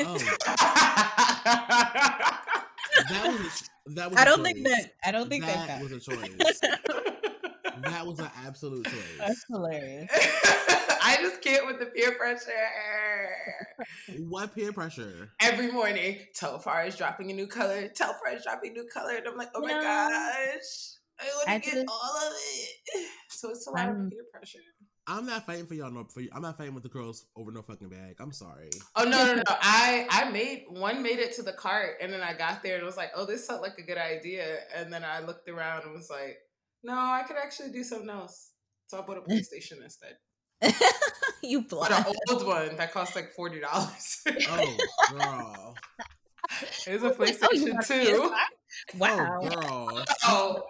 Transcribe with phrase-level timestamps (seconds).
[0.00, 0.18] Oh,
[3.10, 4.18] that was that was.
[4.18, 4.92] I a don't think that.
[5.04, 5.82] I don't think that that.
[5.82, 6.60] was a choice.
[7.82, 9.18] that was an absolute choice.
[9.18, 10.10] That's hilarious.
[11.00, 12.50] I just can't with the peer pressure.
[14.18, 15.30] What peer pressure?
[15.40, 17.88] Every morning, Telfar is dropping a new color.
[17.88, 19.16] Telfar is dropping a new color.
[19.16, 19.80] And I'm like, oh my No.
[19.80, 20.96] gosh.
[21.20, 23.06] I want to get just- all of it.
[23.30, 24.58] So it's a lot I'm- of peer pressure.
[25.08, 25.90] I'm not fighting for y'all.
[25.90, 26.28] No, for you.
[26.34, 28.16] I'm not fighting with the girls over no fucking bag.
[28.20, 28.68] I'm sorry.
[28.94, 29.42] Oh no, no, no.
[29.48, 32.84] I I made one made it to the cart and then I got there and
[32.84, 34.58] was like, oh, this felt like a good idea.
[34.76, 36.36] And then I looked around and was like,
[36.84, 38.50] no, I could actually do something else.
[38.88, 40.16] So I bought a PlayStation instead.
[41.42, 42.06] you bought blind.
[42.06, 44.22] an old one that cost like forty dollars.
[44.50, 44.76] Oh,
[45.10, 45.74] girl.
[46.86, 48.32] It's a Oh, PlayStation got 2.
[48.98, 49.38] Wow.
[49.42, 50.04] Oh, girl.
[50.24, 50.62] Oh.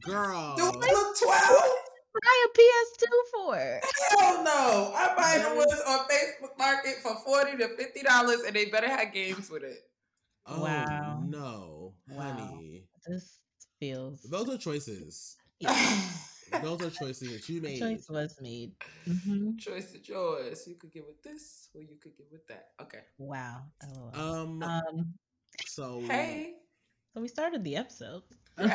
[0.00, 0.54] Girl.
[0.56, 1.62] Do it look 12?
[2.12, 3.80] Buy a PS2 for.
[4.18, 4.92] Hell no.
[4.96, 9.12] I'm buying the ones on Facebook Market for 40 to $50 and they better have
[9.12, 9.78] games with it.
[10.46, 11.22] Oh, Wow.
[11.24, 11.94] no.
[12.08, 12.22] Wow.
[12.22, 12.88] Honey.
[13.06, 13.38] This
[13.78, 14.22] feels.
[14.22, 15.36] Those are choices.
[16.52, 17.78] Yeah, Those are choices that you the made.
[17.80, 18.72] choice was made.
[19.06, 20.66] hmm Choice is yours.
[20.66, 22.70] You could get with this or you could get with that.
[22.80, 23.00] Okay.
[23.18, 23.62] Wow.
[23.94, 24.10] LOL.
[24.14, 25.14] Um, Um.
[25.66, 26.54] so Hey.
[27.14, 28.22] So we started the episode.
[28.56, 28.74] when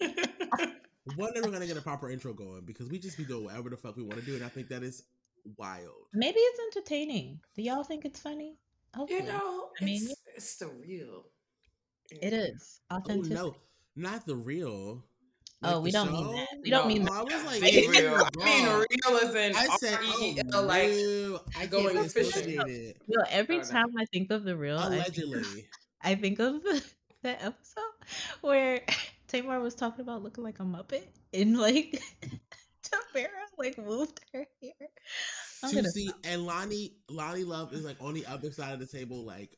[1.08, 2.62] are we gonna get a proper intro going?
[2.64, 4.68] Because we just be doing whatever the fuck we want to do, and I think
[4.68, 5.02] that is
[5.56, 6.06] wild.
[6.12, 7.40] Maybe it's entertaining.
[7.56, 8.56] Do y'all think it's funny?
[8.94, 9.20] Hopefully.
[9.20, 11.24] you know, I mean, it's, it's the real.
[12.10, 13.32] it is Oh authentic.
[13.32, 13.54] no,
[13.96, 15.04] not the real.
[15.62, 16.46] Oh, we don't mean that.
[16.64, 16.88] We don't No.
[16.88, 17.12] mean that.
[17.12, 18.14] I was like, I mean real.
[18.40, 21.44] I mean real as in I said, R-E-E-L, oh, like real.
[21.58, 22.58] I going can't fishing.
[22.58, 22.96] associate it.
[23.30, 23.68] Every Oh, no.
[23.68, 25.68] time I think of the real, I think, Allegedly.
[26.02, 26.62] I think of
[27.22, 27.92] that episode
[28.40, 28.80] where
[29.30, 32.02] Tamar was talking about looking like a Muppet and like
[32.82, 34.72] Tamara like moved her hair.
[35.62, 38.80] I'm to gonna see and Loni Loni Love is like on the other side of
[38.80, 39.56] the table, like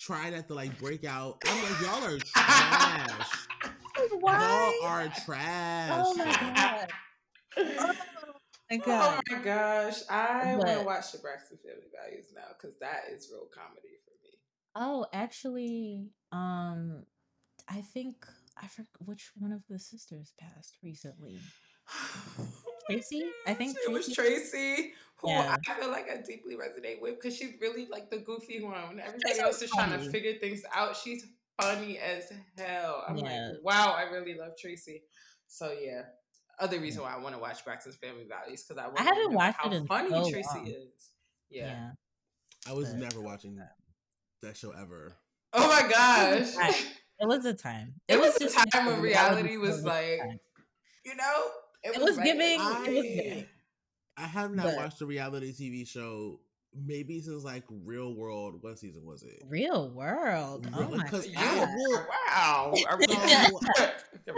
[0.00, 1.40] trying not to like break out.
[1.46, 3.28] I'm like, y'all are trash.
[4.20, 4.76] Why?
[4.82, 5.90] Y'all are trash.
[5.92, 6.88] Oh my god.
[7.58, 7.94] Oh
[8.70, 10.00] my Oh my gosh.
[10.10, 14.10] I want to watch the Braxton Family Values now because that is real comedy for
[14.24, 14.34] me.
[14.74, 17.04] Oh, actually, um,
[17.68, 18.26] I think
[18.62, 21.38] I forgot which one of the sisters passed recently.
[22.90, 23.22] Traci?
[23.46, 25.56] I think it was Traci- Traci, who Yeah.
[25.68, 28.88] I feel like I deeply resonate with because she's really like the goofy one.
[28.88, 31.26] When everybody Traci's else is trying to figure things out, she's
[31.60, 33.04] funny as hell.
[33.08, 33.50] I'm Yeah.
[33.54, 35.02] like, wow, I really love Traci.
[35.48, 36.02] So yeah,
[36.58, 39.58] other reason why I want to watch Braxton's Family Values because I, wanna haven't watched
[39.60, 40.66] how it in funny so Traci long.
[40.68, 41.10] is.
[41.50, 41.66] Yeah.
[41.66, 41.90] Yeah.
[42.68, 43.74] I was But- never watching that
[44.42, 45.14] that show ever.
[45.52, 46.84] Oh my gosh.
[47.20, 47.24] Right.
[47.24, 47.94] It was a time.
[48.08, 50.40] It was a just time when reality was show like, time.
[51.04, 51.44] you know,
[51.84, 52.24] It was right.
[52.24, 53.46] giving- I, it was giving.
[54.16, 56.40] I have not But- watched a reality TV show
[56.74, 58.62] maybe since like Real World.
[58.62, 59.42] What season was it?
[59.48, 60.68] Real world.
[60.74, 60.98] Oh Really?
[60.98, 61.68] my 'Cause You, I god.
[61.74, 62.74] will- wow.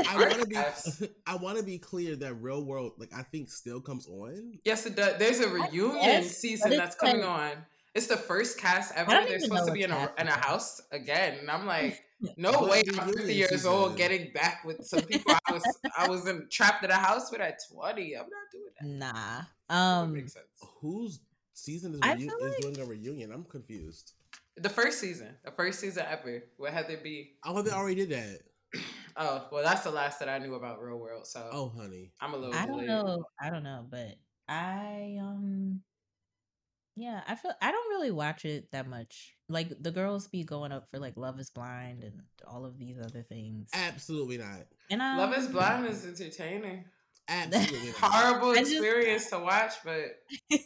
[0.09, 0.57] I want to be.
[1.27, 4.59] I want to be clear that Real World, like I think, still comes on.
[4.65, 5.19] Yes, it does.
[5.19, 7.51] There's a reunion guess, season that's coming like- on.
[7.95, 9.11] It's the first cast ever.
[9.11, 12.01] don't They're supposed to be in a in a house again, and I'm like,
[12.37, 12.83] no What way.
[12.99, 13.97] I'm 50 years old, season?
[13.97, 15.65] getting back with some people I was
[15.97, 18.15] I was in, trapped in a house with at 20.
[18.17, 19.15] I'm not doing that.
[19.15, 19.43] Nah.
[19.69, 20.47] That Um makes sense.
[20.81, 21.21] Whose
[21.55, 23.33] season is, reu- feel is like- doing a reunion?
[23.33, 24.13] I'm confused.
[24.57, 27.35] The first season, the first season ever, with Heather B.
[27.45, 28.41] I thought they already did that.
[29.21, 31.27] Oh, well, that's the last that I knew about Real World.
[31.27, 32.13] So Oh, honey.
[32.21, 32.55] I'm a little.
[32.55, 32.87] I don't delayed.
[32.89, 33.25] know.
[33.43, 34.15] I don't know, but
[34.49, 35.81] I um
[36.99, 39.35] yeah, I feel I don't really watch it that much.
[39.49, 42.99] Like the girls be going up for like Love is Blind and all of these
[42.99, 43.71] other things.
[43.73, 44.67] Absolutely not.
[44.91, 46.85] And um, Love is Blind is entertaining.
[47.29, 48.13] Absolutely not.
[48.13, 50.05] Horrible just- experience to watch, but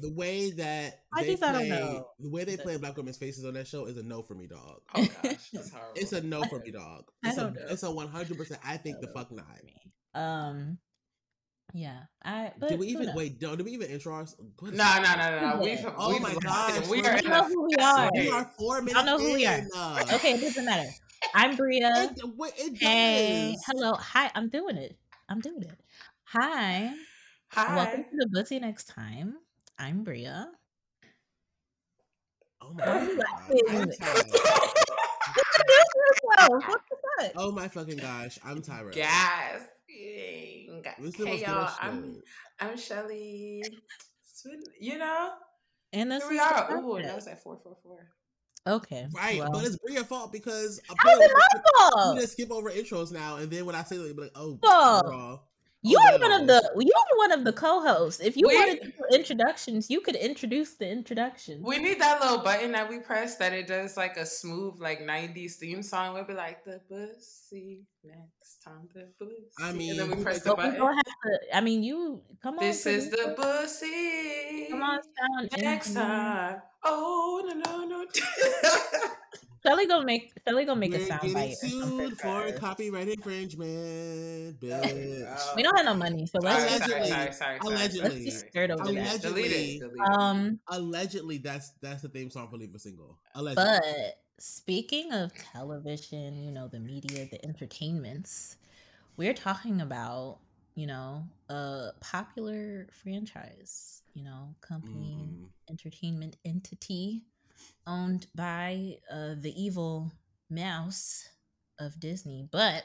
[0.00, 2.06] The way that I they just- I don't know.
[2.20, 4.46] the way they play black women's faces on that show is a no for me,
[4.46, 4.80] dog.
[4.94, 5.92] oh gosh, that's horrible.
[5.96, 7.04] It's a no for me, dog.
[7.24, 7.60] It's a, don't know.
[7.70, 8.36] it's a 100.
[8.38, 9.12] percent I think the No.
[9.14, 9.44] fuck not.
[10.14, 10.78] Um
[11.74, 13.14] yeah, I but Did we even knows?
[13.16, 13.40] wait?
[13.42, 14.24] No, did we even intro our?
[14.58, 15.62] what is No, no, no, no, no.
[15.62, 16.88] We've, Oh we've my locked gosh.
[16.88, 18.10] We we're- are You know who we are.
[18.14, 18.96] We are four minutes.
[18.96, 19.60] Y'all know who we are.
[20.14, 20.88] Okay, it doesn't matter.
[21.34, 22.10] I'm Bria.
[22.16, 23.64] It, wait, it Hey, does.
[23.66, 23.94] hello.
[23.94, 24.96] Hi, I'm doing it.
[25.28, 25.78] I'm doing it.
[26.24, 26.92] Hi.
[27.50, 27.76] Hi.
[27.76, 29.34] Welcome to the Bussy next time.
[29.78, 30.48] I'm Bria.
[32.60, 33.02] Oh my god.
[33.50, 33.92] you I'm laughing?
[34.00, 34.24] tired.
[36.48, 37.32] What the fuck?
[37.36, 38.38] Oh my fucking gosh.
[38.44, 38.92] I'm tired.
[38.94, 39.60] Gas.
[39.60, 39.68] This
[41.00, 42.22] is the Hey y'all, I'm.
[42.60, 43.64] I'm Shelly.
[44.80, 45.30] You know,
[45.92, 46.78] And this here we is the are.
[46.78, 48.08] Ooh, that was at four four four.
[48.66, 49.06] Okay.
[49.14, 52.18] Right, well, but it's Bria's fault because How is it apparently my we fault?
[52.20, 55.42] just skip over intros now, and then when I say it, be like, "Oh, Fault.
[55.84, 58.20] Girl, You Oh, are one of the you are one of the co-hosts.
[58.20, 58.56] If you Wait.
[58.56, 61.62] wanted to do introductions, you could introduce the introduction.
[61.62, 65.00] We need that little button that we press that it does like a smooth like
[65.00, 66.14] '90s theme song.
[66.14, 69.46] We'll be like the pussy next time the pussy.
[69.60, 70.74] I and mean, then we we press the button.
[70.80, 71.56] have to.
[71.56, 72.64] I mean, you come on.
[72.64, 73.62] This is the producer.
[73.62, 74.66] pussy.
[74.70, 76.62] Come on, sound Next time.
[76.84, 78.06] Oh no no no.
[79.66, 82.58] Shelly gonna make Shelly gonna make We're a sound getting bite sued for for us.
[82.58, 85.56] copyright infringement, bitch.
[85.56, 87.08] We don't have no money, so let's Sorry, just sorry, Allegedly.
[87.10, 87.74] sorry, sorry, sorry.
[87.76, 88.24] let's Allegedly.
[88.24, 88.90] be scared over that.
[88.92, 89.42] Allegedly.
[89.42, 89.80] Delete it.
[89.80, 90.20] Delete it.
[90.20, 93.18] Um, Allegedly, that's that's the theme song for Living Single.
[93.34, 93.64] Allegedly.
[93.64, 98.56] but speaking of television, you know, the media, the entertainments,
[99.16, 100.38] we're talking about
[100.76, 105.48] you know a popular franchise, you know, company, Mhm.
[105.70, 107.24] entertainment entity
[107.86, 110.12] owned by uh, the evil
[110.50, 111.28] mouse
[111.78, 112.84] of Disney, but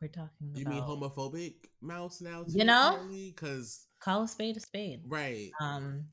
[0.00, 2.44] we're talking You about mean homophobic mouse now?
[2.48, 2.98] You know?
[3.08, 5.02] because call a spade a spade.
[5.06, 5.50] right.
[5.60, 6.06] Um,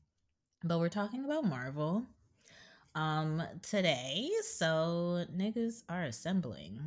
[0.62, 2.04] but we're talking about Marvel
[2.94, 4.28] um today.
[4.42, 6.80] So niggas are assembling,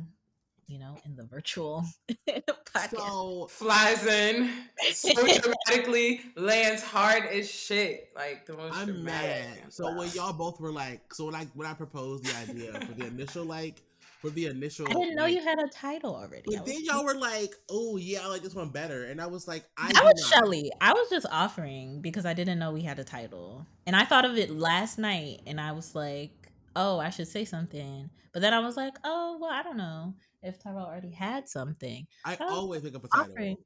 [0.66, 1.84] you know, in the virtual
[2.28, 2.90] podcast.
[2.96, 4.50] So Flies in
[4.92, 8.10] so dramatically, lands hard as shit.
[8.16, 9.46] Like the most I'm dramatic.
[9.62, 9.72] mad.
[9.72, 12.92] So when y'all both were like, so when I when I proposed the idea for
[12.92, 13.82] the initial like
[14.20, 16.44] for the initial, I didn't know like- you had a title already.
[16.46, 19.46] But then y'all were like, "Oh yeah, I like this one better," and I was
[19.46, 20.40] like, "I." that was not.
[20.40, 20.72] Shelly.
[20.80, 23.66] I was just offering because I didn't know we had a title.
[23.86, 26.30] And I thought of it last night and I was like,
[26.74, 28.08] oh, I should say something.
[28.32, 32.06] But then I was like, oh, well, I don't know if Tyrell already had something.
[32.24, 33.32] I I always pick up a title.
[33.32, 33.56] offering.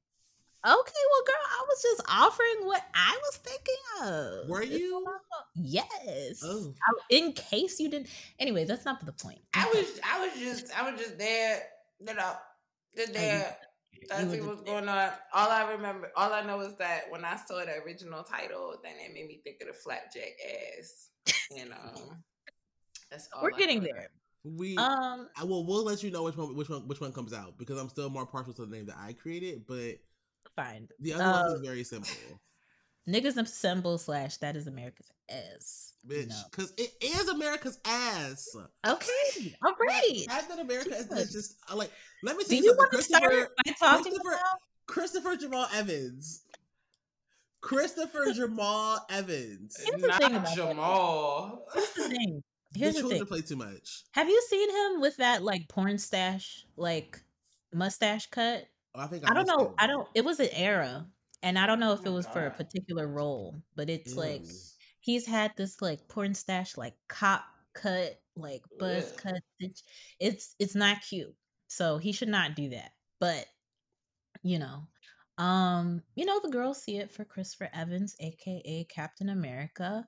[0.66, 4.48] Okay, well, girl, I was just offering what I was thinking of.
[4.48, 4.94] Were you?
[4.94, 5.46] not my fault.
[5.54, 6.40] Yes.
[6.42, 6.75] Oh.
[6.88, 8.08] I- in case you didn't.
[8.40, 9.40] Anyway, that's not the point.
[9.54, 11.62] I was, I was just, I was just there,
[12.00, 12.32] you know,
[12.96, 13.56] just oh, there.
[14.08, 15.10] That's were see what's going on.
[15.32, 18.92] All I remember, all I know is that when I saw the original title, then
[19.04, 20.32] it made me think of the flapjack
[20.78, 21.10] ass.
[21.50, 22.14] You know,
[23.10, 23.42] that's all.
[23.42, 23.88] We're I getting know.
[23.92, 24.08] there.
[24.44, 24.76] We.
[24.76, 25.64] Um, I will.
[25.67, 28.08] We'll let you know which one, which one, which one comes out because I'm still
[28.11, 29.96] more partial to the name that I created, but
[30.56, 30.88] fine.
[31.00, 32.11] the other Uh, one is very simple,
[33.08, 35.94] Niggas assemble slash that is America's ass.
[36.06, 36.29] bitch.
[36.29, 36.43] know.
[36.50, 38.55] Because it is America's ass.
[38.87, 39.56] Okay.
[39.64, 40.25] All right.
[40.29, 41.90] Captain America is just uh, like.
[42.23, 42.58] Let me see.
[42.61, 44.58] Do you you want to start Christopher, by talking Christopher- about?
[44.87, 46.43] Christopher Jamal Evans.
[47.61, 49.76] Christopher Jamal Evans.
[49.85, 50.55] Here's the Not thing about.
[50.55, 51.67] Jamal.
[51.75, 52.43] Here's the thing.
[52.75, 53.26] Here's the the children thing.
[53.26, 54.05] play too much.
[54.12, 57.23] Have you seen him with that like porn stash, like
[57.73, 58.67] mustache cut?
[58.94, 59.75] Oh, I think I don't know.
[59.75, 59.79] it.
[59.79, 60.09] I don't.
[60.15, 61.11] It was an era,
[61.43, 64.17] and I don't know if Oh it my was for a particular role, but it's
[64.17, 64.59] like
[65.00, 67.44] he's had this like porn stash, like cop
[67.75, 69.12] cut, like buzz Ugh.
[69.12, 69.41] cut.
[69.61, 69.85] It's
[70.21, 71.37] it's it's not cute.
[71.69, 72.93] So he should not do that.
[73.21, 73.47] But
[74.43, 74.87] you know,
[75.38, 80.06] um, you know the girls see it for Christopher Evans, aka Captain America.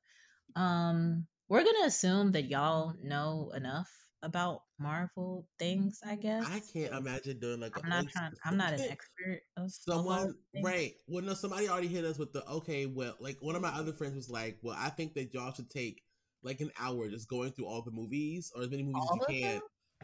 [0.56, 3.90] Um, we're gonna assume that y'all know enough
[4.22, 6.00] about Marvel things.
[6.06, 6.46] I guess.
[6.46, 7.76] I can't imagine doing like.
[7.76, 8.32] a- I'm not trying.
[8.44, 10.92] I'm not an expert Someone right?
[11.08, 12.86] Well, no, somebody already hit us with the okay.
[12.86, 15.68] Well, like one of my other friends was like, "Well, I think that y'all should
[15.70, 16.02] take
[16.42, 19.34] like an hour just going through all the movies or as many movies All as
[19.34, 19.62] you can, them?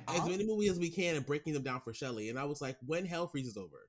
[0.09, 2.45] as All- many movies as we can, and breaking them down for Shelly." And I
[2.45, 3.89] was like, "When hell freezes over."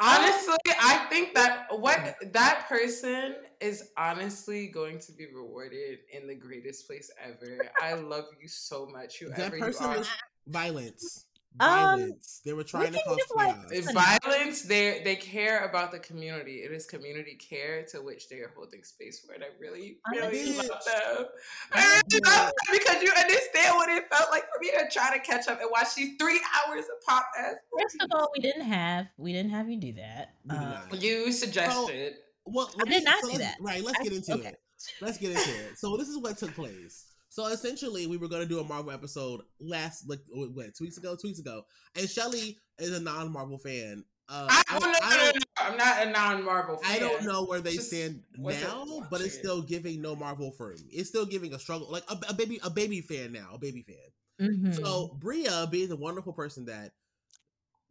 [0.00, 2.30] Honestly, I think that what mm-hmm.
[2.32, 7.58] that person is honestly going to be rewarded in the greatest place ever.
[7.80, 9.98] I love you so much, That whoever you person are.
[9.98, 10.08] was
[10.46, 11.26] violence.
[11.60, 12.12] Um,
[12.44, 13.72] they were trying to can cause give, like, chaos.
[13.72, 16.56] If violence, they they care about the community.
[16.62, 20.16] It is community care to which they are holding space for, and I really, I
[20.26, 20.76] really love them.
[20.86, 21.24] I
[21.72, 22.26] I really did.
[22.26, 25.48] love them because you understand what it felt like for me to try to catch
[25.48, 27.54] up and watch these three hours of pop ass.
[27.80, 30.34] First of all, we didn't have we didn't have you do that.
[30.44, 31.02] We did not.
[31.02, 32.14] You suggested.
[32.44, 33.56] Well, I did not so do that.
[33.60, 34.48] Right, let's I- get into okay.
[34.48, 34.60] it.
[35.00, 35.76] Let's get into it.
[35.76, 37.07] So this is what took place.
[37.38, 40.96] So essentially, we were going to do a Marvel episode last, like, what, two weeks
[40.96, 41.14] ago?
[41.14, 41.66] Two weeks ago.
[41.94, 44.02] And Shelly is a non-Marvel fan.
[44.28, 46.96] Uh, I, I, no, no, I no, don't, no, I'm not a non-Marvel fan.
[46.96, 50.50] I don't know where they Just stand wasn't now, but it's still giving no Marvel
[50.50, 50.88] for me.
[50.90, 53.82] It's still giving a struggle, like a, a baby, a baby fan now, a baby
[53.82, 54.50] fan.
[54.50, 54.74] mhm.
[54.74, 56.90] So Bria, being the wonderful person that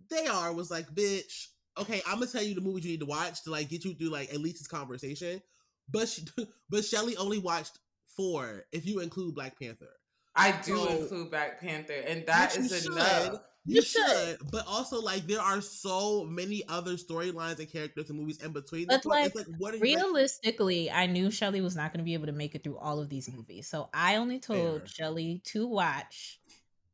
[0.10, 1.48] they are, was like, "Bitch,
[1.80, 3.94] okay, I'm gonna tell you the movies you need to watch to like get you
[3.94, 5.42] through like at least this conversation."
[5.89, 6.25] But she,
[6.70, 7.80] but Shelly only watched
[8.18, 9.88] four if you include Black Panther.
[10.36, 12.92] I do So- include Black Panther, and that is Which you should.
[12.94, 13.42] enough.
[13.66, 14.08] You, You should.
[14.08, 14.52] should.
[14.52, 18.88] but also like there are so many other storylines and characters and movies in between.
[18.88, 19.24] But, this one.
[19.26, 22.06] It's like, like what are you like, realistically, I knew Shelly was not going to
[22.06, 24.88] be able to make it through all of these movies, so I only told Fair.
[24.88, 26.40] Shelly to watch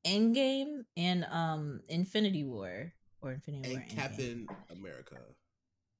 [0.05, 3.95] Endgame and um Infinity War or Infinity War and Endgame.
[3.95, 5.17] Captain America?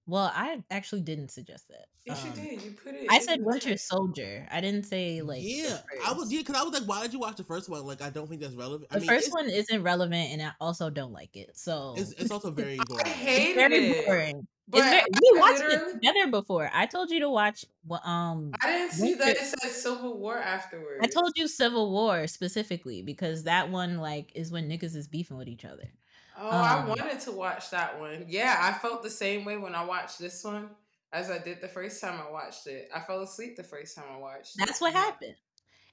[0.06, 1.86] Well, I actually didn't suggest that.
[2.06, 2.62] Yes, you Um, did.
[2.62, 3.08] You put it.
[3.10, 3.80] I said Winter chat.
[3.80, 4.48] Soldier.
[4.52, 7.20] I didn't say like yeah, I was yeah, because I was like, why did you
[7.20, 7.86] watch the first one?
[7.86, 8.90] Like, I don't think that's relevant.
[8.92, 11.56] I The mean, first one isn't relevant, and I also don't like it.
[11.58, 13.06] So it's, it's also very boring.
[13.06, 14.06] I hate very it.
[14.06, 14.48] boring.
[14.68, 16.70] But It's very, I we watched it together before.
[16.74, 17.66] I told you to watch.
[18.04, 21.00] Um, I didn't see that Winter- it said Civil War afterwards.
[21.02, 25.38] I told you Civil War specifically because that one like is when niggas is beefing
[25.38, 25.92] with each other.
[26.38, 28.26] Oh, I um, wanted to watch that one.
[28.28, 30.70] Yeah, I felt the same way when I watched this one
[31.12, 32.90] as I did the first time I watched it.
[32.94, 34.58] I fell asleep the first time I watched.
[34.58, 34.82] That's it.
[34.82, 35.36] what happened.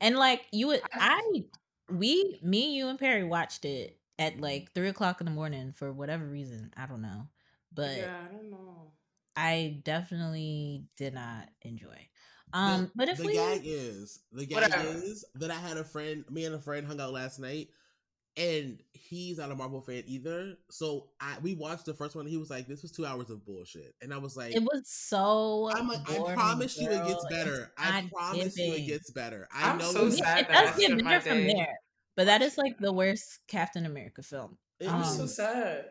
[0.00, 1.44] And like you would, I- I,
[1.92, 5.92] we, me, you, and Perry watched it at like three o'clock in the morning for
[5.92, 6.72] whatever reason.
[6.76, 7.28] I don't know,
[7.74, 8.92] but yeah, I don't know.
[9.36, 12.08] I definitely did not enjoy.
[12.52, 14.88] Um, the, but if the we, gag is the gag Whatever.
[14.88, 17.68] is that I had a friend, me and a friend hung out last night,
[18.36, 20.56] and he's not a Marvel fan either.
[20.70, 22.24] So I we watched the first one.
[22.26, 24.62] And he was like, "This was two hours of bullshit," and I was like, it
[24.62, 25.70] was so.
[25.74, 27.54] I'm like, I boring, promise you it gets better.
[27.62, 29.48] It's I not promise you it gets better.
[29.54, 31.52] I I'm know so it's- Yeah, sad it that I does get better from day
[31.54, 31.78] there,
[32.16, 34.56] but that is like the worst Captain America film.
[34.78, 35.84] it I'm was so Um, sad.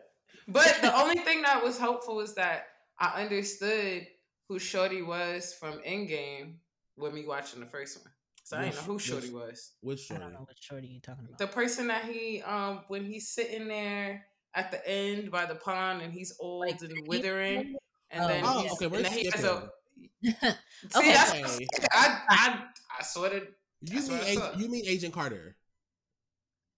[0.48, 2.64] But the only thing that was helpful was that
[2.98, 4.06] I understood
[4.48, 6.54] who Shorty was from Endgame
[6.96, 8.12] with me watching the first one.
[8.50, 9.72] So I didn't know who Shorty which- was.
[9.80, 11.38] which I don't know what shorty you talking about.
[11.38, 16.02] The person that he um when he's sitting there at the end by the pond
[16.02, 17.76] and he's old Like, and you- withering
[18.10, 18.26] and Oh.
[18.26, 19.70] then Oh, he's okay, and then he has a
[20.24, 21.12] see Okay.
[21.12, 21.66] that's Okay.
[21.92, 22.64] I I
[22.98, 23.44] I sort of
[23.82, 24.52] You mean what I Ag- saw.
[24.56, 25.56] you mean Agent Carter?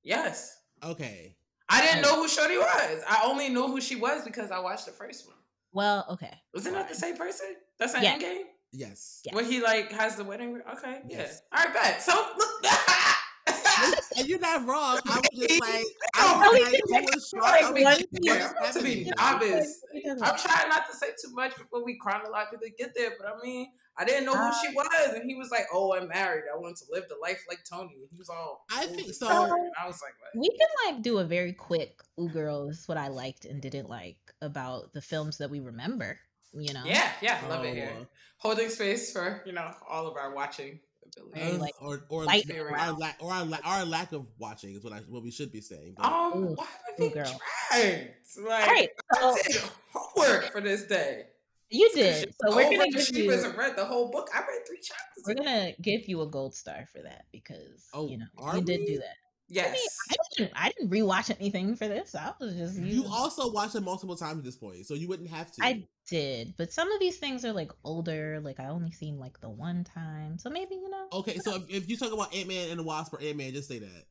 [0.02, 0.58] yes.
[0.82, 1.36] Okay.
[1.70, 3.02] I didn't know who Shorty was.
[3.08, 5.36] I only knew who she was because I watched the first one.
[5.72, 6.38] well, okay.
[6.52, 7.56] Wasn't that the same person?
[7.78, 8.18] That's an Yeah.
[8.18, 8.42] Endgame?
[8.72, 9.20] Yes.
[9.24, 9.34] Yeah.
[9.34, 10.62] When he like has the wedding ring?
[10.74, 11.18] Okay, yeah.
[11.18, 11.42] Yes.
[11.52, 12.02] All right, bet.
[12.02, 12.64] So look
[14.16, 15.00] and you're not wrong.
[15.06, 17.46] I was just like, I was we like, did was Shorty?
[17.46, 19.52] like one like, Yeah, to be happening?
[19.52, 19.82] novice.
[19.82, 22.92] What are you talking I'm trying not to say too much before we chronologically get
[22.94, 25.66] there, but I mean, I didn't know who Uh, she was, and he was like,
[25.72, 26.44] "Oh, I'm married.
[26.52, 29.28] I want to live the life like Tony." And he was all, I think so.
[29.28, 32.88] And I was like, "What?" We can like do a very quick ooh girl is
[32.88, 36.18] what I liked and didn't like about the films that we remember.
[36.54, 36.82] You know?
[36.84, 37.92] Yeah, yeah, love it Oh, here.
[38.00, 38.04] uh,
[38.38, 40.80] Holding space for you know all of our watching
[41.16, 41.60] abilities.
[41.60, 44.82] Like, or or, light or, our lack, or our, la- our lack of watching is
[44.84, 45.94] what I what we should be saying.
[45.96, 46.66] But Um, Ooh, why
[46.98, 47.40] would we girl.
[47.70, 48.08] dragged?
[48.44, 48.88] Like, All right.
[49.14, 49.62] So I did
[49.94, 51.26] homework for this day.
[51.70, 52.34] you did.
[52.44, 53.30] So we're gonna give you.
[53.56, 54.28] read the whole book.
[54.34, 55.24] I read three chapters.
[55.26, 58.62] We're gonna give you a gold star for that because Oh, you know are you
[58.62, 59.16] did do that.
[59.52, 59.72] I Yes.
[59.72, 60.52] mean, I didn't.
[60.56, 62.14] I didn't rewatch anything for this.
[62.14, 62.78] I was just.
[62.78, 65.62] you also watched it multiple times at this point, so you wouldn't have to.
[65.62, 68.40] I did, but some of these things are like older.
[68.42, 71.06] Like I only seen like the one time, so maybe you know.
[71.12, 73.52] Okay, so if, if you talk about Ant Man and the Wasp or Ant Man,
[73.52, 74.04] just say that.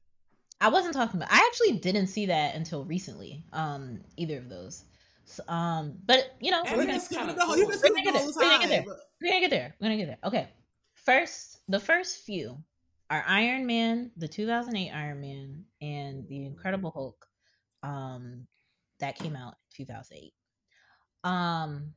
[0.60, 1.32] I wasn't talking about.
[1.32, 3.44] I actually didn't see that until recently.
[3.52, 4.84] Um, either of those.
[5.26, 7.92] So, um, but you know, And we're gonna was kinda No, you've been cool.
[7.96, 8.26] We're gonna get there.
[8.28, 8.86] We're gonna get time.
[9.22, 9.76] we're gonna get there.
[9.80, 10.18] We're gonna get there.
[10.24, 10.50] Okay.
[10.94, 12.58] First, the first few
[13.12, 17.28] are Iron Man, the 2008 Iron Man, and the Incredible Hulk.
[17.84, 18.48] Um,
[19.00, 20.34] that came out in 2008.
[21.24, 21.94] Um,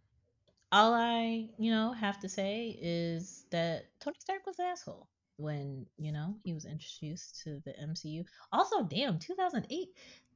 [0.73, 5.87] all I you know have to say is that Tony Stark was an asshole when
[5.99, 8.25] you know he was introduced to the MCU.
[8.53, 9.89] Also, damn, 2008.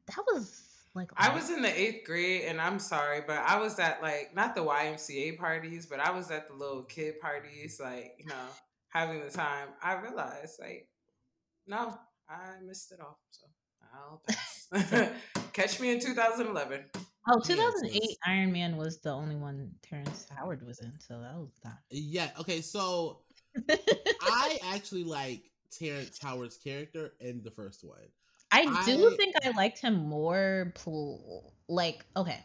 [0.07, 0.63] That was
[0.95, 4.31] like I was in the eighth grade, and I'm sorry, but I was at like
[4.35, 8.47] not the YMCA parties, but I was at the little kid parties, like you know,
[8.91, 9.69] having the time.
[9.83, 10.89] I realized, like,
[11.67, 13.47] no, I missed it all, so
[13.95, 15.11] I'll pass.
[15.53, 16.85] Catch me in 2011.
[17.31, 18.17] Oh, Yeah, 2008 sis.
[18.27, 21.79] Iron Man was the only one Terrence Howard was in, so that was not.
[21.91, 22.31] Yeah.
[22.41, 22.61] Okay.
[22.63, 23.21] So
[24.23, 27.99] I actually like Terrence Howard's character in the first one.
[28.51, 30.73] I do I- think I liked him more.
[30.75, 32.41] Pl- like, okay,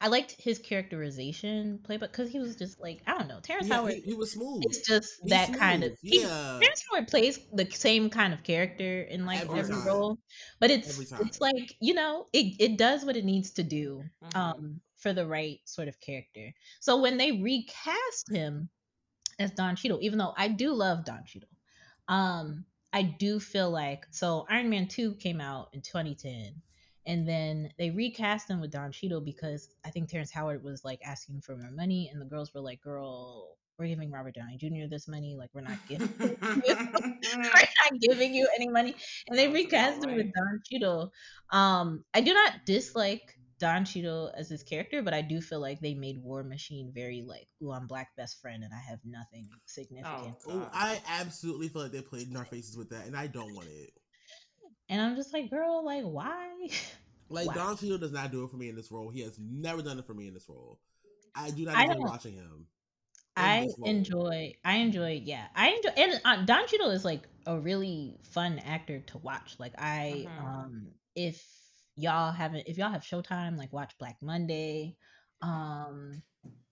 [0.00, 3.68] I liked his characterization play, but because he was just like I don't know, Terrence
[3.68, 3.94] Yeah, Howard.
[3.94, 4.62] he, he was smooth.
[4.64, 5.92] It's just He's that kind of.
[6.02, 6.58] he- yeah.
[6.60, 10.18] Terrence Howard plays the same kind of character in like Every every, role,
[10.60, 14.36] but it's it's like you know it it does what it needs to do Mhm.
[14.36, 16.52] um for the right sort of character.
[16.80, 18.68] So when they recast him
[19.38, 21.48] as Don Cheadle, even though I do love Don Cheadle,
[22.08, 26.62] um, I do feel like so Iron Man 2 came out in 2010
[27.08, 31.00] and then they recast him with Don Cheadle because I think Terrence Howard was like
[31.04, 34.88] asking for more money and the girls were like, "Girl, we're giving Robert Downey Jr.
[34.90, 36.36] this money, like we're not giving we're
[37.38, 38.94] not giving you any money.
[39.26, 40.26] And they recast him with.
[40.34, 41.12] Don Cheadle.
[41.50, 45.80] Um, I do not dislike Don Cheadle as his character, but I do feel like
[45.80, 49.48] they made War Machine very like, ooh, I'm black best friend and I have nothing
[49.64, 50.36] significant.
[50.46, 50.70] Oh, Oh, God.
[50.74, 53.68] I absolutely feel like they played in our faces with that, and I don't want
[53.68, 53.92] it.
[54.88, 56.68] And I'm just like, girl, like, why?
[57.30, 57.54] Like Wow.
[57.54, 59.10] Don Cheadle does not do it for me in this role.
[59.10, 60.80] He has never done it for me in this role.
[61.34, 62.66] I do not I enjoy watching him.
[63.36, 64.54] I enjoy.
[64.64, 65.20] I enjoy.
[65.24, 65.90] Yeah, I enjoy.
[65.96, 69.56] And uh, Don Cheadle is like a really fun actor to watch.
[69.58, 70.38] Like I, Mhm.
[70.38, 71.46] um, if
[71.96, 74.96] y'all haven't, if y'all have Showtime, like watch Black Monday.
[75.42, 76.22] Um,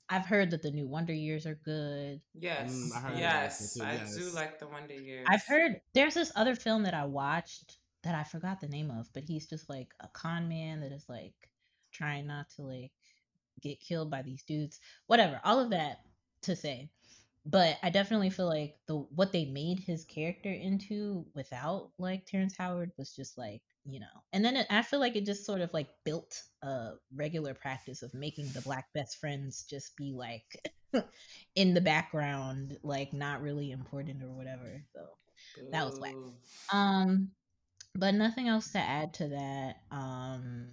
[0.08, 2.20] I've heard that the new Wonder Years are good.
[2.34, 5.26] Yes, Mm, I heard that yes, I do like the Wonder Years.
[5.28, 7.76] I've heard there's this other film that I watched
[8.06, 11.04] that I forgot the name of, but he's just like a con man that is
[11.08, 11.34] like
[11.92, 12.92] trying not to like
[13.60, 14.80] get killed by these dudes.
[15.06, 16.00] Whatever, all of that
[16.42, 16.88] to say.
[17.44, 22.56] But I definitely feel like the what they made his character into without like Terrence
[22.56, 24.06] Howard was just like, you know.
[24.32, 28.02] And then it, I feel like it just sort of like built a regular practice
[28.02, 30.72] of making the black best friends just be like
[31.54, 34.82] in the background, like not really important or whatever.
[34.92, 35.06] So
[35.70, 36.14] that was whack.
[36.72, 37.30] Um,
[37.98, 39.76] but nothing else to add to that.
[39.90, 40.68] Um,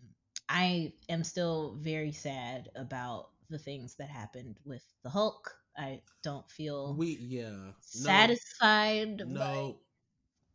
[0.50, 5.56] I am still very sad about the things that happened with the Hulk.
[5.77, 7.50] I don't feel We yeah.
[7.50, 9.77] No, satisfied by No.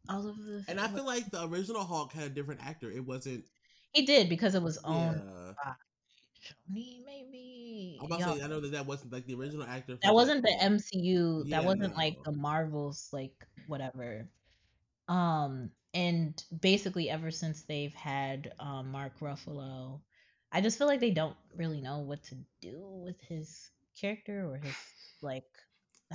[0.09, 0.65] all of the.
[0.69, 2.91] And I feel like the original Hulk had a different actor.
[2.91, 3.45] It wasn't
[3.93, 5.53] he did because it was owned yeah.
[5.65, 5.73] by
[6.73, 7.99] Sony, maybe.
[8.01, 9.99] I'm about Y'all- to say I know that that wasn't like the original actor.
[10.03, 11.43] that wasn't the MCU.
[11.47, 14.29] Yeah, that wasn't like the Marvels, like whatever.
[15.09, 20.01] Um, and basically ever since they've had um, Mark Ruffalo,
[20.53, 23.69] I just feel like they don't really know what to do with his
[24.01, 24.77] character or his
[25.23, 25.45] like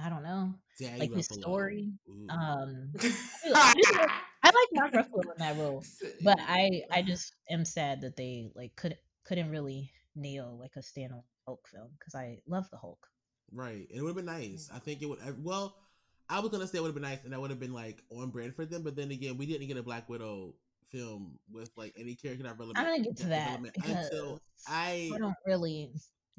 [0.01, 1.91] I don't know, Daddy like his story.
[2.09, 2.27] Ooh.
[2.29, 2.93] Um,
[3.53, 5.83] I like Mark Ruffalo in that role,
[6.23, 10.79] but I I just am sad that they like couldn't couldn't really nail like a
[10.79, 13.05] standalone Hulk film because I love the Hulk.
[13.51, 13.85] Right.
[13.89, 14.69] It would have been nice.
[14.73, 15.19] I think it would.
[15.43, 15.75] Well,
[16.33, 18.01] I was gonna say it would have been nice, and that would have been like
[18.09, 18.81] on brand for them.
[18.81, 20.55] But then again, we didn't get a Black Widow
[20.89, 22.79] film with like any character not relevant.
[22.79, 25.11] I'm gonna get to that until I.
[25.13, 25.91] I don't really.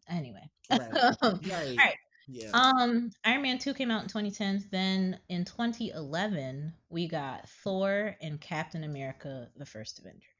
[0.09, 0.51] Anyway.
[0.69, 0.81] Right.
[1.23, 1.79] All Right.
[1.79, 1.95] right.
[2.27, 2.53] Yeah.
[2.55, 4.65] Um, Iron Man 2 came out in 2010.
[4.71, 10.31] Then in 2011, we got Thor and Captain America: The First Avenger.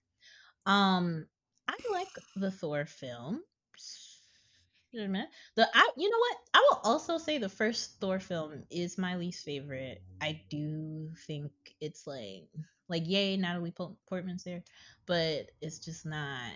[0.65, 1.27] Um,
[1.69, 3.43] I like the Thor film.
[4.95, 5.29] Wait a minute.
[5.57, 6.37] The I, you know what?
[6.55, 10.03] I will also say the first Thor film is my least favorite.
[10.21, 12.49] I do think it's like
[12.89, 14.63] like yay Natalie Po- Portman's there,
[15.07, 16.53] but it's just not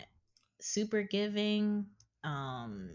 [0.61, 1.87] super giving.
[2.23, 2.91] Um,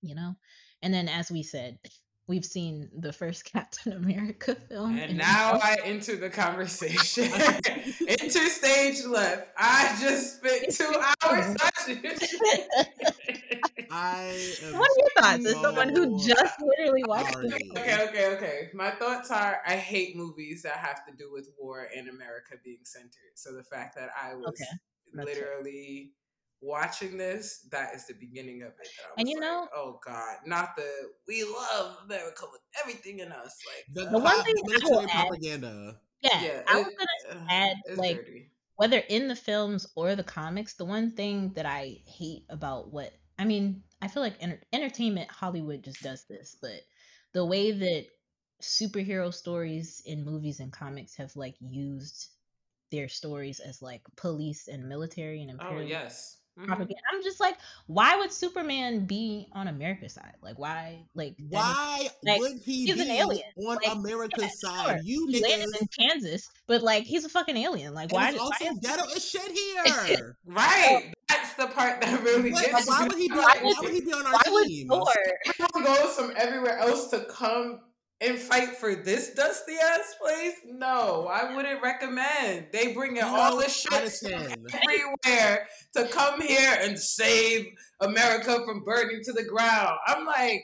[0.00, 0.36] you know.
[0.82, 1.78] And then, as we said,
[2.26, 7.24] we've seen the first Captain America film, And now I enter the conversation.
[8.08, 9.48] enter stage left.
[9.56, 12.36] I just spent two hours watching this.
[13.94, 14.54] I.
[14.64, 17.48] Am what are your thoughts as someone who just literally watched sorry.
[17.48, 17.62] this?
[17.78, 18.68] okay, okay, okay.
[18.74, 22.80] My thoughts are I hate movies that have to do with war and America being
[22.82, 23.32] centered.
[23.36, 24.64] So the fact that I was Okay,
[25.14, 25.46] that's fair.
[25.46, 26.10] literally
[26.60, 28.76] watching this, that is the beginning of it.
[28.96, 30.90] that I And you like, know- oh God, not the
[31.28, 33.54] we love America with everything in us.
[33.66, 36.00] Like The, uh, The one thing I military will add- propaganda.
[36.22, 38.50] Yeah, yeah, I was gonna uh, add, like, dirty.
[38.76, 43.12] whether in the films or the comics, the one thing that I hate about what
[43.38, 46.80] I mean, I feel like enter- entertainment Hollywood just does this, but
[47.32, 48.06] the way that
[48.62, 52.28] superhero stories in movies and comics have like used
[52.90, 56.38] their stories as like police and military and Oh imperial yes.
[56.58, 56.66] Mhm.
[56.66, 56.94] propaganda.
[57.12, 60.34] I'm just like, why would Superman be on America's side?
[60.40, 61.04] Like, why?
[61.14, 63.42] Like, that is- Why like, would he he's be an alien.
[63.58, 64.86] on Like, America's yeah, side?
[64.98, 65.00] sure.
[65.04, 67.92] You he landed in Kansas, but like, he's a fucking alien.
[67.94, 68.28] Like, And why?
[68.30, 69.50] it's why also is- ghetto as shit
[70.08, 70.36] here.
[70.46, 71.12] Right.
[71.28, 73.34] That's the part that really But gets why would he be?
[73.34, 74.88] Why Why would- would he be on our why would team?
[74.88, 75.06] Thor?
[75.74, 77.80] Everyone goes from everywhere else to come
[78.20, 80.54] and fight for this dusty ass place?
[80.66, 82.68] No, I wouldn't recommend.
[82.72, 84.64] They bring in You all know, the shit of from 10.
[84.72, 87.66] everywhere to come here and save
[88.00, 89.98] America from burning to the ground.
[90.06, 90.62] I'm like,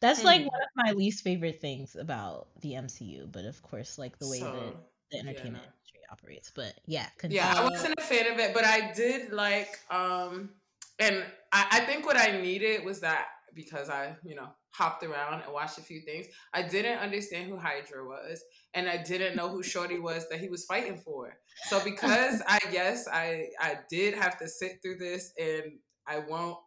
[0.00, 0.48] That's like Hmm.
[0.48, 4.40] one of my least favorite things about the MCU, but of course, like the way
[4.40, 4.74] that
[5.12, 5.70] the entertainment no.
[5.72, 6.50] industry operates.
[6.54, 7.42] But yeah, continue.
[7.42, 10.50] Yeah, I wasn't a fan of it, but I did like um
[10.98, 15.42] and I, I think what I needed was that because I, you know, hopped around
[15.42, 18.42] and watched a few things, I didn't understand who Hydra was
[18.74, 21.36] and I didn't know who Shorty was that he was fighting for.
[21.68, 26.58] So because I guess I I did have to sit through this and I won't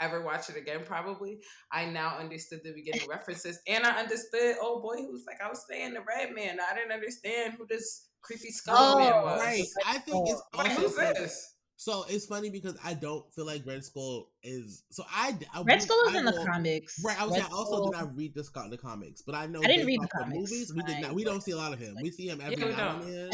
[0.00, 1.40] ever watch it again probably.
[1.72, 5.48] I now understood the beginning references and I understood oh boy he was like I
[5.48, 6.58] was saying the red man.
[6.60, 9.40] I didn't understand who this creepy skull Oh, man was.
[9.40, 9.64] Right.
[9.86, 11.55] I think it's I'm like, also who's this?
[11.78, 14.82] So it's funny because I don't feel like Red Skull is.
[14.90, 17.02] So I, I Red will- Skull is I in the comics.
[17.04, 19.22] Right, I was Red saying, I also Skull- did not read the, Scott- the comics,
[19.22, 20.34] but I know I didn't read the off comics.
[20.38, 20.72] movies.
[20.74, 21.12] We did not.
[21.14, 21.94] We don't see a lot of him.
[21.94, 23.32] like- we see him every Yeah, now and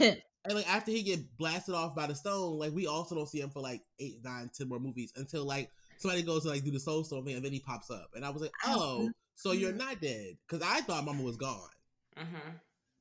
[0.00, 0.16] then.
[0.46, 3.40] And like after he get blasted off by the stone, like we also don't see
[3.42, 6.70] him for like eight, nine, ten more movies until like somebody goes to like do
[6.70, 9.52] the soul stone thing, and then he pops up, and I was like, oh, so
[9.52, 10.38] you're not dead?
[10.48, 11.68] Because I thought Mama was gone.
[12.18, 12.50] Mm-hmm.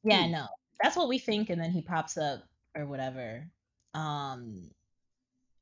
[0.04, 0.48] Yeah, no,
[0.84, 2.44] that's what we think, and then he pops up
[2.76, 3.48] or whatever.
[3.94, 4.70] Um,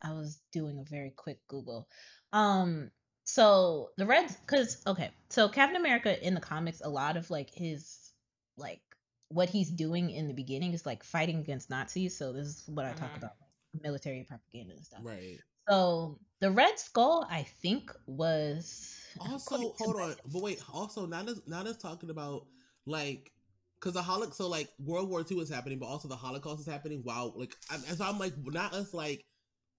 [0.01, 1.87] I was doing a very quick Google.
[2.33, 2.91] Um,
[3.23, 7.49] so the Reds, because okay, so Captain America in the comics, a lot of like
[7.53, 8.11] his
[8.57, 8.81] like
[9.29, 12.17] what he's doing in the beginning is like fighting against Nazis.
[12.17, 13.17] So this is what I talk Mhm.
[13.17, 15.03] about, like, military propaganda and stuff.
[15.03, 15.39] Right.
[15.69, 20.61] So the Red Skull, I think, was Also, hold on, but wait.
[20.71, 22.45] Also, not as not as talking about
[22.85, 23.31] like
[23.79, 24.37] because the Holocaust.
[24.37, 27.01] So like World War II is happening, but also the Holocaust is happening.
[27.03, 29.25] Wow, like and so I'm like not us like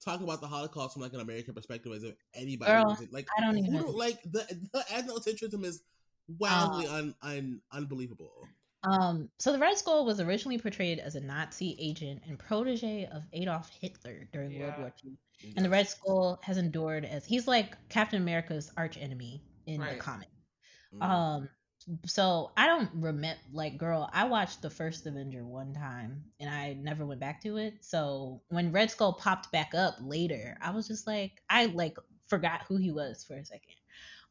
[0.05, 3.13] talking about the Holocaust from like an American perspective as if anybody Girl, it.
[3.13, 5.83] like I don't who even- like the the ethnocentrism is
[6.39, 8.47] wildly un, un unbelievable.
[8.85, 13.25] Um, so the Red Skull was originally portrayed as a Nazi agent and protege of
[13.33, 15.13] Adolf Hitler during World War II.
[15.57, 19.95] And the Red Skull has endured as he's like Captain America's arch enemy in Right.
[19.95, 20.29] the comic.
[20.95, 21.03] Mhm.
[21.03, 21.49] Um,
[22.07, 26.75] so I don't remember, like, girl, I watched the first Avenger one time and I
[26.75, 27.75] never went back to it.
[27.81, 31.97] So when Red Skull popped back up later, I was just like, I like
[32.27, 33.75] forgot who he was for a second.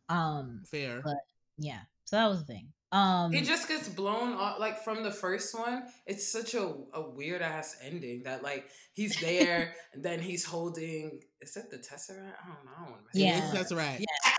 [0.10, 1.02] Um, fair.
[1.04, 1.18] but
[1.58, 2.68] yeah, so that was the thing.
[2.92, 5.84] Um, He just gets blown off like from the first one.
[6.06, 11.20] It's such a, a weird ass ending that like he's there and then he's holding
[11.42, 12.34] is that the Tesseract?
[12.44, 12.72] I don't know.
[12.78, 13.52] I don't Yeah.
[13.52, 14.00] It's Tesseract.
[14.00, 14.32] Yeah.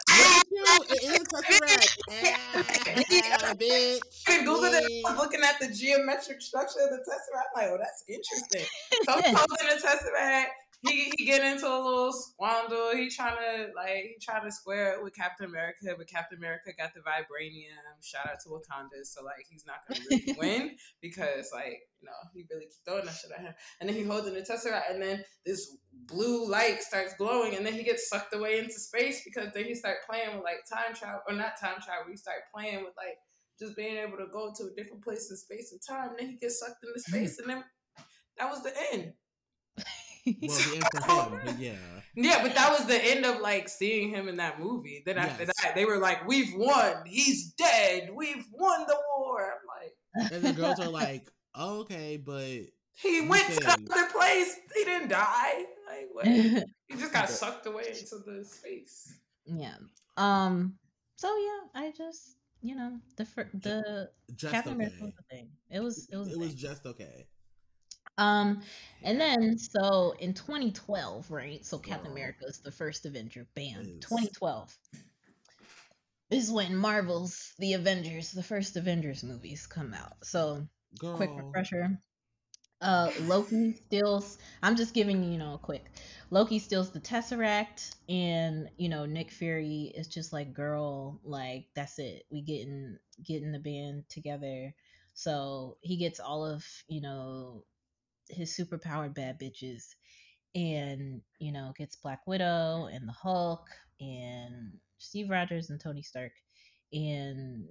[0.67, 1.97] Yeah, it is Tesseract.
[2.09, 4.01] Yeah, bitch.
[4.29, 4.85] I googled it.
[4.85, 5.11] I Yeah.
[5.11, 7.49] was looking at the geometric structure of the tesseract.
[7.57, 8.67] I'm like, oh, that's interesting.
[9.05, 9.35] So I'm Yeah.
[9.39, 10.47] holding the tesseract.
[10.87, 12.95] He he get into a little squandle.
[12.95, 16.71] He trying to like he trying to square it with Captain America, but Captain America
[16.79, 17.83] got the vibranium.
[18.01, 19.05] Shout out to Wakanda.
[19.05, 23.07] So like he's not gonna really win because like you know he really keep throwing
[23.07, 23.55] that shit at him.
[23.81, 27.75] And then he holding the tesseract, and then this blue light starts glowing, and then
[27.75, 31.23] he gets sucked away into space because then he start playing with like time travel
[31.29, 32.07] or not time travel.
[32.09, 33.19] He start playing with like
[33.59, 36.11] just being able to go to a different place in space and time.
[36.11, 37.65] And then he gets sucked into space, and then
[38.39, 39.15] that was the end.
[40.27, 41.73] Well, the end for him, but yeah.
[42.15, 45.03] Yeah, but that was the end of like seeing him in that movie.
[45.07, 45.53] Then after Yes.
[45.63, 47.05] that, they were like, "We've won.
[47.07, 48.11] He's dead.
[48.15, 51.29] We've won the war." I'm like, And the girls are like,
[51.59, 52.45] okay, but
[52.95, 53.85] he went to Listen.
[53.85, 54.57] the other place.
[54.75, 55.65] He didn't die.
[55.89, 56.27] Like what?
[56.27, 59.15] He just got sucked away into the space.
[59.47, 59.77] Yeah.
[60.17, 60.75] Um.
[61.17, 64.85] So yeah, I just you know the fir- the just Captain okay.
[64.87, 65.49] America was a thing.
[65.71, 66.57] It was it was a It was thing.
[66.57, 67.27] just okay.
[68.19, 68.63] Um,
[69.03, 71.65] and then so in 2012, right?
[71.65, 72.11] So Captain.
[72.11, 73.47] America is the first Avenger.
[73.55, 73.87] Bam, Is.
[74.01, 74.77] 2012.
[76.31, 80.25] This is when Marvel's The Avengers, the first Avengers movies, come out.
[80.25, 80.67] So
[80.99, 81.17] Girl.
[81.17, 81.99] quick refresher.
[82.81, 84.39] Uh, Loki steals.
[84.63, 85.87] I'm just giving you, you know, a quick.
[86.31, 91.99] Loki steals the Tesseract, and you know Nick Fury is just like, girl, like that's
[91.99, 92.25] it.
[92.31, 94.75] We getting getting the band together.
[95.15, 97.65] So he gets all of you know
[98.31, 99.95] his superpowered bad bitches,
[100.55, 103.67] and you know gets Black Widow and the Hulk
[104.01, 106.33] and Steve Rogers and Tony Stark,
[106.93, 107.67] and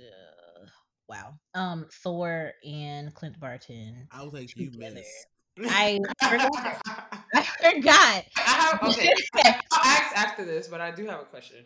[0.00, 0.66] uh,
[1.08, 4.08] wow, um, Thor and Clint Barton.
[4.10, 5.26] I was like, you missed.
[5.66, 6.80] I forgot.
[6.84, 8.24] I I forgot.
[8.34, 9.12] have okay.
[9.72, 11.64] I'll ask after this, but I do have a question.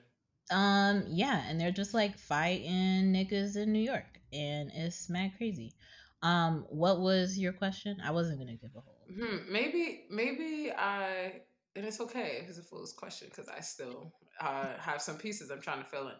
[0.50, 5.74] Um, yeah, and they're just like fighting niggas in New York, and it's mad crazy.
[6.22, 7.98] Um, what was your question?
[8.04, 9.06] I wasn't gonna give a whole.
[9.14, 11.42] Hmm, maybe, maybe I,
[11.76, 15.50] and it's okay if it's a foolish question because I still uh, have some pieces
[15.50, 16.14] I'm trying to fill in.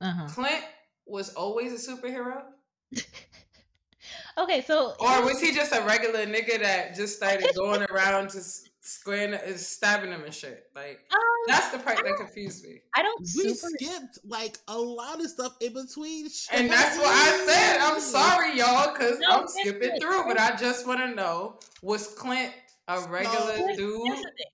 [0.00, 0.28] Uh huh.
[0.28, 0.64] Clint
[1.06, 2.42] was always a superhero,
[4.38, 8.68] Okay, so or was he just a regular nigga that just started going around just
[8.86, 10.66] squaring, uh, stabbing him and shit?
[10.74, 11.18] Like um,
[11.48, 12.80] that's the part that confused me.
[12.94, 16.28] I don't We skipped like a lot of stuff in between.
[16.52, 17.78] And that's what I said.
[17.80, 20.00] I'm sorry, y'all, because No, I'm skipping good.
[20.00, 20.24] through.
[20.26, 22.52] But I just want to know: was Clint
[22.88, 24.00] a regular Here's- dude?
[24.06, 24.46] here's the thing.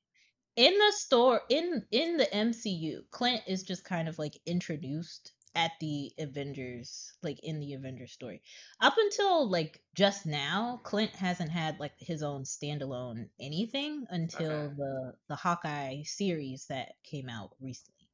[0.57, 5.73] In the store, in in the MCU, Clint is just kind of like introduced at
[5.81, 8.43] the Avengers, like in the Avengers story.
[8.81, 14.75] Up until like just now, Clint hasn't had like his own standalone anything until Okay.
[14.77, 18.09] the the Hawkeye series that came out recently.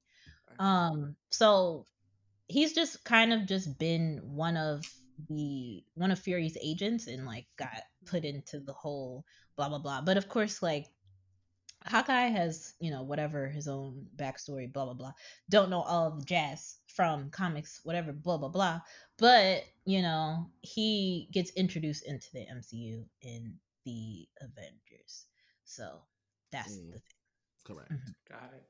[0.48, 0.56] Okay.
[0.58, 1.86] Um, so
[2.48, 4.84] he's just kind of just been one of
[5.28, 9.24] the one of Fury's agents and like got put into the whole
[9.56, 10.00] blah blah blah.
[10.02, 10.86] But of course, like
[11.86, 15.12] Hawkeye has, you know, whatever his own backstory, blah blah blah.
[15.48, 18.80] Don't know all of the jazz from comics, whatever, blah blah blah.
[19.18, 25.26] But you know, he gets introduced into the MCU in the Avengers,
[25.64, 26.02] so
[26.52, 26.92] that's Mm.
[26.92, 27.02] the thing.
[27.64, 27.90] correct.
[27.92, 28.14] Mhm.
[28.28, 28.64] Got it.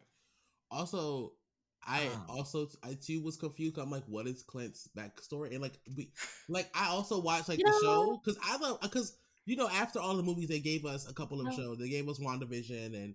[0.71, 1.33] also,
[1.83, 2.27] I Um.
[2.29, 3.79] also I too was confused.
[3.79, 5.53] I'm like, what is Clint's backstory?
[5.53, 6.13] And like we,
[6.49, 9.17] like I also watched like the know- show because I love because
[9.49, 11.57] you know after all the movies they gave us a couple of Oh.
[11.57, 11.79] shows.
[11.79, 13.15] They gave us WandaVision and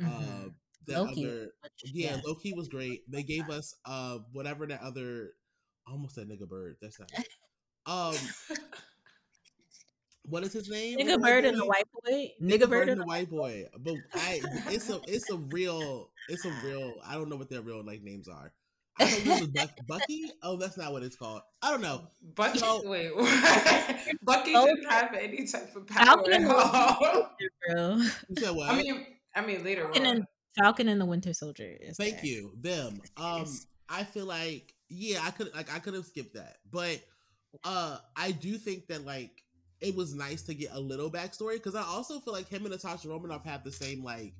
[0.00, 0.46] Mhm.
[0.46, 0.48] uh
[0.86, 2.20] that Loki, other which- yeah.
[2.24, 3.02] Loki was great.
[3.10, 5.34] They gave us uh whatever that other
[5.86, 6.76] almost said nigga bird.
[6.80, 7.28] That's not it.
[7.86, 8.14] um
[10.26, 10.98] what is his name?
[10.98, 12.32] Nigga bird and the white boy.
[12.40, 13.66] Nigga Nigga bird and and the white boy.
[13.78, 17.62] But I it's a it's a real it's a real I don't know what their
[17.62, 18.52] real like names are.
[19.00, 20.30] I don't know Buck, Bucky.
[20.42, 21.42] Oh, that's not what it's called.
[21.62, 22.02] I don't know.
[22.34, 23.10] Bucky, So- wait,
[24.22, 24.66] Bucky Oh.
[24.66, 27.30] didn't have any type of power Falcon at and the all.
[27.68, 27.96] bro.
[27.96, 28.70] You said what?
[28.70, 30.16] I mean, I mean later Falcon on.
[30.16, 30.26] and
[30.58, 31.76] Falcon and the Winter Soldier.
[31.80, 32.24] Is Thank there.
[32.26, 32.52] you.
[32.60, 33.00] Them.
[33.16, 33.46] Um
[33.88, 36.56] I feel like yeah, I could like I could have skipped that.
[36.70, 37.00] But
[37.64, 39.42] uh I do think that like
[39.80, 42.70] it was nice to get a little backstory because I also feel like him and
[42.72, 44.34] Natasha Romanoff have the same like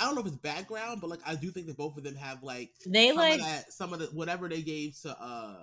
[0.00, 2.14] I don't know if it's background, but like I do think that both of them
[2.16, 5.56] have like They some like of that some of the whatever they gave to uh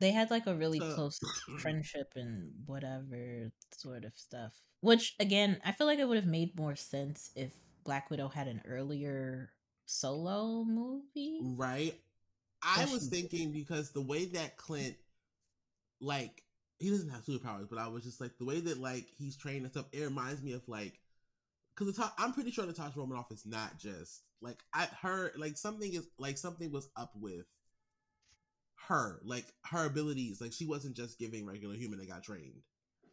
[0.00, 1.20] they had like a really So- close
[1.58, 4.52] friendship and whatever sort of stuff.
[4.80, 7.52] Which again, I feel like it would have made more sense if
[7.84, 9.50] Black Widow had an earlier
[9.86, 11.40] solo movie.
[11.56, 11.94] right.
[12.64, 14.94] I was thinking because the way that Clint
[16.00, 16.42] like
[16.78, 19.62] he doesn't have superpowers, but I was just like the way that like he's trained
[19.64, 19.86] and stuff.
[19.92, 20.98] It reminds me of like
[21.76, 26.06] because I'm pretty sure Natasha Romanoff is not just like I her like something is
[26.18, 27.46] like something was up with
[28.88, 30.40] her like her abilities.
[30.40, 32.62] Like she wasn't just giving regular human that got trained.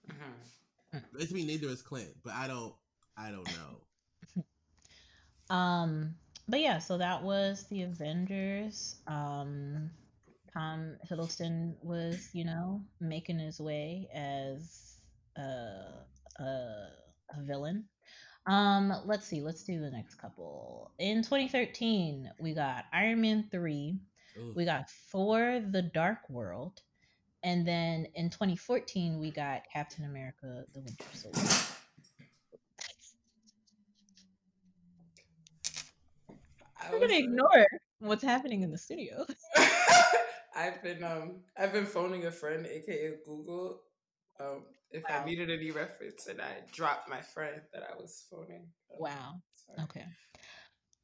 [0.10, 1.04] Mhm.
[1.19, 2.74] It's me neither is Clint, but I don't
[3.17, 4.43] I don't know.
[5.50, 6.15] Um,
[6.48, 8.95] but yeah, so that was the Avengers.
[9.08, 9.89] Um,
[10.54, 14.95] Tom Hiddleston was, you know, making his way as
[15.38, 16.06] a
[16.39, 17.86] a, a villain.
[18.49, 20.91] Um, let's see, let's do the next couple.
[20.97, 23.95] In 2013, we got Iron Man 3,
[24.38, 24.53] Ugh.
[24.55, 26.81] we got Thor the Dark World,
[27.43, 31.47] and then in 2014, we got Captain America the Winter Soldier.
[36.81, 37.67] I We're gonna ignore
[37.99, 39.27] what's happening in the studio.
[40.55, 43.81] I've been um I've been phoning a friend, aka Google,
[44.39, 45.21] um, if Wow.
[45.21, 48.71] I needed any reference, and I dropped my friend that I was phoning.
[48.91, 49.41] Um, Wow.
[49.56, 49.80] sorry.
[49.84, 50.06] Okay.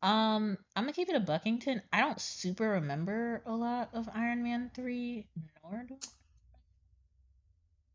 [0.02, 1.82] Um, I'm gonna keep it a Buckington.
[1.92, 5.28] I don't super remember a lot of Iron Man three,
[5.64, 5.98] nor do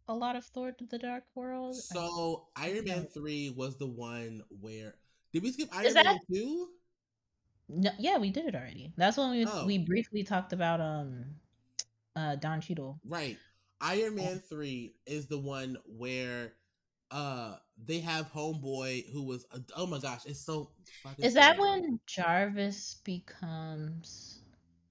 [0.09, 1.77] a lot of Thor: The Dark World.
[1.77, 3.09] So Iron Man No.
[3.09, 4.95] three was the one where
[5.33, 6.71] did we skip Iron Is Man that- two?
[7.69, 8.93] no, yeah, we did it already.
[8.97, 9.67] That's when we Oh.
[9.67, 11.37] we briefly talked about um,
[12.17, 12.99] uh, Don Cheadle.
[13.05, 13.39] Right.
[13.81, 16.53] Iron Man 3 is the one where
[17.11, 20.71] uh they have homeboy who was a, oh my gosh, it's so
[21.03, 21.69] fucking Is that scary.
[21.71, 24.43] when Jarvis becomes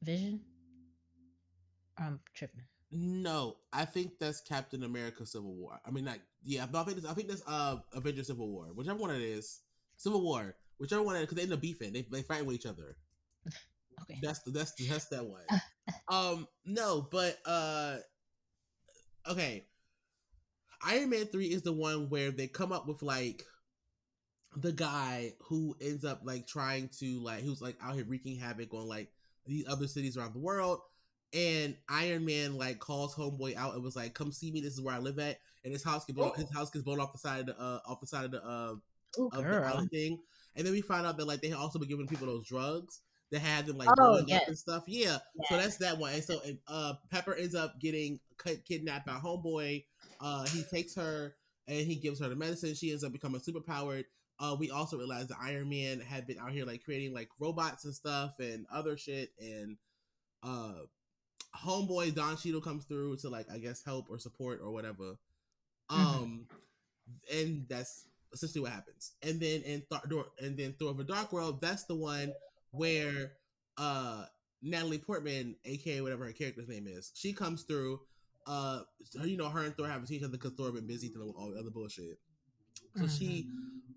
[0.01, 0.41] Vision?
[1.97, 2.63] I'm tripping.
[2.91, 5.79] No, I think that's Captain America Civil War.
[5.85, 8.67] I mean like yeah, but I think that's, I think that's uh Avengers Civil War.
[8.73, 9.61] Whichever one it is.
[9.97, 10.55] Civil War.
[10.77, 11.93] Whichever one it is, because they end up beefing.
[11.93, 12.97] They they fighting with each other.
[14.03, 14.17] Okay.
[14.23, 15.41] That's the that's the, that's that one.
[16.07, 17.97] um no, but uh
[19.29, 19.65] okay.
[20.85, 23.43] Iron Man 3 is the one where they come up with like
[24.55, 28.73] the guy who ends up like trying to like who's like out here wreaking havoc
[28.73, 29.09] on like
[29.45, 30.79] these other cities around the world.
[31.33, 34.61] And Iron Man like calls homeboy out and was like, "Come see me.
[34.61, 36.99] This is where I live at." And his house gets blown, his house gets blown
[36.99, 38.75] off the side of the uh, off the side of the uh,
[39.19, 40.19] Ooh, of the island thing.
[40.55, 43.01] And then we find out that like they had also been giving people those drugs
[43.31, 44.41] that had them like Oh, yes.
[44.41, 44.83] up and stuff.
[44.87, 45.17] Yeah.
[45.47, 46.13] So that's that one.
[46.13, 48.19] And so uh Pepper ends up getting
[48.65, 49.83] kidnapped by homeboy.
[50.19, 51.35] Uh he takes her
[51.67, 52.73] and he gives her the medicine.
[52.73, 54.05] She ends up becoming super powered.
[54.39, 57.85] Uh we also realized that Iron Man had been out here like creating like robots
[57.85, 59.77] and stuff and other shit and
[60.43, 60.73] uh
[61.63, 65.15] homeboy Don Cheadle comes through to like I guess help or support or whatever.
[65.91, 65.95] Mhm.
[65.97, 66.45] Um
[67.33, 69.13] and that's essentially what happens.
[69.23, 72.31] And then in Thor, and then Thor of a Dark World, that's the one
[72.71, 73.33] where
[73.77, 74.25] uh
[74.61, 77.99] Natalie Portman, aka whatever her character's name is, she comes through.
[78.47, 78.81] Uh,
[79.23, 81.27] you know, her and Thor have to each other because Thor have been busy dealing
[81.27, 82.17] with all the other bullshit.
[82.97, 83.47] So she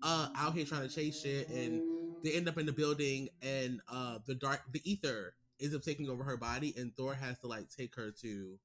[0.01, 1.81] uh out here trying to chase shit, and
[2.23, 6.09] they end up in the building, and uh the dark, the ether ends up taking
[6.09, 8.59] over her body, and Thor has to like take her to.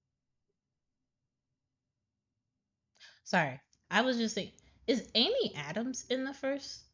[3.25, 4.53] Sorry, I was just saying,
[4.87, 6.85] is Amy Adams in the first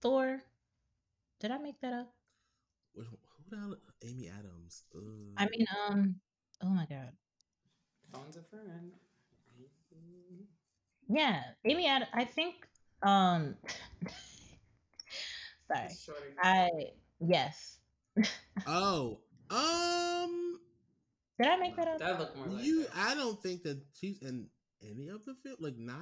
[0.00, 0.40] Thor?
[1.40, 2.12] Did I make that up?
[2.96, 3.04] Who
[3.50, 3.76] the hell?
[4.02, 4.84] Amy Adams.
[4.94, 5.02] Ugh.
[5.36, 6.14] I mean, um,
[6.62, 7.12] oh my god,
[8.12, 8.92] Phone's a friend.
[11.08, 12.10] yeah, Amy Adams.
[12.14, 12.54] I think,
[13.02, 13.56] um,
[15.90, 16.70] sorry, I
[17.20, 17.78] yes,
[18.66, 19.18] Oh,
[19.50, 20.58] um,
[21.38, 21.98] Did I make that up?
[21.98, 22.82] That looked more like you.
[22.84, 22.90] that.
[22.96, 24.46] I don't think that she's in
[24.82, 25.56] any of the film.
[25.60, 25.98] Like not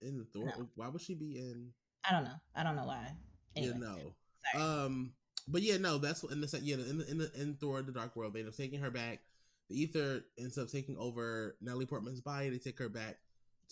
[0.00, 0.46] in the Thor.
[0.46, 0.68] No.
[0.76, 1.70] Why would she be in?
[2.08, 2.36] I don't know.
[2.54, 3.12] I don't know why.
[3.56, 4.14] Anyway, You know.
[4.54, 4.64] sorry.
[4.64, 5.12] Um,
[5.50, 7.82] but yeah, no, that's what in the se- yeah in the, in the in Thor:
[7.82, 9.20] The Dark World they end up taking her back.
[9.68, 12.50] The Aether ends up taking over Natalie Portman's body.
[12.50, 13.18] They take her back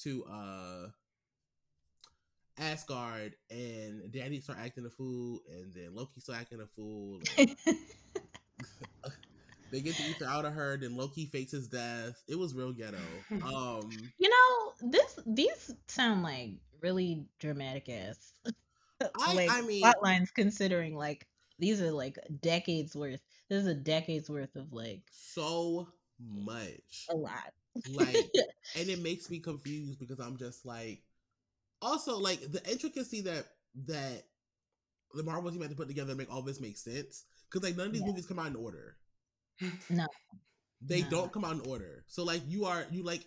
[0.03, 0.88] to uh
[2.61, 7.21] Asgard, and Danny start acting a fool, and then Loki start acting a fool.
[7.37, 7.55] and
[9.71, 10.77] they get the Aether out of her.
[10.77, 12.21] Then Loki fakes his death.
[12.27, 12.99] It was real ghetto.
[13.45, 18.33] Um, you know, this these sound like really dramatic ass.
[19.01, 21.27] I- like I mean- plot lines considering like
[21.59, 23.21] these are like decades worth.
[23.49, 25.88] This is a decade's worth of like so
[26.21, 27.07] much.
[27.11, 27.53] a lot.
[27.92, 28.16] like
[28.77, 31.01] and it makes me confused because i'm just like
[31.81, 33.47] also like the intricacy that
[33.87, 34.25] that
[35.14, 37.77] the marvel team had to put together to make all this make sense because like
[37.77, 38.09] none of these Yeah.
[38.09, 38.97] movies come out in order
[39.90, 40.07] No.
[40.83, 41.11] they No.
[41.11, 43.25] don't come out in order so like you are you like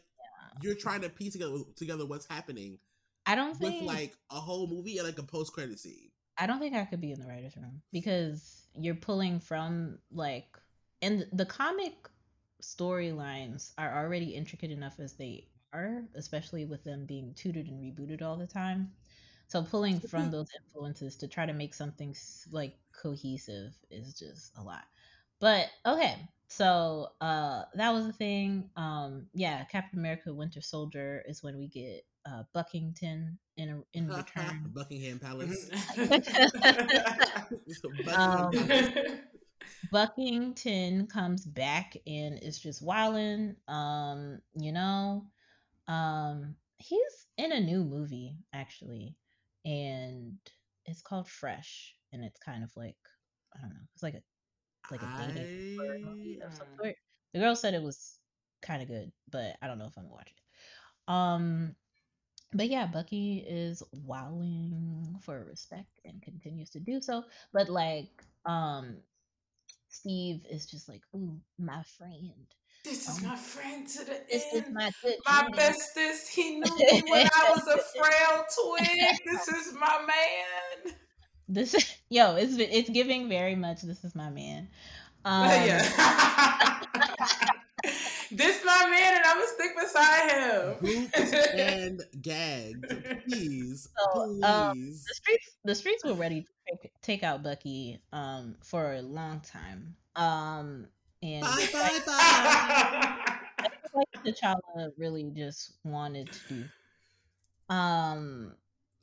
[0.62, 2.78] you're trying to piece together together what's happening
[3.26, 6.60] I don't with think like a whole movie and like a post-credit scene I don't
[6.60, 10.48] think I could be in the writers' room because you're pulling from like,
[11.02, 11.94] and the comic
[12.62, 18.22] storylines are already intricate enough as they are, especially with them being tutored and rebooted
[18.22, 18.92] all the time.
[19.48, 22.16] So pulling from those influences to try to make something
[22.52, 24.84] like cohesive is just a lot.
[25.40, 26.16] But okay,
[26.48, 28.70] so uh that was the thing.
[28.78, 34.72] Um yeah, Captain America Winter Soldier is when we get uh Buckington in in return.
[34.74, 35.70] buckingham palace.
[35.98, 36.50] Buckingham
[38.14, 38.52] Um,
[39.92, 43.56] Buckington comes back and is just wilding.
[43.68, 45.26] Um, you know,
[45.88, 49.16] um, he's in a new movie actually,
[49.66, 50.38] and
[50.86, 52.96] it's called Fresh, and it's kind of like
[53.56, 54.22] I don't know, it's like a
[54.92, 56.96] like a dating horror movie of some sort.
[57.34, 58.18] The girl said it was
[58.62, 61.12] kind of good, but I don't know if I'm gonna watch it.
[61.12, 61.76] Um,
[62.54, 67.24] but yeah, Bucky is wowing for respect and continues to do so.
[67.54, 68.98] But like, um,
[69.90, 72.46] Steve is just like, ooh, my friend.
[72.84, 76.30] This is Um, my friend to the This is my good My friend." bestest.
[76.30, 79.18] He knew me when I was a frail twig.
[79.26, 80.94] This is my man.
[81.48, 81.76] This
[82.10, 83.82] yo, it's it's giving very much.
[83.82, 84.68] This is my man.
[85.24, 86.82] Um, yeah.
[88.32, 91.60] this my man, and I'm gonna stick beside Boots him.
[91.60, 97.24] and gagged please So, um, please the streets the streets were ready to take, take
[97.24, 99.96] out Bucky um for a long time.
[100.16, 100.88] Um
[101.22, 106.64] and bye just bye like, bye like T'Challa really just wanted to do.
[107.74, 108.54] Um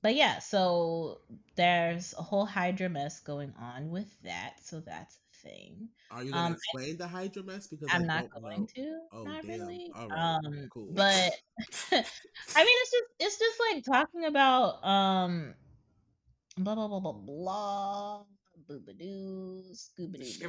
[0.00, 1.18] but yeah, so
[1.56, 5.88] there's a whole Hydra mess going on with that, so that's a thing.
[6.10, 7.66] Are you gonna Um, explain the Hydra mess?
[7.66, 8.66] Because I'm I not going know.
[8.76, 8.98] to.
[9.12, 9.60] Oh, not damn.
[9.60, 9.92] really.
[9.96, 10.38] All right.
[10.44, 10.88] Um, Cool.
[10.94, 11.32] but
[11.92, 15.54] I mean, it's just it's just like talking about um,
[16.56, 18.22] blah blah blah blah blah,
[18.68, 20.48] boobadoo, scoobadoo.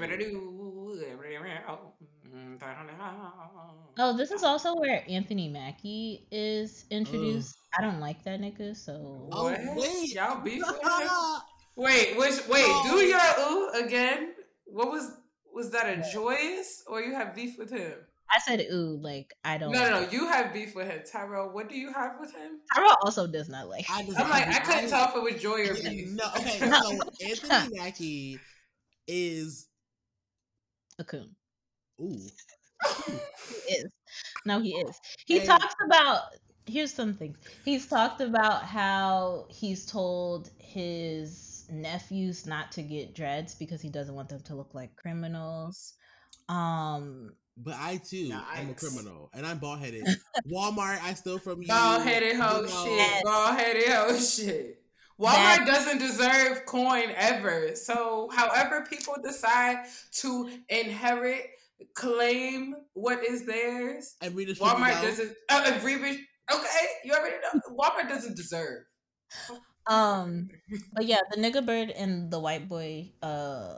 [3.98, 7.58] Oh, this is also where Anthony Mackie is introduced.
[7.78, 10.14] I don't like that nigga, so Oh, wait.
[10.14, 10.64] Y'all beef?
[11.76, 13.00] Wait, which wait, do No.
[13.00, 14.34] your ooh again.
[14.72, 15.12] What was
[15.54, 17.94] was that a joyous or you have beef with him?
[18.32, 19.72] I said ooh, like I don't.
[19.72, 20.08] no, no.
[20.12, 21.50] You have beef with him, Tyrell.
[21.50, 22.60] What do you have with him?
[22.76, 23.86] Tyrell also does not like.
[23.90, 26.10] I just, I'm like, I I- couldn't tell if it was joy or Yeah, beef.
[26.12, 26.60] no, okay.
[26.60, 27.00] So
[27.50, 28.40] Anthony Mackie
[29.08, 29.68] is
[31.00, 31.36] a coon.
[32.02, 32.20] ooh.
[33.68, 33.86] He is.
[34.46, 35.00] No, he is.
[35.26, 36.22] He And- talks about
[36.68, 37.36] here's something.
[37.66, 44.16] He's talked about how he's told his nephews not to get dreads because he doesn't
[44.16, 45.94] want them to look like criminals.
[46.48, 50.04] Um But I too am a criminal, and I'm bald headed.
[50.52, 51.68] Walmart, I steal from you.
[51.68, 53.24] Bald headed hoe shit.
[53.24, 54.82] Bald headed hoe shit.
[55.20, 57.76] Walmart That- doesn't deserve coin ever.
[57.76, 59.86] So, however people decide
[60.22, 61.50] to inherit,
[61.94, 65.36] claim what is theirs, And redistribute Walmart doesn't.
[65.50, 67.62] Uh, re- okay, you already know.
[67.78, 68.84] Walmart doesn't deserve.
[69.90, 70.50] Um
[70.94, 73.76] but yeah, the nigga bird and the white boy uh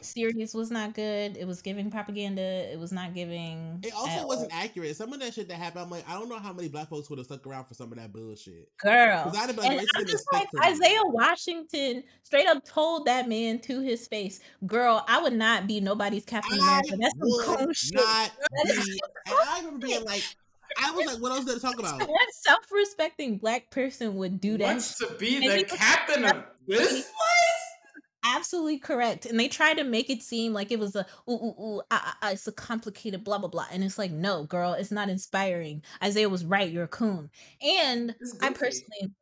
[0.00, 1.36] series was not good.
[1.36, 2.40] It was giving propaganda.
[2.40, 4.96] It was not giving It also wasn't accurate.
[4.96, 7.10] Some of that shit that happened, I'm like, I don't know how many black folks
[7.10, 8.68] would have stuck around for some of that bullshit.
[8.78, 9.32] girl.
[9.34, 13.28] I'd have been And I'm just like for me." Isaiah Washington straight up told that
[13.28, 16.96] man to his face, "Girl, I would not be nobody's Captain I America.
[17.00, 18.30] That's some cool shit." not
[18.64, 19.00] be.
[19.26, 20.24] And I remember being like,
[20.78, 22.00] I was like, what else did it talk about?
[22.08, 24.64] What self-respecting black person would do that?
[24.64, 27.04] Wants to be And the captain of this place?
[28.24, 29.26] absolutely correct.
[29.26, 32.02] And they try to make it seem like it was a ooh ooh ooh ah,
[32.04, 33.66] ah, ah, it's a complicated blah blah blah.
[33.72, 35.82] And it's like, no, girl, it's not inspiring.
[36.02, 37.30] Isaiah was right, you're a coon.
[37.62, 39.14] And I personally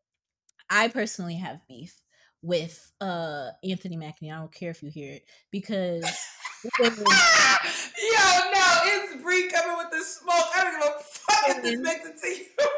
[0.70, 2.00] I personally have beef
[2.42, 4.30] with uh Anthony Mackie.
[4.30, 6.04] I don't care if you hear it because
[6.64, 6.90] Yo, no,
[8.84, 10.34] it's Bree coming with the smoke.
[10.54, 12.68] I don't give a fuck if this makes it to you.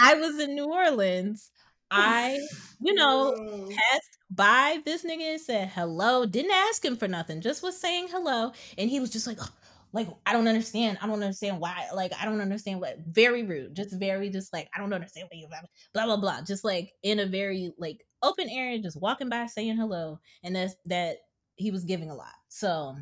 [0.00, 1.50] I was in New Orleans,
[1.90, 2.38] I,
[2.80, 3.68] you know, Yo.
[3.68, 6.24] passed by this nigga and said hello.
[6.24, 8.52] Didn't ask him for nothing, just was saying hello.
[8.78, 9.50] And he was just like, "Ugh,
[9.92, 10.98] like, I don't understand.
[11.02, 11.88] I don't understand why.
[11.94, 12.98] Like, I don't understand what.
[13.06, 13.74] Very rude.
[13.74, 15.48] Just very, just like, I don't understand what you
[15.92, 16.40] blah, blah, blah.
[16.42, 20.18] Just like in a very, like, open area, just walking by saying hello.
[20.42, 21.18] And that's that
[21.56, 22.34] he was giving a lot.
[22.48, 22.96] So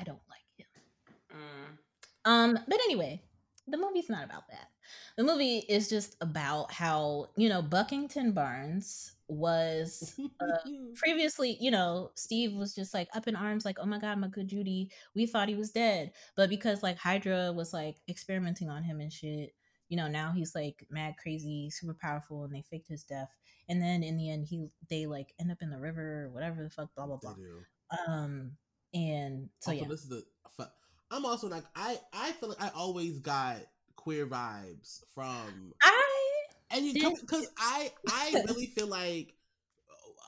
[0.00, 0.66] I don't like him.
[1.36, 2.30] Mm.
[2.30, 3.22] Um, but anyway,
[3.68, 4.68] the movie's not about that.
[5.16, 10.56] The movie is just about how, you know, Buckington Barnes was uh,
[10.96, 14.28] previously, you know, Steve was just like up in arms, like, oh my God, my
[14.28, 16.12] good Judy, we thought he was dead.
[16.36, 19.54] But because like Hydra was like experimenting on him and shit,
[19.88, 23.28] you know, now he's like mad crazy, super powerful, and they faked his death.
[23.68, 26.62] And then in the end, he they like end up in the river or whatever
[26.62, 27.34] the fuck, blah blah blah.
[28.08, 28.52] Um,
[28.94, 30.24] and so also, yeah, this is the.
[30.56, 30.64] fu-
[31.10, 31.98] I'm also like I.
[32.12, 33.58] I feel like I always got
[33.96, 36.20] queer vibes from I
[36.70, 39.34] and you because I I really feel like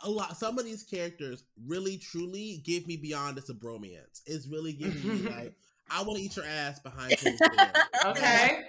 [0.04, 4.20] a lot some of these characters really truly give me beyond just a bromance.
[4.26, 5.54] It's really giving me like
[5.90, 7.42] I want to eat your ass behind closed.
[8.04, 8.64] Okay.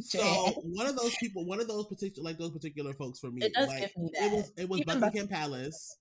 [0.00, 3.42] So one of those people, one of those particular, like those particular folks for me,
[3.46, 5.96] It does like, give me It was it was Even Buckingham Palace,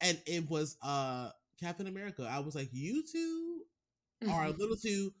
[0.00, 2.28] and it was uh Captain America.
[2.30, 3.62] I was like, you two
[4.30, 5.12] are a little too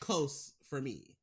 [0.00, 1.16] close for me.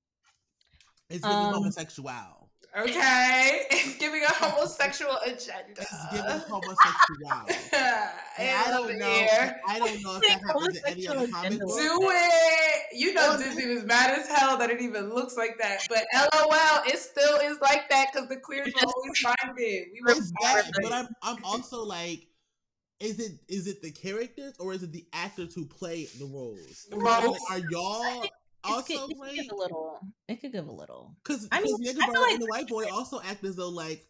[1.10, 2.50] It's giving Um, homosexual.
[2.78, 3.62] Okay.
[3.72, 5.82] It's giving a homosexual agenda.
[5.82, 7.48] It's giving homosexual.
[8.40, 9.06] And I don't know.
[9.10, 9.60] here.
[9.68, 11.66] I don't know if that happens in any other comic agenda.
[11.66, 11.78] book.
[11.80, 12.84] Do it.
[12.94, 15.80] You know Disney was mad as hell that it even looks like that.
[15.90, 19.88] But LOL, it still is like that because the queers will always find it.
[19.92, 20.72] We were It's that, Right.
[20.84, 22.28] but I'm I'm also like,
[23.00, 26.88] is it is it the characters or is it the actors who play the roles?
[26.92, 27.02] Both.
[27.04, 28.32] Like, are y'all It
[28.64, 30.00] also could, it could give a little.
[30.28, 31.16] It could give a little.
[31.24, 33.56] Because I mean, Nigga I feel Bird like- and the White Boy also act as
[33.56, 34.08] though like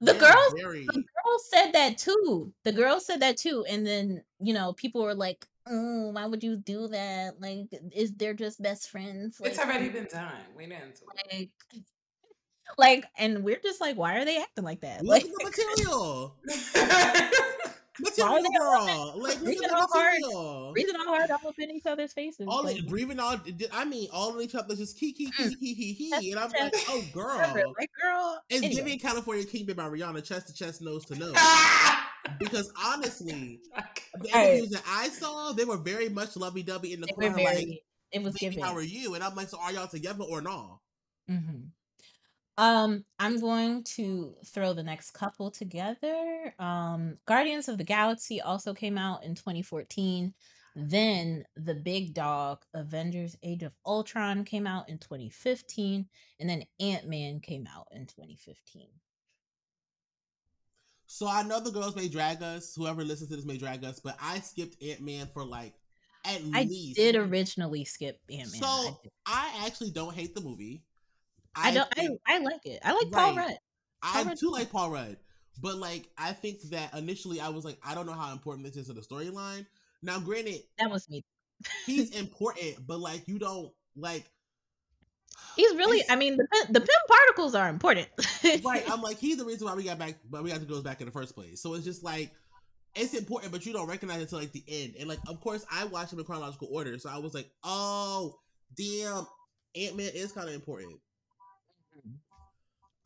[0.00, 0.92] The they're girls, very the
[1.24, 2.52] girls said that too.
[2.64, 6.42] The girls said that too, and then you know people were like, "Oh, why would
[6.42, 7.40] you do that?
[7.40, 10.32] Like, is they're just best friends?" Like, It's already been done.
[10.56, 11.00] We didn't.
[11.30, 11.50] like,
[12.78, 15.04] like, and we're just like, why are they acting like that?
[15.04, 16.36] look Like, at the material.
[18.00, 19.14] Material.
[19.20, 20.72] Like breathing at all hard?
[20.74, 22.46] breathing all hard all up in each other's faces.
[22.48, 23.36] All like, breathing all
[23.72, 26.40] I mean all of each other just key key key key key That's key and
[26.40, 27.38] I'm like, oh girl.
[27.78, 28.74] like, girl, It's anyway.
[28.82, 31.36] giving California King Bed by Rihanna chest to chest, nose to nose.
[32.38, 33.60] Because honestly,
[34.22, 37.34] the interviews that I saw, they were very much lovey dovey in the They were
[37.34, 37.44] corner.
[37.44, 37.68] Like.
[38.12, 38.62] It was giving.
[38.62, 39.14] how are you?
[39.14, 40.80] And I'm like, so are y'all together or no?
[41.28, 41.38] hmm
[42.60, 46.54] Um, I'm going to throw the next couple together.
[46.58, 50.34] Um, Guardians of the Galaxy also came out in 2014.
[50.76, 56.06] Then the big dog Avengers Age of Ultron came out in 2015.
[56.38, 58.88] And then Ant Man came out in 2015.
[61.06, 62.74] So I know the girls may drag us.
[62.76, 65.72] Whoever listens to this may drag us, but I skipped Ant Man for like
[66.26, 66.96] at I least.
[66.96, 68.62] did originally skip Ant Man.
[68.62, 69.10] So did.
[69.24, 70.82] I actually don't hate the movie.
[71.54, 71.88] I don't.
[71.96, 72.80] I, think- I like it.
[72.84, 73.48] I like Paul Right.
[73.48, 73.58] Rudd.
[74.02, 75.16] I Paul Rudd- too like Paul Rudd,
[75.60, 78.76] but like I think that initially I was like, I don't know how important this
[78.76, 79.66] is to the storyline.
[80.02, 81.22] Now, granted, That was me.
[81.86, 84.24] he's important, but like you don't like.
[85.56, 86.02] He's really.
[86.08, 88.08] I mean, the the Pym particles are important.
[88.64, 90.82] right, I'm like he's the reason why we got back, why we got the girls
[90.82, 91.60] back in the first place.
[91.62, 92.30] So it's just like
[92.94, 94.94] it's important, but you don't recognize it until like the end.
[94.98, 98.34] And like, of course, I watched them in chronological order, so I was like, oh,
[98.76, 99.26] damn,
[99.76, 100.98] Ant Man is kind of important.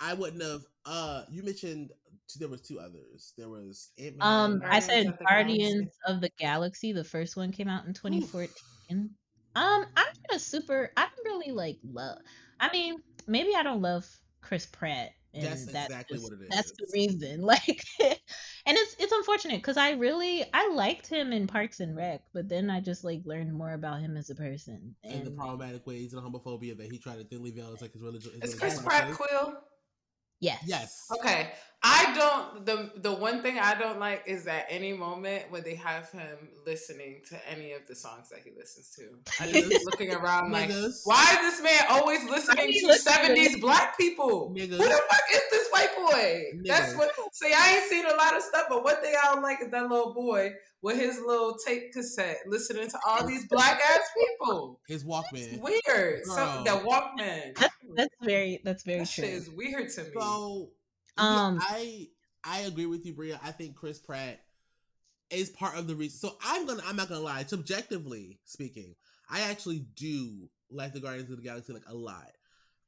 [0.05, 0.63] I wouldn't have.
[0.85, 1.91] Uh, you mentioned
[2.29, 3.33] two, there was two others.
[3.39, 4.29] There was Ant Man.
[4.29, 6.93] Um, I Guardians said of the Guardians of the Galaxy.
[6.93, 8.51] The first one came out in 2014.
[8.91, 9.11] Um,
[9.57, 10.91] I'm not a super.
[10.97, 12.19] I don't really like love.
[12.61, 12.97] I mean,
[13.27, 14.07] maybe I don't love
[14.43, 15.13] Chris Pratt.
[15.33, 17.41] And That's that's exactly just- what it That's the reason.
[17.45, 18.17] Like, and
[18.79, 22.71] it's it's unfortunate because I really I liked him in Parks and Rec, but then
[22.71, 24.95] I just like learned more about him as a person.
[25.03, 27.81] and the And problematic ways and the homophobia that he tried to thinly veil as
[27.83, 28.31] like his religion.
[28.43, 29.13] Is Chris Pratt.
[29.13, 29.57] Quill?
[30.45, 31.07] Yes, Yes.
[31.13, 31.51] Okay.
[31.87, 35.75] I don't the the one thing I don't like is that any moment when they
[35.75, 39.03] have him listening to any of the songs that he listens to.
[39.39, 41.03] I just looking around like Niggas.
[41.05, 44.51] why is this man always listening to seventies black people?
[44.57, 44.79] Niggas.
[44.79, 46.43] Who the fuck is this white boy.
[46.65, 47.11] That's what.
[47.33, 49.71] See, I ain't seen a lot of stuff, but one thing I don't like is
[49.71, 50.55] that little boy
[50.85, 54.81] with his little tape cassette, listening to all these black ass people.
[54.87, 55.61] His It's Walkman.
[55.61, 56.25] weird.
[56.27, 56.65] Some Girl.
[56.65, 57.57] that Walkman.
[57.57, 59.25] That's that's very that's very That true.
[59.25, 60.11] shit is weird to me.
[60.15, 60.71] So
[61.17, 62.09] Um, um, I
[62.45, 63.41] I agree with you, Bria.
[63.43, 64.41] I think Chris Pratt
[65.31, 66.19] is part of the reason.
[66.19, 67.45] So I'm gonna I'm not gonna lie.
[67.45, 68.95] Subjectively speaking,
[69.31, 72.31] I actually do like the Guardians of the Galaxy like a lot.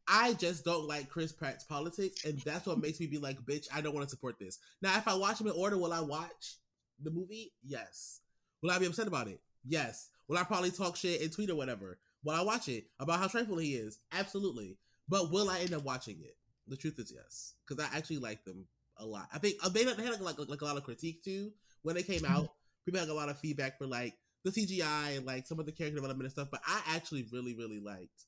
[0.06, 3.66] I just don't like Chris Pratt's politics, and that's what makes me be like, bitch,
[3.74, 4.58] I don't want to support this.
[4.82, 6.58] Now, if I watch them in order, will I watch
[7.02, 7.52] the movie?
[7.64, 8.20] Yes.
[8.62, 9.40] Will I be upset about it?
[9.64, 10.08] Yes.
[10.28, 11.98] Will I probably talk shit and tweet or whatever?
[12.24, 13.98] Will I watch it about how trifling he is?
[14.12, 14.76] Absolutely.
[15.08, 16.36] But will I end up watching it?
[16.68, 18.66] The truth is yes, because I actually like them
[18.98, 19.28] a lot.
[19.32, 22.02] I think uh, they they had like, like a lot of critique too when they
[22.02, 22.48] came out.
[22.84, 25.70] People had a lot of feedback for like the CGI and like some of the
[25.72, 26.48] character development and stuff.
[26.50, 28.24] But I actually really really liked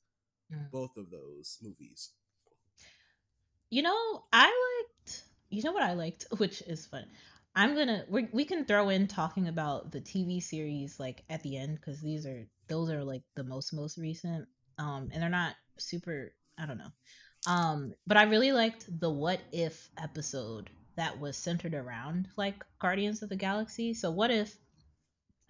[0.51, 0.71] Mm.
[0.71, 2.11] both of those movies.
[3.71, 5.23] You know, I liked.
[5.51, 7.05] You know what I liked, which is fun.
[7.59, 11.57] I'm gonna we we can throw in talking about the TV series like at the
[11.57, 14.47] end because these are those are like the most most recent,
[14.79, 16.33] um, and they're not super.
[16.57, 16.93] I don't know,
[17.49, 23.25] um, but I really liked the what if episode that was centered around like Guardians
[23.25, 23.93] of the Galaxy.
[23.93, 24.57] So what if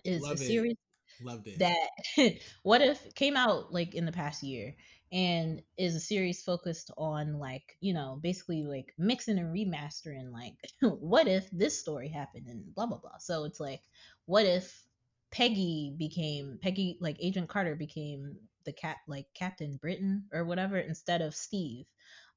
[0.03, 0.47] is Love a it.
[0.47, 0.77] series
[1.21, 1.59] Loved it.
[1.59, 4.75] that what if came out like in the past year
[5.11, 10.55] and is a series focused on like you know basically like mixing and remastering like
[11.01, 13.81] what if this story happened and blah blah blah so it's like
[14.27, 14.85] what if
[15.31, 21.23] peggy became peggy like agent carter became the cat like captain britain or whatever instead
[21.23, 21.87] of steve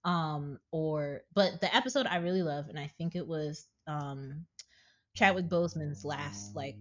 [0.05, 4.45] um or but the episode i really love and i think it was um
[5.13, 6.77] chadwick boseman's last like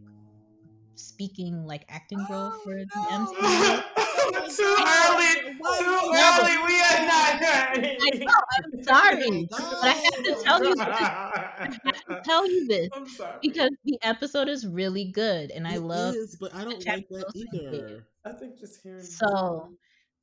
[0.94, 3.82] speaking like acting role Oh, for the no.
[3.82, 3.82] MCU.
[4.32, 5.54] too early.
[5.78, 6.56] Too early.
[6.66, 7.98] We are not ready.
[8.00, 10.86] I know, I'm sorry, but I have to tell you this.
[10.86, 13.38] I have to tell you this I'm sorry.
[13.42, 16.14] because the episode is really good, and I It love.
[16.14, 17.74] is, but I don't like that Boseman did.
[17.74, 18.06] either.
[18.24, 19.02] I think just hearing.
[19.02, 19.70] So,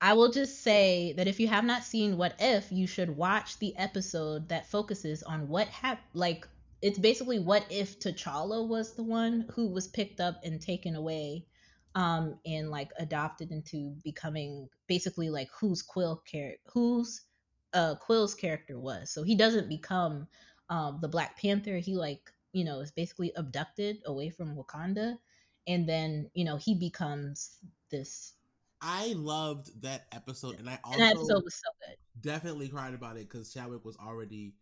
[0.01, 3.57] I will just say that if you have not seen What If, you should watch
[3.59, 6.05] the episode that focuses on what happened.
[6.13, 6.47] Like,
[6.81, 11.45] it's basically what if T'Challa was the one who was picked up and taken away,
[11.97, 17.23] um, and like adopted into becoming basically like whose Quill character, whose
[17.73, 19.09] uh Quill's character was.
[19.09, 20.27] So he doesn't become
[20.69, 21.77] um the Black Panther.
[21.77, 25.17] He like you know is basically abducted away from Wakanda,
[25.65, 27.57] and then you know he becomes
[27.89, 28.33] this
[28.79, 31.97] I loved that episode, and I and that also episode was so good.
[32.21, 34.53] definitely cried about it because Chadwick was already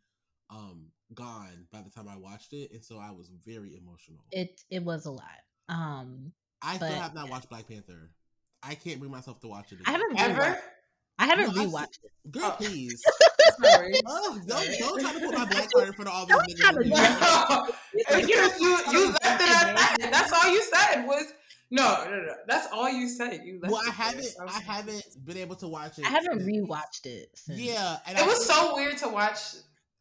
[0.50, 4.24] um gone by the time I watched it, and so I was very emotional.
[4.32, 5.44] It it was a lot.
[5.68, 6.32] Um,
[6.66, 8.10] I still have not watched Black Panther.
[8.64, 9.80] I can't bring myself to watch it.
[9.86, 10.60] I haven't Ever?
[11.20, 12.32] I haven't No, rewatched it.
[12.32, 12.56] Girl, Oh.
[12.58, 13.02] please.
[13.64, 13.94] Sorry.
[14.06, 16.74] Oh, don't, don't try to put my black card in front of all these Don't
[16.74, 17.68] try to niggas.
[17.70, 19.98] No, it's because you you left it at that.
[20.12, 21.26] That's all you said was
[21.72, 22.34] no, no, no.
[22.48, 23.42] That's all you said.
[23.46, 26.06] You left Well, I haven't, So was I haven't been able to watch it.
[26.06, 27.30] I haven't since- rewatched it.
[27.36, 27.60] Since.
[27.60, 29.40] Yeah, and It I was think- so weird to watch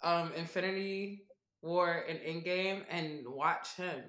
[0.03, 1.23] um Infinity
[1.63, 4.03] War and Endgame and watch him.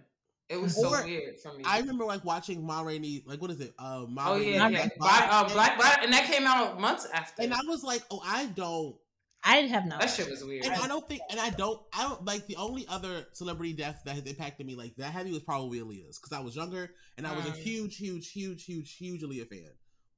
[0.49, 1.63] It was so weird for me.
[1.65, 3.73] I remember like watching Ma Rainey, like what is it?
[3.79, 4.89] Uh, Ma oh Rainey yeah, Black yeah.
[4.99, 7.41] Black, uh, Black Bottom, and that came out months after.
[7.41, 8.95] and I was like, oh, I don't,
[9.43, 9.99] I have not.
[10.01, 10.65] that watched shit was weird.
[10.65, 14.01] and I don't think, and I don't, I don't like the only other celebrity death
[14.05, 17.25] that has impacted me like that heavy was probably Aaliyah's because I was younger and
[17.25, 17.55] I was a Mm.
[17.57, 19.69] huge, huge, huge, huge, huge Aaliyah fan.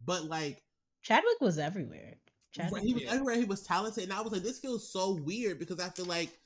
[0.05, 0.61] But like
[1.03, 2.15] Chadwick was everywhere.
[2.51, 2.83] Chadwick.
[2.83, 3.11] he was Yeah.
[3.11, 6.05] everywhere, he was talented, and I was like, this feels so weird because I feel
[6.05, 6.37] like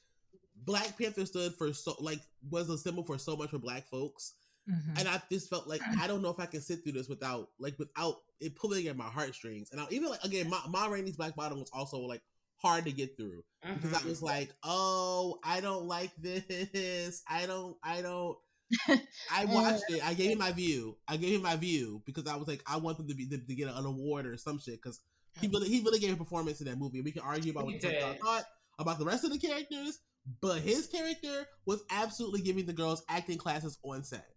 [0.65, 4.33] Black Panther stood for so like was a symbol for so much for Black folks.
[4.69, 4.99] Mhm.
[4.99, 7.49] and I just felt like I don't know if I can sit through this without
[7.59, 9.69] like without it pulling at my heartstrings.
[9.71, 12.21] And I, even like again, my Ma Rainey's Black Bottom was also like
[12.57, 14.05] hard to get through because I Mhm.
[14.05, 17.23] was like, oh, I don't like this.
[17.27, 17.75] I don't.
[17.83, 18.37] I don't.
[19.31, 20.05] I watched it.
[20.05, 20.95] I gave him my view.
[21.07, 23.37] I gave him my view because I was like, I want them to be to,
[23.39, 24.99] to get an award or some shit because
[25.39, 27.01] he really he really gave a performance in that movie.
[27.01, 28.21] We can argue about what He the fuck y'all did.
[28.21, 28.43] thought
[28.79, 29.99] about the rest of the characters,
[30.41, 34.27] but his character was absolutely giving the girls acting classes on set.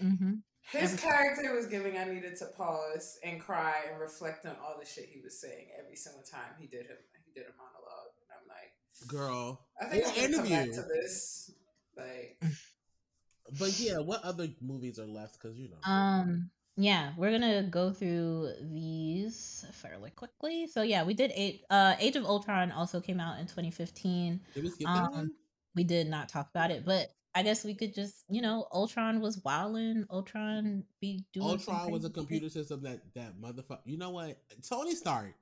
[0.00, 0.42] Mhm.
[0.72, 1.10] His Everything.
[1.10, 5.08] character was giving I needed to pause and cry and reflect on all the shit
[5.08, 8.12] he was saying every single time he did him he did a monologue.
[8.20, 8.72] And I'm like,
[9.06, 11.50] Girl, I think Or I'm gonna come back to this.
[11.96, 12.42] Like
[13.58, 15.34] But yeah, what other movies are left?
[15.40, 16.50] Because you know, Um.
[16.76, 20.66] Yeah, we're gonna go through these fairly quickly.
[20.66, 21.64] So yeah, we did eight.
[21.70, 24.40] Uh, Age of Ultron also came out in 2015.
[24.54, 25.30] did we skip that um, one?
[25.74, 29.20] We did not talk about it, but I guess we could just, you know, Ultron
[29.20, 30.06] was wilding.
[30.10, 31.46] Ultron be doing.
[31.46, 33.80] Ultron was a computer system that that motherfucker.
[33.84, 34.38] You know what?
[34.68, 35.34] Tony Stark.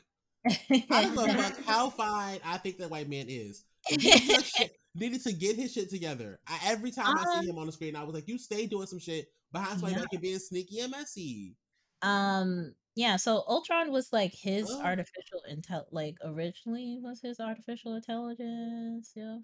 [0.48, 0.84] shit.
[0.90, 3.64] I don't give fuck how fine I think that white man is.
[3.90, 6.40] Needed to, shit- needed to get his shit together.
[6.46, 8.66] I, every time I Um, see him on the screen, I was like, "You stay
[8.66, 10.00] doing some shit behind somebody Yeah.
[10.00, 11.56] that can being sneaky and messy."
[12.02, 14.80] Um yeah, so Ultron was like his Oh.
[14.82, 19.38] artificial intel like originally was his artificial intelligence, yeah.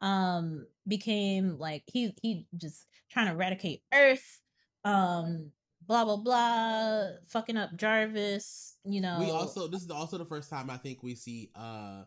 [0.00, 4.40] Um became like he he just trying to eradicate Earth,
[4.84, 5.52] um
[5.86, 9.18] blah blah blah, fucking up Jarvis, you know.
[9.20, 12.04] We also this is also the first time I think we see uh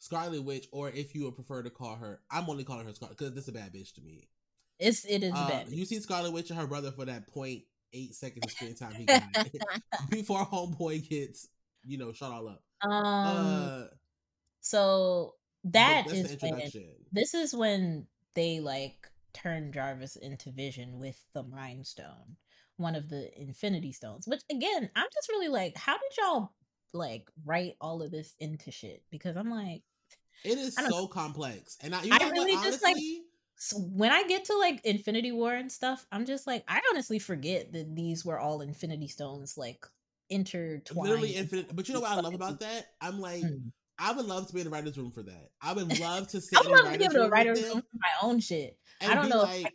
[0.00, 3.16] Scarlet Witch, or if you would prefer to call her, I'm only calling her Scarlet
[3.16, 4.28] because this is a bad bitch to me.
[4.78, 5.68] it's it is Uh, bad.
[5.68, 8.94] you see Scarlet Witch and her brother for that point eight seconds of screen time
[8.94, 9.22] he got
[10.10, 11.48] before Homeboy gets
[11.84, 12.62] you know shut all up.
[12.82, 13.84] um Uh,
[14.60, 15.34] so
[15.64, 16.70] that's is when
[17.12, 22.36] this is when they like turn Jarvis into Vision with the Mind Stone,
[22.76, 24.26] one of the Infinity Stones.
[24.26, 26.52] Which again, I'm just really like, how did y'all
[26.92, 29.02] like write all of this into shit?
[29.10, 29.82] Because I'm like,
[30.44, 33.22] It is so complex, and I, you I really what, just, like, honestly,
[33.58, 37.18] s when I get to like Infinity War and stuff, I'm just like, I honestly
[37.18, 39.84] forget that these were all Infinity Stones like
[40.30, 41.10] intertwined.
[41.10, 41.74] literally infinite.
[41.74, 42.86] But you know what I love about that?
[43.00, 43.72] I'm like, Mm.
[44.02, 45.50] I would love to be in the writers' room for that.
[45.60, 47.30] I would love to sit I in would love to be writers' able to room
[47.30, 48.78] write a with room for my own shit.
[49.02, 49.42] I don't know.
[49.42, 49.60] like.
[49.60, 49.70] if I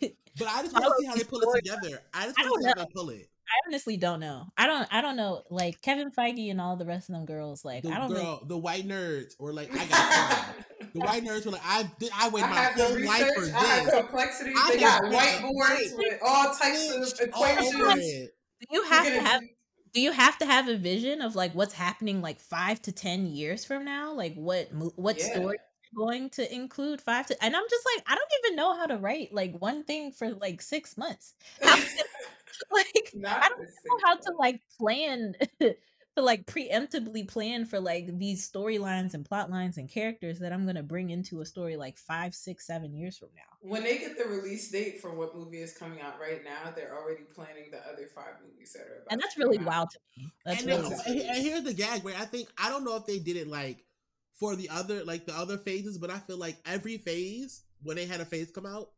[0.00, 2.02] could, But I just want to see how they pull it together.
[2.12, 3.28] I just want to see how they pull it.
[3.48, 4.46] I honestly don't know.
[4.56, 4.88] I don't.
[4.92, 5.42] I don't know.
[5.50, 7.64] Like Kevin Feige and all the rest of them girls.
[7.64, 8.10] Like The I don't.
[8.10, 10.54] Really, girl, the white nerds, or like I got time.
[10.94, 13.34] the white nerds were like, I did, I I waited my had the whole life
[13.34, 13.54] for research.
[13.54, 13.94] I had this.
[13.94, 14.54] complexities.
[14.58, 18.28] I They got have whiteboards with all types of Bitch, all over equations.
[18.60, 19.40] do you have to have?
[19.40, 19.48] do-
[19.94, 23.26] Do you have to have a vision of like what's happening like five to ten
[23.26, 24.12] years from now?
[24.12, 25.32] Like what what Yeah.
[25.34, 25.56] story
[25.96, 27.44] going to include five to?
[27.44, 30.30] And I'm just like I don't even know how to write like one thing for
[30.34, 31.34] like six months.
[31.62, 31.76] How-
[32.72, 38.18] like Not I don't know how to like plan to like preemptively plan for like
[38.18, 41.98] these storylines and plot lines and characters that I'm gonna bring into a story like
[41.98, 43.42] five, six, seven years from now.
[43.60, 46.96] When they get the release date for what movie is coming out right now, they're
[46.96, 49.66] already planning the other five movies that are about And to that's come really out.
[49.66, 50.32] wild to me.
[50.46, 51.06] That's and, really then- wild.
[51.06, 53.48] and- and here's the gag, where I think I don't know if they did it
[53.48, 53.84] like
[54.38, 58.06] for the other like the other phases, but I feel like every phase when they
[58.06, 58.90] had a phase come out,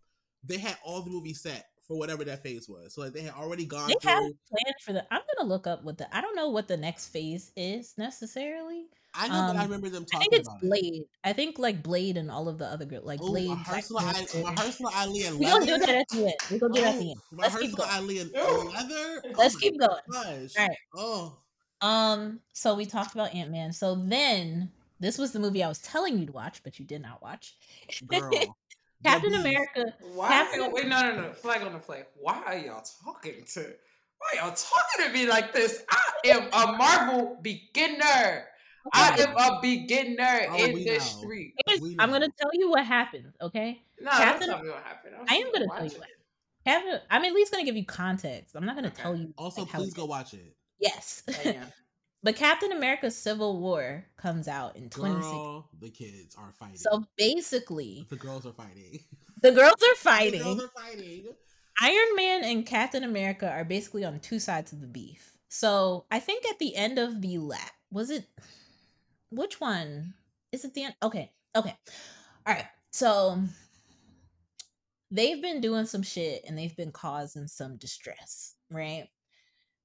[0.44, 2.94] they had all the movies set for whatever that phase was.
[2.94, 4.10] So like they had already gone they through.
[4.10, 5.04] have planned for the.
[5.12, 6.14] I'm gonna look up what the.
[6.14, 8.84] I don't know what the next phase is necessarily.
[9.14, 10.18] I know, but I um, remember them talking.
[10.18, 10.20] About.
[10.20, 10.68] I think it's about it.
[10.68, 11.02] Blade.
[11.24, 13.48] I think like Blade and all of the other girls, like Oh, Blade.
[13.48, 14.38] Mahershala, I, Panther.
[14.42, 16.34] Mahershala Ali and We gonna do that at the end.
[16.50, 17.20] We gonna do that at the Oh, end.
[17.32, 17.90] Let's keep going.
[17.90, 19.22] Ali and leather.
[19.24, 20.00] Oh Let's my keep going.
[20.12, 20.50] Gosh.
[20.58, 20.76] All right.
[20.94, 21.36] Oh,
[21.80, 23.72] Um, so we talked about Ant Man.
[23.72, 24.70] So then
[25.00, 27.56] this was the movie I was telling you to watch, but you did not watch.
[28.06, 28.30] girl.
[29.04, 29.38] Captain The.
[29.40, 29.84] America.
[30.14, 30.28] Why?
[30.28, 31.32] Captain- Wait, no, no, no.
[31.32, 32.04] Flag on the play.
[32.16, 33.60] Why are y'all talking to?
[33.60, 35.84] Why y'all talking to me like this?
[35.90, 38.44] I am a Marvel beginner.
[38.94, 41.20] I am a beginner Oh, in we this know.
[41.20, 41.54] street.
[41.98, 43.32] I'm gonna tell you what happened.
[43.40, 45.14] Okay, No, Captain- don't tell me what happened.
[45.28, 45.98] I am gonna tell you it.
[45.98, 46.08] what
[46.66, 47.00] Captain.
[47.10, 48.56] I'm at least gonna give you context.
[48.56, 49.02] I'm not gonna Okay.
[49.02, 49.32] tell you.
[49.36, 50.56] Also, like, how please it- go watch it.
[50.80, 51.72] Yes, I am.
[52.22, 55.62] but Captain America: Civil War comes out in 2016.
[55.80, 56.76] The kids are fighting.
[56.78, 59.00] So basically, the girls are fighting.
[59.42, 60.42] the girls are The fighting.
[60.42, 61.24] girls are fighting.
[61.80, 65.38] Iron Man and Captain America are basically on two sides of the beef.
[65.48, 68.26] So I think at the end of the lap, was it
[69.30, 70.14] which one?
[70.52, 70.94] Is it the end?
[71.02, 71.76] Okay, okay.
[72.46, 72.66] All right.
[72.90, 73.38] So
[75.10, 79.08] they've been doing some shit and they've been causing some distress, right?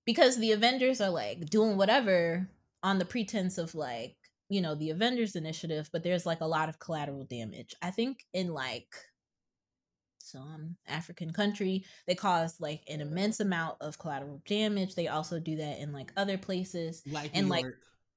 [0.05, 2.49] Because the Avengers are like doing whatever
[2.81, 4.15] on the pretense of like,
[4.49, 7.73] you know, the Avengers initiative, but there's like a lot of collateral damage.
[7.81, 8.93] I think in like
[10.19, 14.95] some African country, they cause like an immense amount of collateral damage.
[14.95, 17.75] They also do that in like other places Like And, New like, York.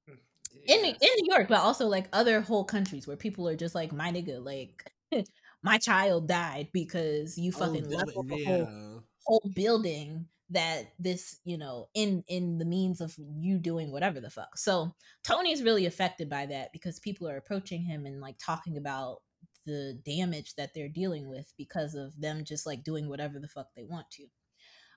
[0.09, 0.17] Mm,
[0.65, 0.85] in Yeah.
[0.85, 4.11] in New York, but also like other whole countries where people are just like, my
[4.11, 4.91] nigga, like
[5.63, 10.93] my child died because you Oh, fucking damn leveled it, the whole whole building that
[10.97, 14.93] this you know in in the means of you doing whatever the fuck so
[15.23, 19.17] tony's really affected by that because people are approaching him and like talking about
[19.65, 23.67] the damage that they're dealing with because of them just like doing whatever the fuck
[23.75, 24.23] they want to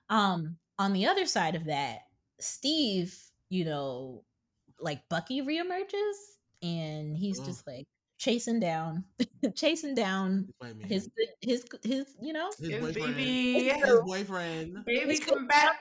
[0.09, 1.99] um on the other side of that
[2.39, 3.13] steve
[3.49, 4.23] you know
[4.79, 6.15] like bucky reemerges
[6.63, 7.45] and he's Ugh.
[7.45, 7.87] just like
[8.21, 9.03] chasing down
[9.55, 10.47] chasing down
[10.87, 11.09] This
[11.41, 13.15] his his his you know his, His boyfriend.
[13.15, 14.85] baby, His boyfriend.
[14.85, 15.79] baby, come back.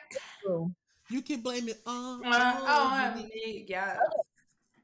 [1.10, 3.24] You can blame it on, Uh, on oh, me.
[3.34, 3.98] me, yeah.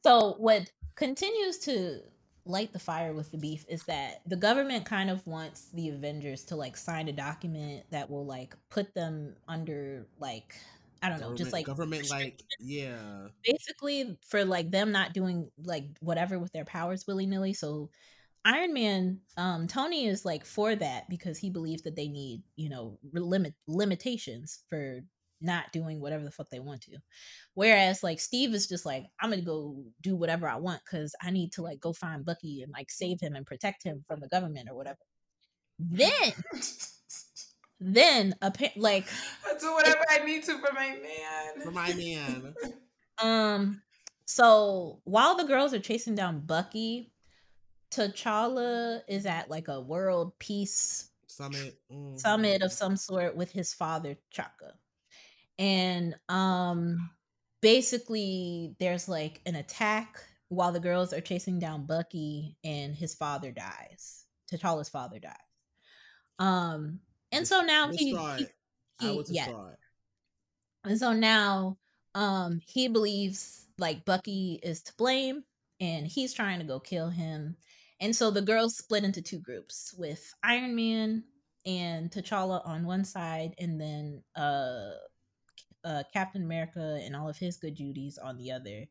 [0.05, 2.01] So what continues to
[2.45, 6.45] light the fire with the beef is that the government kind of wants the Avengers
[6.45, 10.55] to like sign a document that will like put them under like
[11.03, 15.85] I don't know, just like government, like yeah, basically for like them not doing like
[16.01, 17.53] whatever with their powers willy nilly.
[17.53, 17.91] So
[18.45, 22.69] Iron Man, um, Tony is like for that because he believes that they need you
[22.69, 25.01] know limit limitations for
[25.41, 26.97] not doing whatever the fuck they want to.
[27.55, 31.31] Whereas like Steve is just like, I'm gonna go do whatever I want because I
[31.31, 34.29] need to like go find Bucky and like save him and protect him from the
[34.29, 34.99] government or whatever.
[35.79, 36.33] Then
[37.81, 39.07] then a like
[39.45, 41.63] I do whatever I need to for my man.
[41.63, 42.55] For my man.
[43.23, 43.83] um
[44.27, 47.13] so while the girls are chasing down Bucky,
[47.91, 52.19] T'Challa is at like a world peace summit mm.
[52.19, 54.73] summit of some sort with his father Chaka
[55.59, 57.11] and um
[57.61, 63.51] basically there's like an attack while the girls are chasing down Bucky and his father
[63.51, 64.27] dies.
[64.51, 65.35] T'Challa's father dies.
[66.39, 67.01] Um
[67.37, 68.47] and so now he, he,
[69.01, 69.49] he yeah.
[70.85, 71.79] And so now
[72.15, 75.45] um he believes like Bucky is to blame
[75.81, 77.57] and he's trying to go kill him.
[78.01, 81.25] And so the girls split into two groups with Iron Man
[81.65, 84.91] and T'Challa on one side and then uh
[85.87, 88.87] uh, Captain America and all of his good duties on the other,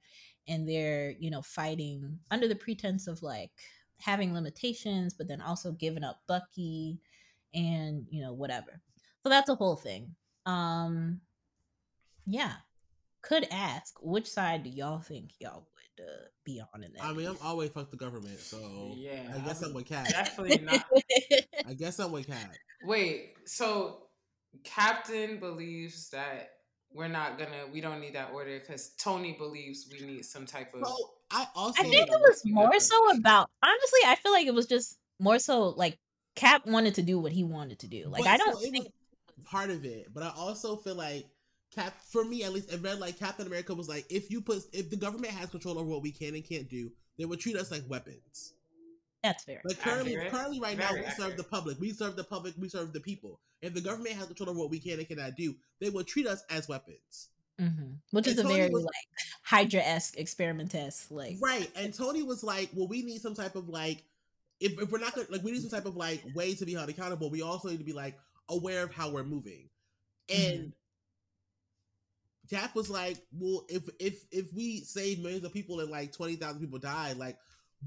[0.48, 3.52] and they're you know fighting under the pretense of like
[4.00, 7.02] having limitations, but then also giving up Bucky
[7.56, 8.82] and you know whatever.
[9.24, 10.16] So that's a whole thing.
[10.46, 11.22] Um,
[12.28, 12.54] yeah,
[13.22, 17.04] could ask which side do y'all think y'all would uh, be on in that?
[17.04, 20.10] I mean, I'm always fuck the government, so yeah, I guess I'm, I'm with Cat.
[20.10, 20.86] Definitely not.
[21.68, 22.52] I guess I'm with Cat.
[22.84, 24.04] Wait, so
[24.64, 26.52] Captain believes that
[26.94, 30.74] we're not gonna we don't need that order because Tony believes we need some type
[30.74, 30.96] of so
[31.32, 34.68] I also I think it was more so about honestly, I feel like it was
[34.68, 35.98] just more so like
[36.36, 38.08] Cap wanted to do what he wanted to do.
[38.08, 38.92] Like but I don't so think
[39.46, 41.26] part of it, but I also feel like
[41.74, 44.64] Cap for me at least, it read like Captain America was like, if you put
[44.74, 47.56] if the government has control over what we can and can't do, they would treat
[47.56, 48.54] us like weapons.
[49.24, 49.62] That's fair.
[49.66, 50.32] Like currently, accurate.
[50.32, 51.80] currently, right Very now, we serve the public.
[51.80, 52.54] We serve the public.
[52.60, 53.40] We serve the people.
[53.62, 56.28] If the government has control over what we can and cannot do, they will treat
[56.28, 57.30] us as weapons.
[57.60, 57.94] Mm-hmm.
[58.12, 58.94] Which and is Tony a very was, like
[59.42, 61.70] Hydra esque experiment test, like right.
[61.76, 64.04] And Tony was like, "Well, we need some type of like,
[64.60, 66.74] if, if we're not gonna like, we need some type of like way to be
[66.74, 67.30] held accountable.
[67.30, 68.18] We also need to be like
[68.50, 69.70] aware of how we're moving."
[70.30, 70.70] And mm-hmm.
[72.50, 76.36] Jack was like, "Well, if if if we save millions of people and like twenty
[76.36, 77.38] thousand people die, like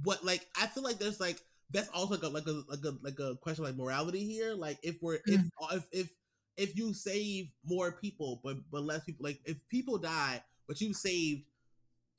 [0.04, 1.40] what like I feel like there's like
[1.70, 4.54] that's also like a like a like a like a question like morality here.
[4.54, 5.50] Like if we're if mm.
[5.72, 6.10] if if
[6.58, 10.92] if you save more people but but less people like if people die but you
[10.92, 11.44] saved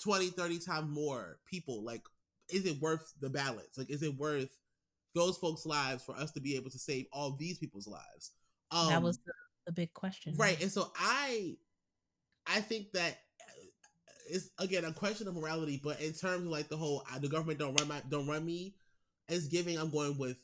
[0.02, 2.02] 20 30 times more people like
[2.50, 3.78] is it worth the balance?
[3.78, 4.56] Like is it worth
[5.16, 8.32] those folks lives for us to be able to save all these people's lives?
[8.72, 9.34] Um, that was the,
[9.66, 11.56] the big question right and so i
[12.46, 13.18] i think that
[14.30, 17.60] it's again a question of morality, but in terms of like the whole the government
[17.60, 18.76] don't run my don't run me,
[19.28, 20.38] as giving I'm going with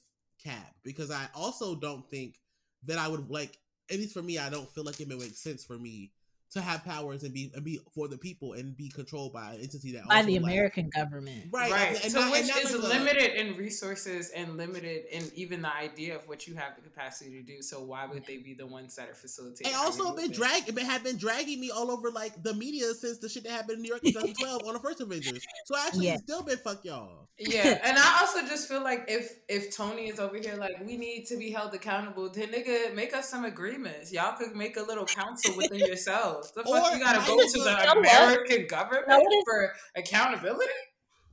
[0.43, 2.39] Cap because I also don't think
[2.85, 3.57] that I would like
[3.91, 6.11] at least for me I don't feel like it makes sense for me
[6.55, 9.61] to have powers and be and be for the people and be controlled by an
[9.61, 11.71] entity that by the American government, right?
[11.71, 12.03] Right.
[12.03, 15.73] And so not, which is like limited a, in resources and limited in even the
[15.73, 17.61] idea of what you have the capacity to do.
[17.61, 19.73] So why would they be the ones that are facilitating?
[19.73, 23.17] And also been drag it had been dragging me all over like the media since
[23.17, 25.45] the shit that happened in New York in 2012 on the first Avengers.
[25.65, 26.17] So actually, yeah.
[26.17, 27.27] still been fuck y'all.
[27.37, 30.95] Yeah, and I also just feel like if if Tony is over here like we
[30.95, 34.13] need to be held accountable, then nigga make us some agreements.
[34.13, 36.44] Y'all could make a little council within yourselves.
[36.51, 38.69] The fuck you gotta go to the American what?
[38.69, 40.71] government is, for accountability?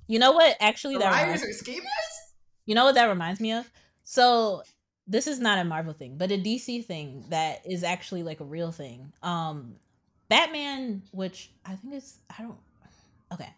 [0.06, 0.56] You know what?
[0.60, 1.86] Actually, the that reminds, schemers.
[2.66, 3.70] You know what that reminds me of?
[4.04, 4.62] So
[5.06, 8.44] this is not a Marvel thing, but a DC thing that is actually like a
[8.44, 9.12] real thing.
[9.22, 9.76] Um,
[10.28, 12.58] Batman, which I think is I don't
[13.32, 13.48] okay,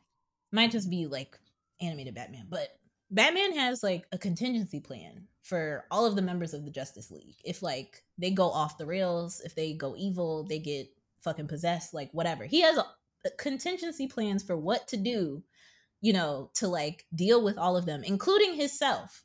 [0.52, 1.38] might just be like
[1.80, 2.68] animated Batman, but
[3.11, 7.36] Batman has like a contingency plan for all of the members of the Justice League.
[7.44, 10.88] If like they go off the rails, if they go evil, they get
[11.25, 12.45] fucking possessed, like whatever.
[12.45, 12.87] He has a,
[13.27, 15.43] a contingency plans for what to do,
[16.01, 19.25] you know, to like deal with all of them, including himself.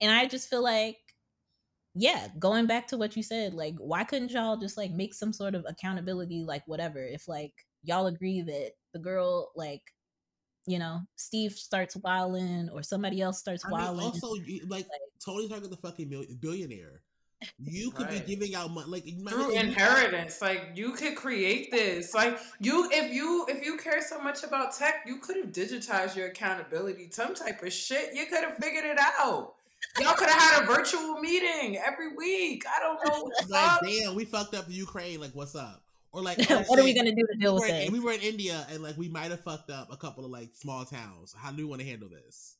[0.00, 0.98] And I just feel like,
[1.94, 5.32] yeah, going back to what you said, like, why couldn't y'all just like make some
[5.32, 7.02] sort of accountability, like whatever?
[7.02, 9.82] If like y'all agree that the girl, like,
[10.66, 14.04] you know, Steve starts wilding or somebody else starts wilding.
[14.04, 14.28] also,
[14.66, 14.86] like, like
[15.24, 17.02] Tony Stark is the fucking billionaire.
[17.60, 18.26] You could right.
[18.26, 20.42] be giving out money like through inheritance.
[20.42, 22.12] like you could create this.
[22.12, 26.16] Like you, if you if you care so much about tech, you could have digitized
[26.16, 27.08] your accountability.
[27.10, 28.14] Some type of shit.
[28.14, 29.54] You could have figured it out.
[30.00, 32.64] Y'all could have had a virtual meeting every week.
[32.66, 33.24] I don't know.
[33.24, 35.20] What's like, damn, we fucked up the Ukraine.
[35.20, 35.82] Like, what's up?
[36.12, 37.90] Or like, what are we gonna do to deal we with were, in, this?
[37.90, 40.50] we were in India and like we might have fucked up a couple of like
[40.54, 41.34] small towns.
[41.38, 42.57] How do we want to handle this?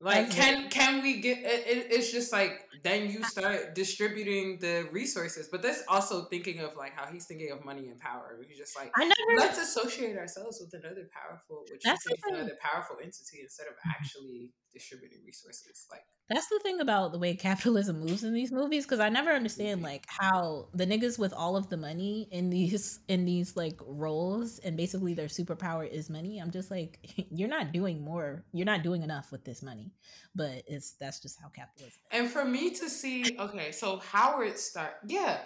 [0.00, 1.38] Like, That's can can we get?
[1.38, 6.60] It, it- it's just like then you start distributing the resources, but that's also thinking
[6.60, 8.38] of like how he's thinking of money and power.
[8.46, 9.14] He's just like, I never.
[9.38, 13.90] let's associate ourselves with another powerful, which is another powerful entity instead of Mhm.
[13.98, 15.86] actually distributing resources.
[15.90, 19.30] Like, That's the thing about the way capitalism moves in these movies because I never
[19.30, 19.84] understand Mhm.
[19.84, 24.58] like how the niggas with all of the money in these in these like roles
[24.60, 26.38] and basically their superpower is money.
[26.40, 26.98] I'm just like
[27.30, 28.44] you're not doing more.
[28.52, 29.92] You're not doing enough with this money.
[30.34, 32.00] But it's that's just how capitalism.
[32.10, 35.40] and for me to see, okay, so Howard Stark, yeah.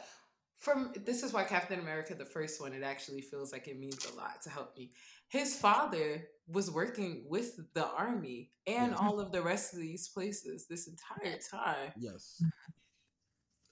[0.59, 4.05] From this is why Captain America, the first one, it actually feels like it means
[4.07, 4.91] a lot to help me.
[5.29, 8.99] His father was working with the army and Yeah.
[8.99, 12.43] all of the rest of these places this entire time, Yes.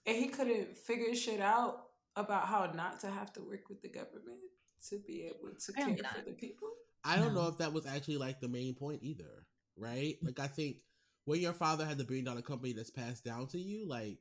[0.06, 3.88] and he couldn't figure shit out about how not to have to work with the
[3.88, 4.40] government
[4.88, 6.68] to be able to Apparently care for the people.
[7.04, 9.46] I don't know if that was actually like the main point either,
[9.76, 10.16] right?
[10.22, 10.78] Like I think
[11.24, 14.18] when your father had the billion dollar company that's passed down to you, like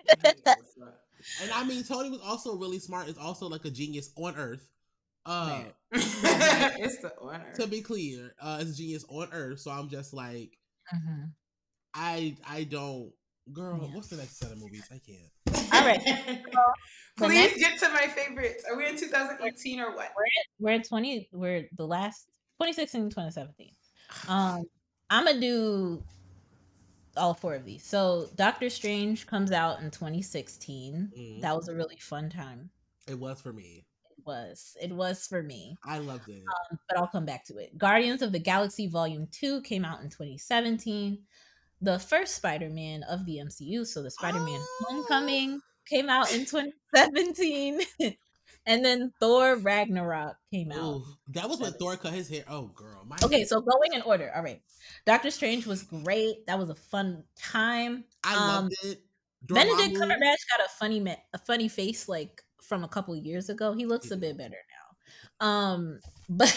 [1.40, 4.66] and I mean Tony was also really smart, is also like a genius on earth.
[5.26, 7.52] Uh it's the honor.
[7.56, 9.60] to be clear, uh is a genius on earth.
[9.60, 10.56] So I'm just like
[10.94, 11.30] Mhm.
[11.94, 13.12] I I don't
[13.52, 13.94] girl, Yeah.
[13.94, 14.84] what's the next set of movies?
[14.90, 15.72] I can't.
[15.72, 16.02] All right.
[16.04, 16.38] the
[17.16, 18.64] Please next- get to my favorites.
[18.70, 20.10] Are we in 2018 or what?
[20.58, 22.26] We're at 20 we're the last
[22.60, 23.72] 2016 2017.
[24.28, 24.64] Um
[25.10, 26.02] I'm gonna do
[27.16, 27.84] all four of these.
[27.84, 31.10] So Doctor Strange comes out in 2016.
[31.16, 31.40] Mhm.
[31.42, 32.70] That was a really fun time.
[33.08, 33.84] It was for me.
[34.30, 34.76] It was.
[34.80, 35.76] It was for me.
[35.84, 36.42] I loved it.
[36.42, 37.76] Um, but I'll come back to it.
[37.76, 41.18] Guardians of the Galaxy Volume 2 came out in 2017.
[41.82, 44.84] The first Spider-Man of the MCU, so the Spider-Man Ah.
[44.88, 47.80] Homecoming came out in 2017.
[48.66, 50.96] and then Thor Ragnarok came out.
[50.96, 52.44] Ooh, that was when Thor cut his hair.
[52.48, 53.06] Oh girl.
[53.22, 54.30] Okay, so going in order.
[54.34, 54.60] All right.
[55.06, 56.46] Doctor Strange was great.
[56.46, 58.04] That was a fun time.
[58.24, 59.00] I um, loved it.
[59.42, 63.74] Benedict Cumberbatch got a funny ma- a funny face like from a couple years ago.
[63.74, 64.56] He looks a bit better
[65.40, 65.46] now.
[65.46, 65.98] Um
[66.30, 66.54] but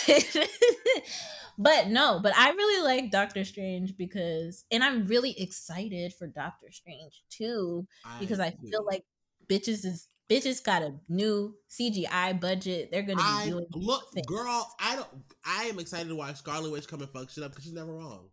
[1.58, 6.68] but no, but I really like Doctor Strange because and I'm really excited for Doctor
[6.72, 7.88] Strange too
[8.20, 9.04] because I feel like
[9.50, 12.90] bitches is bitches got a new CGI budget.
[12.92, 14.28] They're going to be I doing look, things.
[14.28, 14.72] girl.
[14.80, 15.10] I don't.
[15.46, 17.94] I am excited to watch Scarlet Witch come and fuck shit up because she's never
[17.94, 18.30] wrong.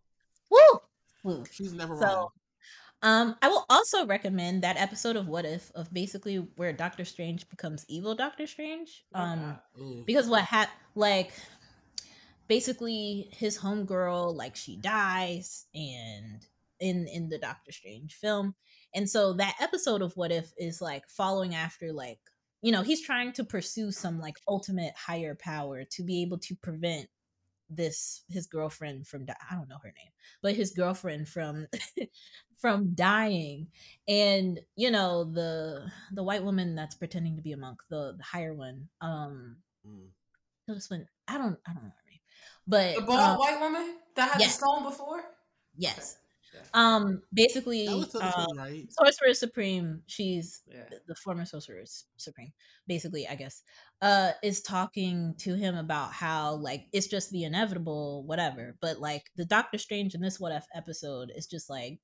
[0.51, 0.81] Woo!
[1.25, 1.45] Woo.
[1.51, 2.29] She's never So, wrong.
[3.03, 7.49] Um, I will also recommend that episode of What If of basically where Doctor Strange
[7.49, 9.05] becomes evil Doctor Strange.
[9.15, 10.05] Um, Ooh.
[10.07, 11.33] because what hap like
[12.47, 16.45] basically his homegirl like she dies and
[16.81, 18.55] in in the Doctor Strange film.
[18.95, 22.19] And so that episode of What If is like following after like
[22.63, 26.55] you know, he's trying to pursue some like ultimate higher power to be able to
[26.57, 27.09] prevent
[27.71, 31.67] this his girlfriend from I don't know her name, but his girlfriend from
[32.61, 33.67] from dying
[34.07, 38.23] and you know the the white woman that's pretending to be a monk the, the
[38.25, 39.57] higher one um
[39.87, 40.09] Mm.
[40.69, 42.21] this one i don't i don't know her name
[42.69, 44.59] but The bald um, white woman that had yes.
[44.59, 45.23] the stone before?
[45.75, 46.19] yes
[46.53, 46.61] Yeah.
[46.75, 48.87] um basically That uh, right?
[48.93, 50.85] sorcerer supreme she's Yeah.
[50.91, 51.85] the- the former sorcerer
[52.19, 52.53] supreme
[52.87, 53.63] basically i guess
[54.03, 59.31] uh is talking to him about how like it's just the inevitable whatever but like
[59.37, 62.01] the doctor strange in this what if episode is just like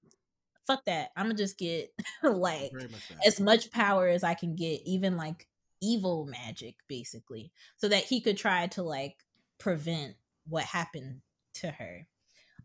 [0.66, 1.92] fuck that i'm gonna just get
[2.22, 5.46] like much as much power as I can get, even like
[5.80, 9.16] evil magic, basically, so that he could try to like
[9.58, 10.14] prevent
[10.46, 11.20] what happened
[11.54, 12.06] to her.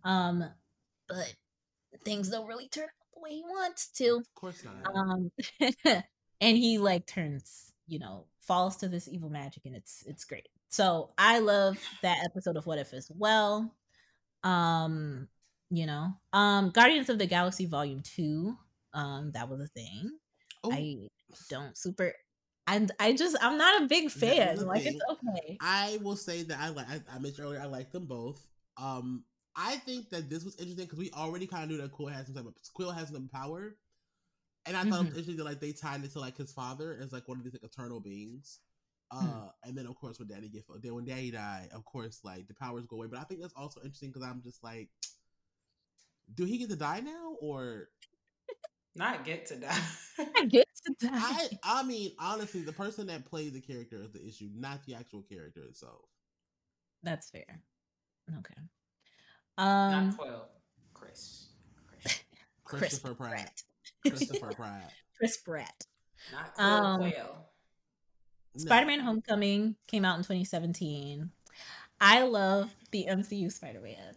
[0.03, 0.43] Um,
[1.07, 1.35] but
[2.03, 4.17] things don't really turn out the way he wants to.
[4.17, 4.95] of course not.
[4.95, 5.31] Um,
[6.41, 10.47] and he like turns, you know, falls to this evil magic, and it's it's great.
[10.69, 13.75] So I love that episode of What If as well.
[14.43, 15.27] Um,
[15.71, 18.57] you know, um, Guardians of the Galaxy Volume Two.
[18.93, 20.11] Um, that was a thing.
[20.63, 21.07] oh, I
[21.49, 22.13] don't super.
[22.67, 24.57] And I just I'm not a big fan.
[24.59, 24.95] a Like thing.
[24.95, 25.57] it's okay.
[25.61, 26.89] I will say that I like.
[26.89, 28.45] I, I mentioned earlier I like them both.
[28.77, 32.07] Um, I think that this was interesting because we already kind of knew that Quill
[32.09, 33.75] has some type of Quill has some power,
[34.65, 35.07] and I thought it was Mhm.
[35.07, 37.53] interesting that like they tied it to like his father as like one of these
[37.53, 38.59] like eternal beings.
[39.11, 39.69] Uh, Hmm.
[39.69, 42.53] and then of course when Daddy get then when Daddy died, of course like the
[42.53, 43.07] powers go away.
[43.07, 44.89] But I think that's also interesting because I'm just like,
[46.35, 47.89] do he get to die now or
[48.95, 49.77] Not get to die.
[50.37, 51.09] I get to die.
[51.13, 51.49] I?
[51.63, 55.21] I mean, honestly, the person that plays the character is the issue, not the actual
[55.23, 56.01] character itself.
[57.03, 57.61] That's fair.
[58.39, 58.53] Okay.
[59.57, 60.47] Um, Not Quill.
[60.93, 61.47] Chris.
[61.87, 62.19] Chris.
[62.63, 63.31] Chris Christopher Pratt.
[63.31, 63.63] Pratt.
[64.07, 64.91] Christopher Pratt.
[65.17, 65.85] Chris Pratt.
[66.31, 67.45] Not Quill Um, Quail.
[68.57, 71.31] Spider-Man: Homecoming came out in 2017.
[71.99, 74.15] I love the MCU Spider-Man.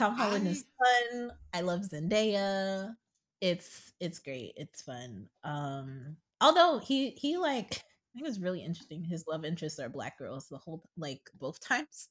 [0.00, 1.30] Tom Holland is fun.
[1.52, 2.96] I love Zendaya.
[3.42, 4.54] It's it's great.
[4.56, 5.28] It's fun.
[5.44, 7.84] Um, although he he like
[8.14, 9.04] I think it's really interesting.
[9.04, 12.08] His love interests are black girls the whole like both times.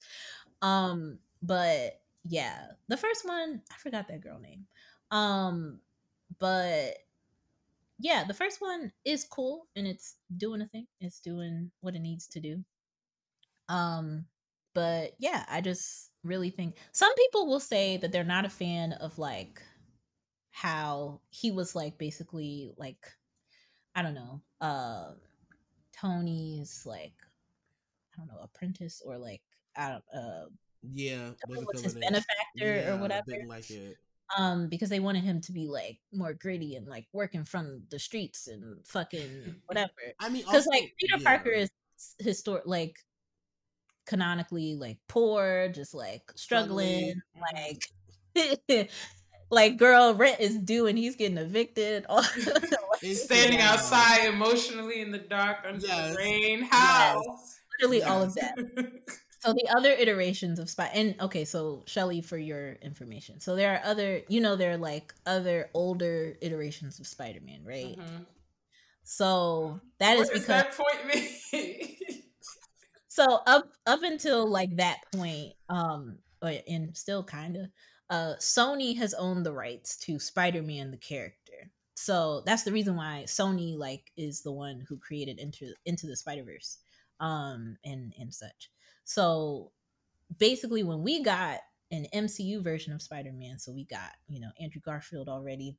[0.61, 4.67] Um, but yeah, the first one I forgot that girl name.
[5.09, 5.79] Um,
[6.37, 6.93] but
[7.97, 10.85] yeah, the first one is cool and it's doing a thing.
[11.01, 12.63] It's doing what it needs to do.
[13.67, 14.25] Um,
[14.75, 18.93] but yeah, I just really think some people will say that they're not a fan
[18.93, 19.61] of like
[20.51, 23.05] how he was like basically like
[23.95, 25.11] I don't know, uh
[25.99, 27.13] Tony's like
[28.13, 29.41] I don't know, apprentice or like
[29.77, 30.45] I don't uh
[30.83, 33.25] Yeah, was his benefactor Yeah, or whatever.
[33.47, 33.97] Like it.
[34.37, 37.97] Um, because they wanted him to be like more gritty and like working from the
[37.97, 39.91] streets and fucking whatever.
[40.19, 41.23] I mean, Because like Peter yeah.
[41.25, 41.69] Parker is
[42.19, 42.95] historic, like
[44.09, 47.21] canonically like poor, just like struggling,
[47.53, 47.85] like
[49.51, 52.05] like girl rent is due and he's getting evicted.
[53.01, 53.71] he's Standing Yeah.
[53.73, 56.11] outside emotionally in the dark under Yes.
[56.11, 56.61] the rain.
[56.69, 57.21] How?
[57.79, 58.57] literally all of that.
[59.41, 63.71] So the other iterations of Spy and okay, so Shelly, for your information, so there
[63.73, 67.97] are other, you know, there are like other older iterations of Spider-Man, right?
[67.97, 68.25] Mhm.
[69.05, 72.23] So that is because that point mean?
[73.19, 77.65] So up up until like that point, um, and still kind of,
[78.09, 81.69] uh, Sony has owned the rights to Spider-Man the character.
[81.95, 86.15] So that's the reason why Sony like is the one who created into into the
[86.15, 86.77] Spider Verse,
[87.19, 88.71] um, and and such.
[89.03, 89.71] So
[90.37, 91.59] basically, when we got
[91.91, 95.77] an MCU version of Spider-Man, so we got you know Andrew Garfield already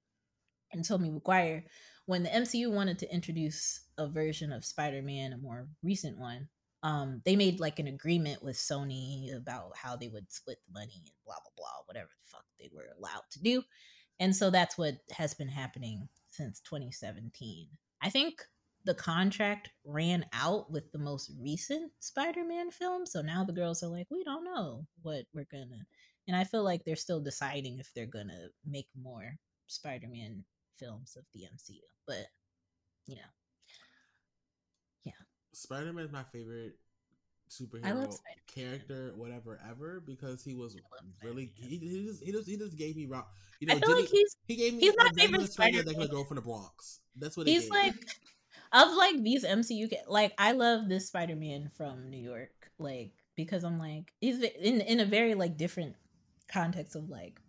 [0.72, 1.64] and Tobey Maguire.
[2.05, 6.49] When the MCU wanted to introduce a version of Spider-Man, a more recent one,
[6.83, 10.95] um, they made like an agreement with Sony about how they would split the money
[10.97, 13.62] and blah blah blah, whatever the fuck they were allowed to do.
[14.18, 17.68] And so that's what has been happening since 2017.
[18.03, 18.43] I think
[18.85, 23.89] the contract ran out with the most recent Spider-Man film, so now the girls are
[23.89, 25.85] like, we don't know what we're gonna.
[26.28, 30.45] And I feel like they're still deciding if they're gonna make more Spider-Man
[30.78, 31.81] films of the MCU.
[32.07, 32.26] But
[33.07, 33.22] you know,
[35.53, 36.76] Spider Man is my favorite
[37.51, 38.46] superhero I love Spider-Man.
[38.46, 40.76] character, whatever, ever, because he was
[41.22, 43.30] really he, he just he just he just gave me rock.
[43.59, 46.11] You know, I feel like he's he gave me he's my favorite Spider-Man that could
[46.11, 47.01] go from the Bronx.
[47.16, 47.94] That's what he's like
[48.72, 53.78] of like these MCU like I love this Spider-Man from New York like because I'm
[53.78, 55.96] like he's in in a very like different
[56.48, 57.40] context of like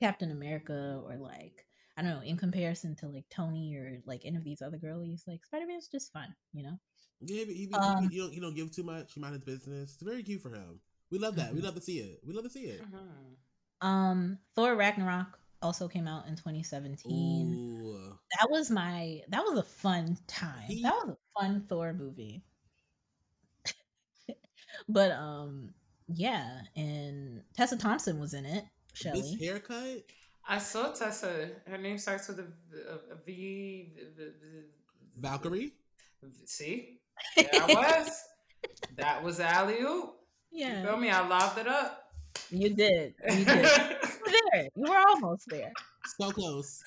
[0.00, 1.63] Captain America or like
[1.96, 5.24] I don't know in comparison to like Tony or like any of these other girlies
[5.26, 6.78] like Spider-Man's just fun, you know.
[7.20, 9.12] Yeah, but he, he, Um, he, you don't you don't give too much.
[9.14, 9.94] He mind his business.
[9.94, 10.80] It's very cute for him.
[11.10, 11.54] We love that.
[11.54, 11.64] We Mhm.
[11.64, 12.20] love to see it.
[12.24, 12.82] We love to see it.
[12.82, 13.86] Mhm.
[13.86, 17.54] Um Thor Ragnarok also came out in 2017.
[17.82, 20.62] Ooh, That was my that was a fun time.
[20.66, 22.42] He- that was a fun Thor movie.
[24.88, 25.72] but um
[26.08, 28.64] yeah, and Tessa Thompson was in it.
[28.92, 29.36] this Shelly.
[29.36, 30.02] haircut.
[30.48, 31.50] I saw Tessa.
[31.66, 32.46] Her name starts with a,
[32.90, 33.92] a, a V.
[33.96, 34.66] v- v- v-
[35.18, 35.72] Valkyrie.
[36.22, 37.00] v- See,
[37.36, 38.22] there I was.
[38.96, 40.14] that was alley oop.
[40.50, 41.10] You yeah, feel me?
[41.10, 42.04] I lobbed it up.
[42.50, 43.14] you did.
[43.28, 43.66] You did.
[44.26, 44.68] You were there.
[44.74, 45.72] You were almost there.
[46.18, 46.82] So close.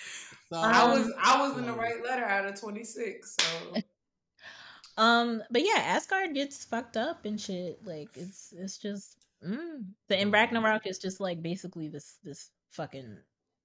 [0.52, 3.36] So I Um, was I was in the right letter out of twenty six.
[3.40, 3.76] So
[4.98, 7.80] Um, but yeah, Asgard gets fucked up and shit.
[7.86, 9.84] Like it's it's just mm.
[10.08, 13.18] the and Ragnarok is just like basically this this fucking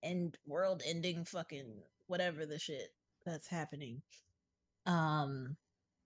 [0.02, 2.92] end world ending fucking whatever the shit
[3.24, 4.02] that's happening.
[4.86, 5.56] Um,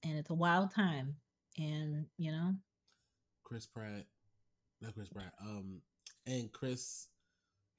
[0.05, 1.17] and it's a wild time,
[1.59, 2.55] and you know,
[3.45, 4.05] Chris Pratt,
[4.81, 5.33] not Chris Pratt.
[5.41, 5.81] Um,
[6.27, 7.09] and Chris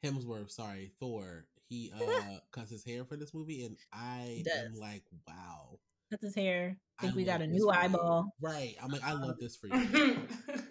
[0.04, 0.52] Hemsworth.
[0.52, 1.46] Sorry, Thor.
[1.70, 5.78] He uh cuts his hair for this movie, and I am like, wow.
[6.10, 6.78] that's his hair.
[7.00, 8.34] I think I we got a new eyeball.
[8.42, 8.76] Right.
[8.82, 10.18] I'm like, I love this for you.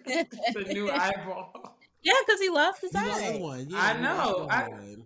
[0.05, 1.77] the new eyeball.
[2.03, 3.39] Yeah, because he lost his You got another eye.
[3.39, 3.67] one.
[3.75, 4.47] I know.
[4.49, 5.05] I- one.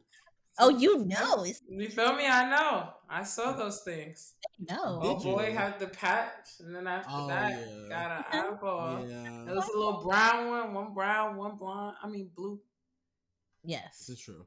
[0.60, 2.28] Oh, you know, it's You feel me?
[2.28, 2.90] I know.
[3.10, 4.34] I saw those things.
[4.60, 5.00] no.
[5.02, 5.54] Did Oh boy you?
[5.58, 7.90] had the patch, and then after Oh, that, yeah.
[7.90, 8.50] got an Yeah.
[8.52, 9.08] eyeball.
[9.08, 11.96] Yeah, It was a little brown one, one brown, one blonde.
[12.04, 12.60] I mean blue.
[13.64, 14.06] Yes.
[14.08, 14.46] this is true.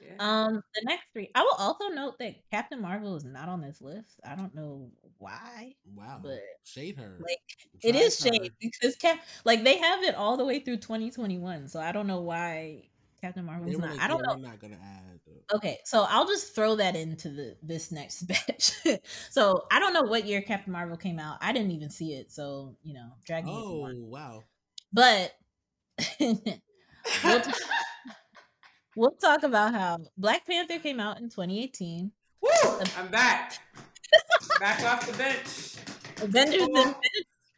[0.00, 0.14] Yeah.
[0.18, 1.30] Um, the next three.
[1.34, 4.20] I will also note that Captain Marvel is not on this list.
[4.24, 5.74] I don't know why.
[5.94, 6.20] Wow.
[6.22, 7.16] But, Shade her.
[7.20, 7.38] Like,
[7.82, 8.32] It Drive is her.
[8.32, 11.68] shade because Cap like they have it all the way through 2021.
[11.68, 12.88] So I don't know why
[13.20, 13.92] Captain Marvel is not.
[13.92, 14.40] like, I don't yeah, know.
[14.40, 15.13] We're not gonna add.
[15.52, 18.72] Okay, so I'll just throw that into the this next batch.
[19.30, 21.38] so I don't know what year Captain Marvel came out.
[21.40, 24.42] I didn't even see it, so you know, drag me Oh wow.
[24.92, 25.32] But
[26.20, 27.52] we'll, t-
[28.96, 32.12] we'll talk about how Black Panther came out in 2018.
[32.40, 32.50] Woo!
[32.96, 33.58] I'm back.
[34.60, 35.74] back off the bench.
[36.22, 36.62] Avengers.
[36.62, 36.96] Infinity,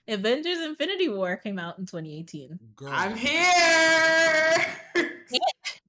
[0.08, 2.58] Avengers Infinity War came out in 2018.
[2.76, 2.88] Girl.
[2.90, 4.64] I'm here.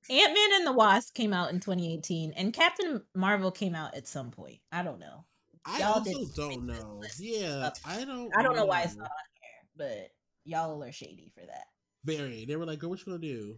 [0.09, 4.07] Ant Man and the Wasp came out in 2018, and Captain Marvel came out at
[4.07, 4.59] some point.
[4.71, 5.25] I don't know.
[5.65, 7.01] I y'all also don't know.
[7.19, 8.31] Yeah, I don't.
[8.37, 9.09] I don't know why it's not on
[9.41, 10.11] here, but
[10.45, 11.65] y'all are shady for that.
[12.05, 12.45] Very.
[12.45, 13.57] They were like, "Girl, what you gonna do?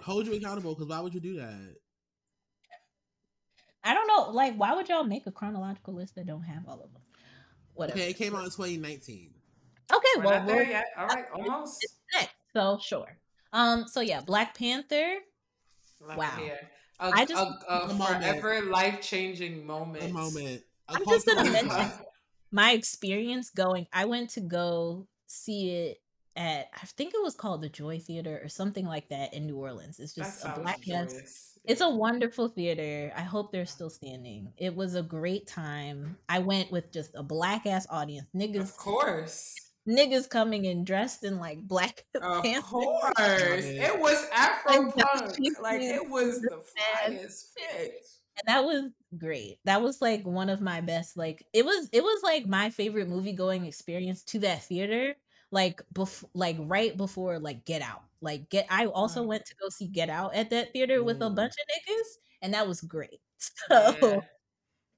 [0.00, 0.74] Hold you accountable?
[0.74, 1.74] Because why would you do that?"
[3.84, 4.30] I don't know.
[4.30, 7.02] Like, why would y'all make a chronological list that don't have all of them?
[7.74, 7.98] Whatever.
[7.98, 9.30] Okay, it came out in 2019.
[9.92, 10.84] Okay, We're well, not there we'll- yet.
[10.96, 11.78] All right, almost.
[11.82, 12.34] it's next.
[12.52, 13.18] So sure.
[13.52, 13.86] Um.
[13.88, 15.16] So yeah, Black Panther.
[16.00, 16.38] Love Wow.
[16.40, 16.58] it.
[17.00, 20.04] A, I just- a, a A forever life changing moment.
[20.04, 20.62] A moment.
[20.88, 21.90] A I'm just gonna mention
[22.50, 23.86] my experience going.
[23.92, 26.00] I went to go see it
[26.34, 29.56] at I think it was called the Joy Theater or something like that in New
[29.56, 29.98] Orleans.
[30.00, 31.10] It's That just a sounds black cast.
[31.16, 31.44] joyous.
[31.64, 33.12] It's a wonderful theater.
[33.14, 34.52] I hope they're still standing.
[34.56, 36.16] It was a great time.
[36.28, 38.26] I went with just a black ass audience.
[38.34, 39.54] Niggas Of course.
[39.88, 42.68] Niggas coming in dressed in like black Of pants.
[42.70, 43.14] course.
[43.18, 43.76] it.
[43.80, 45.38] It was Afro Like, that punk.
[45.38, 46.60] was Like it was the
[47.06, 48.04] finest fit.
[48.36, 52.02] and that was great that was like one of my best like it was it
[52.02, 55.14] was like my favorite movie going experience to that theater
[55.50, 59.26] like before like right before like get out like get i also Mm.
[59.26, 61.34] went to go see get out at that theater with a Mm.
[61.34, 62.08] bunch of niggas
[62.42, 64.20] and that was great so Yeah.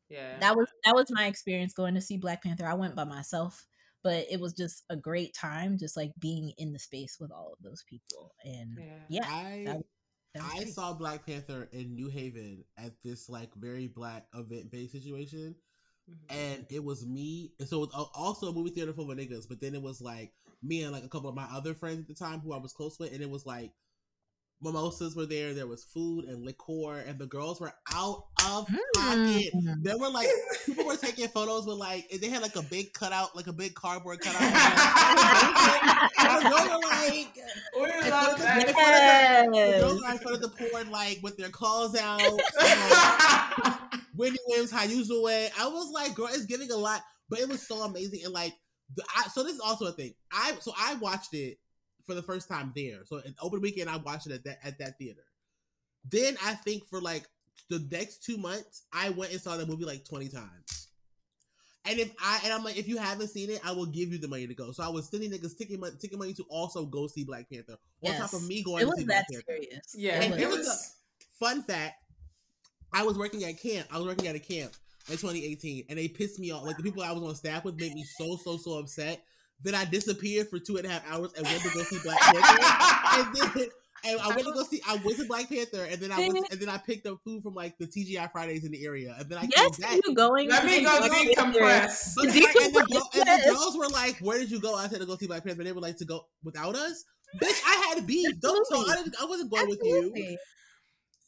[0.08, 0.40] Yeah.
[0.40, 3.66] that was that was my experience going to see black panther i went by myself
[4.02, 7.52] but it was just a great time just like being in the space with all
[7.52, 8.84] of those people and yeah.
[9.08, 9.82] yeah, I that-
[10.34, 10.68] that I great.
[10.74, 15.56] saw Black Panther in New Haven at this like very black event based situation,
[16.08, 16.14] Mhm.
[16.36, 17.52] and it was me.
[17.58, 20.00] And so it was also a movie theater full of niggas, but then it was
[20.00, 20.32] like
[20.62, 22.72] me and like a couple of my other friends at the time who I was
[22.72, 23.72] close with, and it was like
[24.62, 25.54] mimosas were there.
[25.54, 29.52] There was food and liquor, and the girls were out of pocket.
[29.54, 29.82] Mm.
[29.82, 30.28] There were like
[30.66, 33.74] people were taking photos with like they had like a big cutout, like a big
[33.74, 34.40] cardboard cutout.
[36.18, 37.36] and the girls were like.
[37.76, 39.46] We And love for the- that.
[39.50, 39.80] The Yes.
[39.80, 42.20] girls are in front of the porn, like with their clothes out.
[42.20, 43.76] you know,
[44.16, 45.48] Wendy Williams, how you doing?
[45.58, 48.20] I was like, girl, it's giving a lot, but it was so amazing.
[48.24, 48.52] And like,
[48.96, 50.14] the, I, so this is also a thing.
[50.32, 51.58] I so I watched it
[52.10, 53.04] for the first time there.
[53.04, 55.22] So an open weekend, I watched it at that at that theater.
[56.10, 57.24] Then I think for like
[57.68, 60.88] the next two months, I went and saw the movie like twenty times.
[61.86, 64.18] And if I and I'm like, if you haven't seen it, I will give you
[64.18, 64.72] the money to go.
[64.72, 67.76] So I was sending niggas ticket money, ticket money to also go see Black Panther
[68.02, 69.80] on top of me going it to was see that Black Panther.
[69.94, 70.66] Yeah, And it here's was.
[70.66, 70.94] the-
[71.38, 71.94] Fun fact:
[72.92, 73.86] I was working at camp.
[73.90, 74.72] I was working at a camp
[75.08, 76.64] in 2018, and they pissed me off.
[76.66, 79.22] Like the people I was on staff with made me so so so upset
[79.64, 82.18] that I disappeared for two and a half hours and went to go see Black
[82.20, 83.20] Panther.
[83.20, 83.68] and then
[84.04, 84.80] and I went to go see.
[84.88, 87.42] I went to Black Panther, and then I went, and then I picked up food
[87.42, 90.00] from like the TGI Fridays in the area, and then I yes came back.
[90.06, 92.14] you going Let me go decompress.
[92.16, 94.88] But like, and, the girl, and the girls were like, "Where did you go?" I
[94.88, 95.64] said to go see Black Panther.
[95.64, 97.04] They were like, "To go without us."
[97.42, 98.40] Bitch, I had beef.
[98.40, 100.38] Don't so I, I wasn't going with you.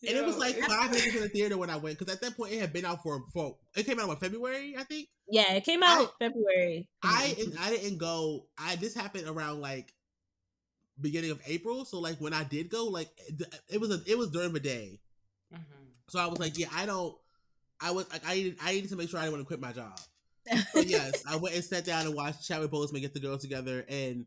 [0.07, 2.37] And it was like five minutes in the theater when I went because at that
[2.37, 5.09] point it had been out for for it came out in February I think.
[5.29, 6.89] Yeah, it came out February.
[7.03, 8.47] I I didn't go.
[8.59, 9.93] I this happened around like
[11.01, 11.85] beginning of April.
[11.85, 13.09] So like when I did go, like
[13.69, 15.01] it, was a it was during the day.
[15.55, 15.61] Mhm.
[16.09, 17.17] So I was like, yeah, I don't.
[17.81, 19.61] I was like, I needed, I needed to make sure I didn't want to quit
[19.61, 19.99] my job.
[20.73, 23.85] So yes, I went and sat down and watched Chadwick Boseman get the girls together,
[23.89, 24.27] and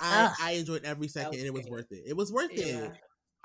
[0.00, 0.32] I.
[0.40, 2.04] I enjoyed every second, and it was worth it.
[2.06, 2.84] It was worth Yeah.
[2.84, 2.92] it.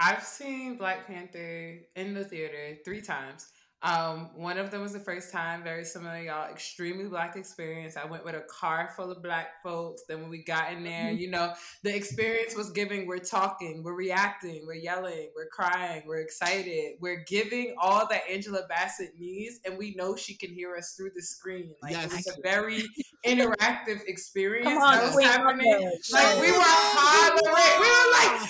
[0.04, 3.48] I've seen Black Panther in the theater three times.
[3.84, 6.48] Um, one of them was the first time, very similar, y'all.
[6.52, 7.98] Extremely black experience.
[7.98, 10.04] I went with a car full of black folks.
[10.08, 11.18] Then when we got in there, Mhm.
[11.20, 11.54] you know,
[11.84, 13.08] the experience was giving.
[13.08, 16.98] We're talking, we're reacting, we're yelling, we're crying, we're excited.
[17.00, 21.12] We're giving all that Angela Bassett needs, and we know she can hear us through
[21.16, 21.74] the screen.
[21.82, 22.12] Like it Yes.
[22.14, 22.84] was a very
[23.26, 25.92] interactive experience on, that was happening.
[26.12, 28.50] Like we were hollering, we were like,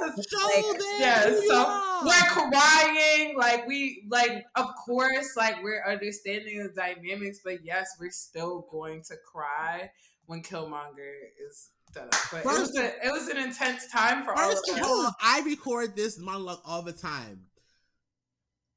[0.00, 0.26] yes.
[0.30, 6.68] Show Like, Yeah, so we're crying, like we like of course, like we're understanding the
[6.68, 9.90] dynamics, but yes, we're still going to cry
[10.26, 11.12] when Killmonger
[11.48, 12.08] is done.
[12.32, 14.80] But it was a, it was an intense time for all of us.
[14.82, 17.42] all, I record this monologue all the time.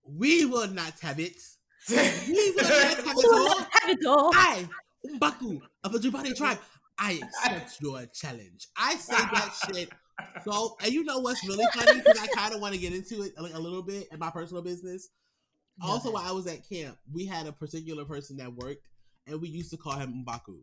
[0.03, 1.37] We will not have it.
[1.89, 3.57] We will not have it all.
[3.57, 4.31] Have it all.
[4.33, 4.67] I,
[5.05, 6.59] M'Baku of the Jabari tribe,
[6.97, 8.67] I accept your challenge.
[8.77, 9.89] I say that shit
[10.45, 11.99] So, and you know what's really funny?
[11.99, 14.29] Because I kind of want to get into it like a little bit in my
[14.31, 15.09] personal business.
[15.81, 16.13] Go Also, ahead.
[16.13, 18.87] while I was at camp, we had a particular person that worked,
[19.27, 20.57] and we used to call him M'Baku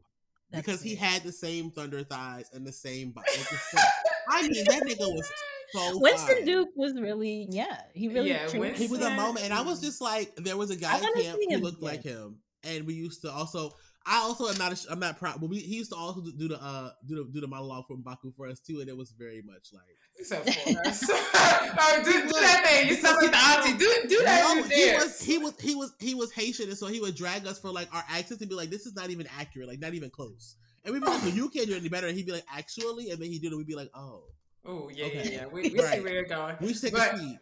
[0.50, 3.12] That's because he had the same thunder thighs and the same.
[3.12, 3.84] bo- like the same-
[4.28, 5.30] I mean, that nigga was
[5.72, 6.44] so Winston fine.
[6.44, 9.80] Duke was really, yeah, he really Yeah, treated He was a moment, and I was
[9.80, 11.88] just like, there was a guy I at camp who looked again.
[11.90, 13.72] like him, and we used to also.
[14.08, 14.72] I also am not.
[14.72, 17.30] A, I'm not proud, but we, he used to also do the uh do the
[17.32, 19.82] do the monologue from Baku for us too, and it was very much like
[20.18, 21.04] Except for us.
[21.10, 22.88] oh, do, do that thing.
[22.88, 23.76] You sound like the auntie.
[23.76, 24.54] Do, do that.
[24.56, 27.46] No, he was he was he was he was Haitian, and so he would drag
[27.46, 29.94] us for like our accents and be like, "This is not even accurate, like not
[29.94, 32.26] even close." And we'd be like, well, "You can't do it any better." And he'd
[32.26, 33.56] be like, "Actually," and then he did it.
[33.56, 34.22] We'd be like, "Oh,
[34.68, 35.22] Oh yeah, Okay.
[35.24, 35.46] yeah, yeah.
[35.46, 36.56] We, we see where you're going.
[36.60, 37.38] we should take But- a seat."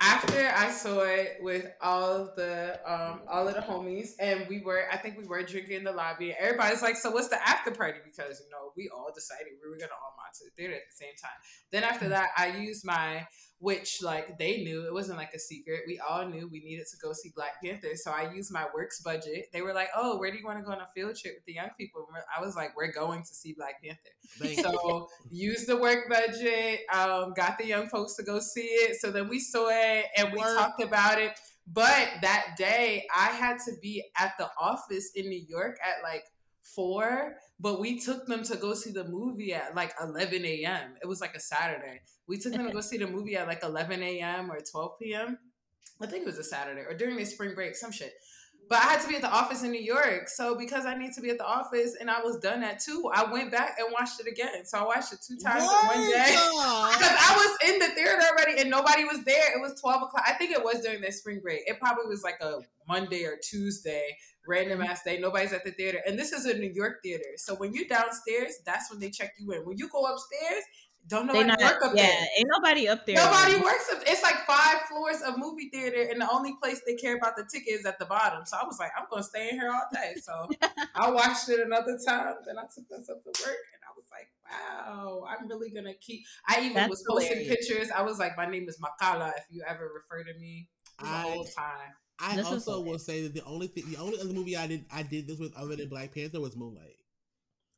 [0.00, 4.60] After I saw it with all of the um all of the homies, and we
[4.62, 6.30] were, I think we were drinking in the lobby.
[6.30, 9.68] and Everybody's like, "So what's the after party?" Because you know we all decided we
[9.68, 11.36] were gonna all march to the theater at the same time.
[11.70, 13.26] Then after that, I used my
[13.64, 15.84] which like they knew it wasn't like a secret.
[15.86, 19.00] We all knew we needed to go see Black Panther, so I used my works
[19.00, 19.46] budget.
[19.54, 21.46] They were like, "Oh, where do you want to go on a field trip with
[21.46, 25.78] the young people?" I was like, "We're going to see Black Panther." So use the
[25.78, 26.80] work budget.
[26.92, 29.00] Um, got the young folks to go see it.
[29.00, 31.32] So then we saw it and we talked about it.
[31.66, 36.24] But that day I had to be at the office in New York at like
[36.64, 37.36] four.
[37.60, 40.94] But we took them to go see the movie at like 11 a.m.
[41.02, 42.00] It was like a Saturday.
[42.26, 44.50] We took them to go see the movie at like 11 a.m.
[44.50, 45.38] or 12 p.m.
[46.02, 48.14] I think it was a Saturday or during their spring break, some shit.
[48.68, 50.28] But I had to be at the office in New York.
[50.28, 53.10] So because I need to be at the office and I was done at two,
[53.12, 54.64] I went back and watched it again.
[54.64, 56.30] So I watched it two times in one day.
[56.30, 59.56] Because I was in the theater already and nobody was there.
[59.56, 60.24] It was 12 o'clock.
[60.26, 61.60] I think it was during their spring break.
[61.66, 64.16] It probably was like a Monday or Tuesday,
[64.46, 65.18] random ass day.
[65.18, 66.00] Nobody's at the theater.
[66.06, 67.24] And this is a New York theater.
[67.36, 69.60] So when you're downstairs, that's when they check you in.
[69.66, 70.64] When you go upstairs,
[71.06, 72.26] don't nobody not, work up yeah, there.
[72.38, 73.16] ain't nobody up there.
[73.16, 74.02] Nobody works up.
[74.06, 77.44] It's like five floors of movie theater, and the only place they care about the
[77.52, 78.46] ticket is at the bottom.
[78.46, 80.14] So I was like, I'm gonna stay in here all day.
[80.22, 80.48] So
[80.94, 82.34] I watched it another time.
[82.46, 86.22] Then I took myself to work, and I was like, Wow, I'm really gonna keep.
[86.48, 87.66] I even That's was posting hilarious.
[87.68, 87.90] pictures.
[87.94, 89.32] I was like, My name is Makala.
[89.36, 91.92] If you ever refer to me, it was I- the whole time.
[92.20, 94.84] I This also will say that the only thing, the only other movie I did
[94.92, 96.96] I did this with other than Black Panther was Moonlight.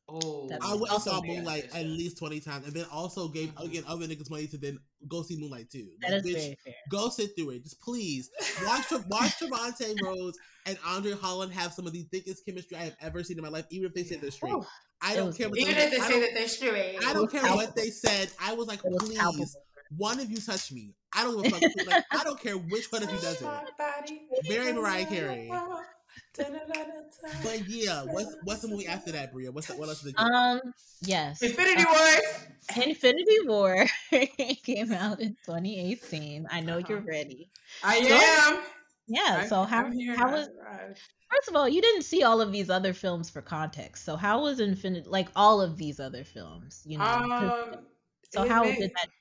[0.09, 3.53] Oh, I went and saw very Moonlight at least twenty times, and then also gave
[3.55, 3.65] Mhm.
[3.65, 5.89] again other niggas money to then go see Moonlight too.
[5.99, 6.73] That Like, is bitch, very fair.
[6.89, 7.63] go sit through it.
[7.63, 8.29] Just please
[8.63, 12.95] watch watch Trevante Rhodes and Andre Holland have some of the thickest chemistry I have
[13.01, 14.53] ever seen in my life, even if they say they're straight.
[14.53, 14.65] Whew,
[15.01, 16.97] I don't care what Even they, if they say that they're straight.
[17.05, 18.31] I don't care what they said.
[18.39, 19.45] I was like, was please, palpable.
[19.95, 20.93] One of you touch me.
[21.15, 21.87] I don't give a fuck.
[21.87, 24.49] like, I don't care which one of you does it.
[24.49, 25.51] Marry Mariah Carey.
[27.43, 29.51] But yeah, what's what's the movie after that, Bria?
[29.51, 30.13] What's the, what else is?
[30.17, 30.61] Um,
[31.01, 31.41] yes.
[31.41, 32.83] Infinity War.
[32.85, 33.85] Infinity War
[34.63, 36.47] came out in 2018.
[36.51, 37.07] I know you're Uh-huh.
[37.07, 37.49] ready.
[37.83, 38.59] I am.
[39.07, 39.37] Yeah.
[39.39, 40.15] I'm- so how here.
[40.15, 40.99] how was arrived.
[41.31, 44.03] first of all you didn't see all of these other films for context.
[44.05, 46.81] So how was Infinity like all of these other films?
[46.85, 47.05] You know.
[47.05, 47.75] Um,
[48.33, 49.11] so how made- did that feel?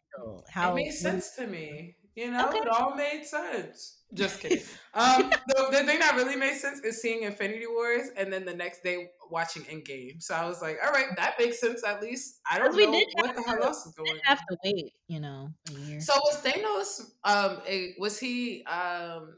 [0.51, 1.97] How it made sense to me.
[2.15, 2.59] You know, Okay.
[2.59, 3.99] it all made sense.
[4.15, 4.63] Just kidding.
[4.95, 8.55] um, the, the thing that really made sense is seeing Infinity Wars and then the
[8.55, 10.23] next day watching Endgame.
[10.23, 12.41] So I was like, all right, that makes sense at least.
[12.51, 14.19] I don't know did what the hell else is going on.
[14.25, 14.95] have to wait.
[15.09, 15.53] You know.
[15.99, 17.03] So was Thanos?
[17.25, 19.35] Um, a, was he um,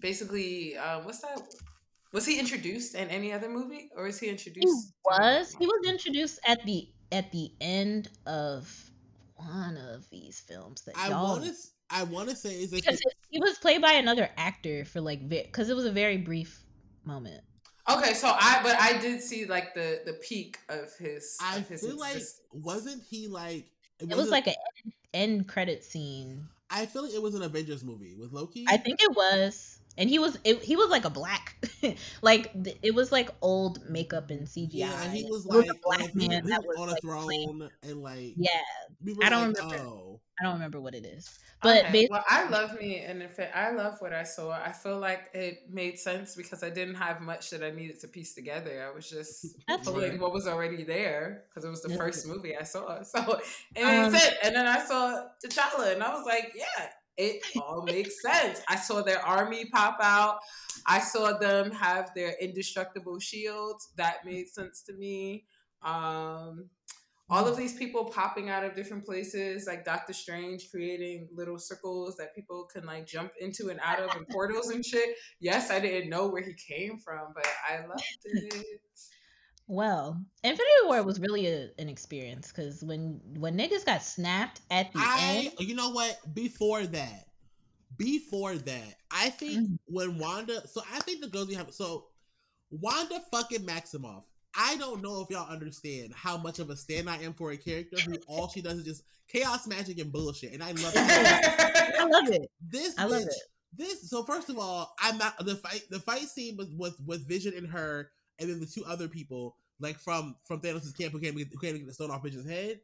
[0.00, 1.40] basically um, what's that?
[2.12, 4.64] Was he introduced in any other movie, or is he introduced?
[4.64, 8.85] he was he was introduced at the at the end of
[9.36, 11.52] one of these films that I want to
[11.90, 15.28] I want to say is that because he was played by another actor for like
[15.28, 16.60] because it was a very brief
[17.04, 17.42] moment.
[17.88, 21.36] Okay, so I but I did see like the the peak of his.
[21.40, 22.22] I of his feel like
[22.52, 23.66] wasn't he like
[24.00, 24.54] It was wasn't- like an
[24.84, 26.48] end, end credit scene.
[26.68, 28.64] I feel like it was an Avengers movie with Loki.
[28.68, 31.56] I think it was, and he was it, he was like a black,
[32.22, 32.50] like
[32.82, 34.68] it was like old makeup and CGI.
[34.72, 36.60] yeah, and he was It was like a black on a, he- man he that
[36.60, 38.60] was was on a like, throne playing- and like Yeah,
[39.04, 39.84] we I don't like, remember.
[39.84, 43.22] Oh, I don't remember what it is, but Okay, basically, well, I love me, and
[43.22, 46.68] if it, I love what I saw, I feel like it made sense because I
[46.68, 48.86] didn't have much that I needed to piece together.
[48.86, 50.20] I was just That's pulling fair.
[50.20, 51.96] what was already there because it was the Yeah.
[51.96, 53.02] first movie I saw.
[53.04, 53.40] So
[53.74, 54.34] it made Um, sense.
[54.44, 58.60] And then I saw T'Challa, and I was like, yeah, it all makes sense.
[58.68, 60.38] I saw their army pop out.
[60.86, 63.90] I saw them have their indestructible shields.
[63.96, 65.44] That made sense to me.
[65.82, 66.68] Um,
[67.28, 72.16] all of these people popping out of different places, like Doctor Strange creating little circles
[72.16, 75.16] that people can like jump into and out of and portals and shit.
[75.40, 78.80] Yes, I didn't know where he came from, but I loved it.
[79.68, 84.92] Well, Infinity War was really a, an experience because when when niggas got snapped at
[84.92, 86.18] the I, end, you know what?
[86.34, 87.26] Before that,
[87.96, 89.78] before that, I think Mhm.
[89.86, 92.06] when Wanda, so I think the girls we have, so
[92.70, 94.22] Wanda fucking Maximoff.
[94.58, 97.56] I don't know if y'all understand how much of a stand I am for a
[97.56, 100.96] character who all she does is just chaos magic and bullshit, and I love it.
[102.00, 102.50] I love it.
[102.68, 102.94] this.
[102.98, 103.42] I love bitch- it.
[103.76, 104.08] This.
[104.08, 105.82] So first of all, I'm not the fight.
[105.90, 109.56] The fight scene with with, with Vision and her, and then the two other people,
[109.80, 112.10] like from from Thanos' camp who came to get, who came to get the stone
[112.10, 112.80] off Vision's head.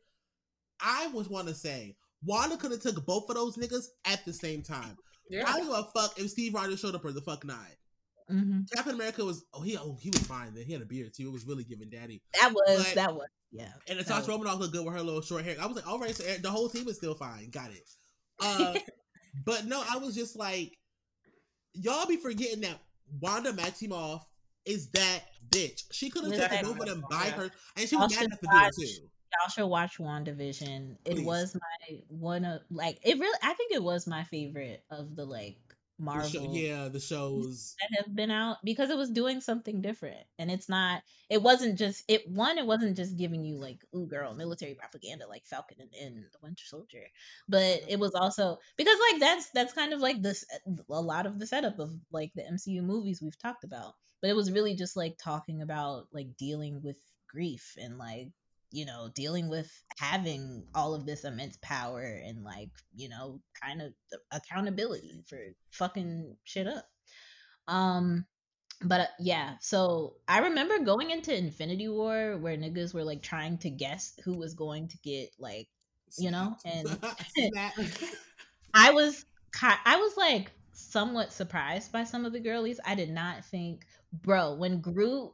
[0.81, 4.33] I was want to say Wanda could have took both of those niggas at the
[4.33, 4.97] same time.
[5.31, 5.45] yeah.
[5.47, 7.59] I don't give a fuck if Steve Rogers showed up or the fuck not.
[8.29, 11.13] hmm Captain America was oh he oh he was fine then he had a beard
[11.15, 11.29] too.
[11.29, 12.23] It was really giving daddy.
[12.41, 13.73] That was But- that was yeah.
[13.87, 15.57] And Natasha Romanoff looked good with her little short hair.
[15.61, 17.51] I was like, all right, so the whole team is still fine.
[17.51, 17.87] Got it.
[18.41, 18.75] Uh,
[19.45, 20.73] but no, I was just like,
[21.75, 22.79] y'all be forgetting that
[23.21, 24.23] Wanda Maximoff
[24.65, 25.21] is that
[25.51, 25.85] bitch.
[25.93, 27.31] She could have taken over both of them by Yeah.
[27.33, 29.09] her, and she was mad enough to do it too.
[29.41, 30.97] Y'all should watch WandaVision.
[31.07, 31.25] It Please.
[31.25, 35.25] was my one of like it really I think it was my favorite of the
[35.25, 35.57] like
[36.03, 37.77] The Marvel show- yeah, the shows.
[37.81, 40.27] that have been out because it was doing something different.
[40.37, 44.09] And it's not it wasn't just it one, it wasn't just giving you like, ooh
[44.09, 47.05] girl, military propaganda like Falcon and, and the Winter Soldier.
[47.49, 50.45] But it was also because like that's that's kind of like this
[50.91, 53.95] a lot of the setup of like the MCU movies we've talked about.
[54.21, 56.99] But it was really just like talking about like dealing with
[57.29, 58.33] grief and like
[58.73, 63.83] you know dealing with having all of this immense power and like you know kind
[63.83, 63.93] of
[64.31, 65.39] accountability for
[65.71, 66.87] fucking shit up.
[67.69, 68.27] Um
[68.85, 73.57] but uh, yeah so i remember going into infinity war where niggas were like trying
[73.57, 75.69] to guess who was going to get like
[76.19, 76.89] you know, and-
[78.75, 79.25] I was
[79.63, 82.81] I was like somewhat surprised by some of the girlies.
[82.85, 85.33] I did not think, bro, when Groot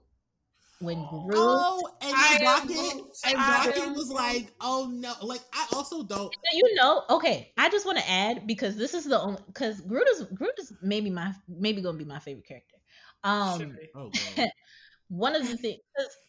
[0.81, 5.41] when Groot Oh, and I am Rocket, and I Rocket was like, "Oh no!" Like
[5.53, 6.35] I also don't.
[6.53, 10.09] you know, okay, I just want to add because this is the only because Groot
[10.09, 12.77] is Groot is maybe my maybe gonna be my favorite character.
[13.25, 13.89] Um, Should be.
[13.95, 14.49] Oh, God.
[15.09, 15.81] one of the things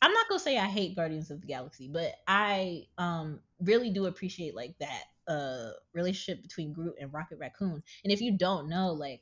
[0.02, 4.06] I'm not gonna say I hate Guardians of the Galaxy, but I um really do
[4.06, 7.84] appreciate like that uh relationship between Groot and Rocket Raccoon.
[8.04, 9.22] And if you don't know, like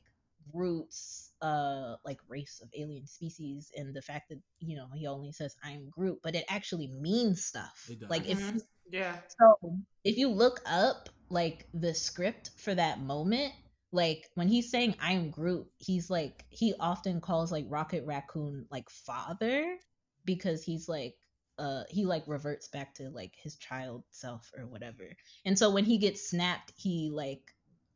[0.52, 5.32] Groot's uh like race of alien species and the fact that you know he only
[5.32, 7.86] says I'm Groot, but it actually means stuff.
[7.88, 8.10] It does.
[8.10, 8.60] Like if Mhm.
[8.90, 9.16] yeah.
[9.38, 9.56] so
[10.04, 13.52] if you look up like the script for that moment,
[13.92, 18.90] like when he's saying I'm Groot, he's like he often calls like Rocket Raccoon like
[18.90, 19.76] father
[20.24, 21.16] because he's like
[21.58, 25.16] uh he like reverts back to like his child self or whatever.
[25.44, 27.42] And so when he gets snapped, he like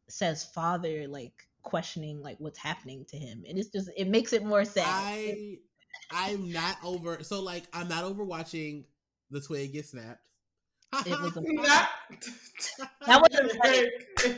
[0.08, 3.44] says father like questioning like what's happening to him.
[3.48, 4.86] And it's just it makes it more sad.
[4.86, 5.56] I
[6.10, 7.22] I'm not over.
[7.22, 8.84] So like I'm not over watching
[9.30, 10.20] the twig get snapped.
[11.06, 11.88] It was a- Not-
[13.06, 13.88] That wasn't funny.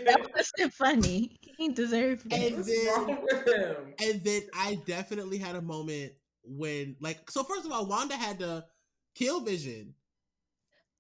[0.04, 1.38] That wasn't funny.
[1.58, 2.52] He deserved it.
[2.54, 3.76] And then- wrong with him?
[4.02, 6.12] and then I definitely had a moment
[6.44, 8.64] when like so first of all Wanda had to
[9.14, 9.94] kill Vision,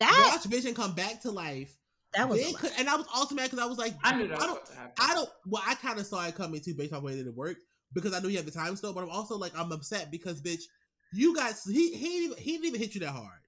[0.00, 1.76] That watch Vision come back to life.
[2.14, 4.40] That was Then and I was also mad because I was like I knew that
[4.40, 4.92] I don't about.
[4.98, 5.28] I don't.
[5.46, 7.60] Well, I kind of saw it coming too, based on the way that it worked,
[7.92, 8.92] because I knew he had the time still.
[8.92, 10.62] But I'm also like, I'm upset because, bitch,
[11.12, 13.40] you got he he didn't even, he didn't even hit you that hard.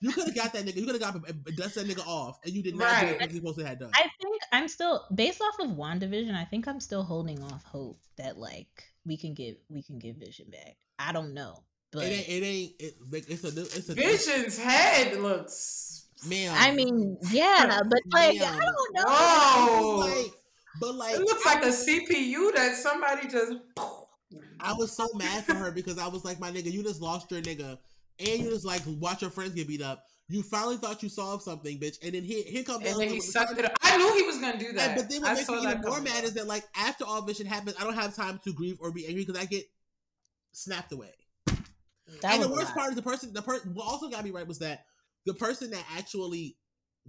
[0.00, 0.76] You could have got that nigga.
[0.76, 3.36] You could have got dust that nigga off, and you did not do what you
[3.36, 3.90] supposed to have done.
[3.94, 7.98] I think I'm still based off of WandaVision, I think I'm still holding off hope
[8.16, 10.76] that like we can get we can get Vision back.
[10.98, 11.64] I don't know.
[11.92, 12.28] But it ain't.
[12.28, 12.72] It ain't.
[12.78, 13.54] It, like, it's a.
[13.54, 13.94] new- It's a.
[13.94, 16.01] Vision's head looks.
[16.28, 18.54] Man, I mean, yeah, but like Damn.
[18.54, 19.02] I don't know.
[19.06, 19.96] Whoa.
[19.98, 20.32] like,
[20.80, 23.52] but like, It looks like a CPU that somebody just.
[24.60, 27.30] I was so mad for her because I was like, my nigga, you just lost
[27.30, 27.78] your nigga,
[28.20, 30.06] and you just like watch your friends get beat up.
[30.28, 33.20] You finally thought you solved something, bitch, and then here, here comes And then he
[33.20, 33.72] sucked it up.
[33.82, 34.90] I knew he was gonna do that.
[34.90, 36.04] And, but then I what makes me even more coming.
[36.04, 38.78] mad is that like after all this shit happens, I don't have time to grieve
[38.80, 39.64] or be angry because I get
[40.52, 41.10] snapped away.
[42.22, 42.76] That and the worst lot.
[42.76, 44.84] part is the person, the person, what also got me right was that
[45.26, 46.56] the person that actually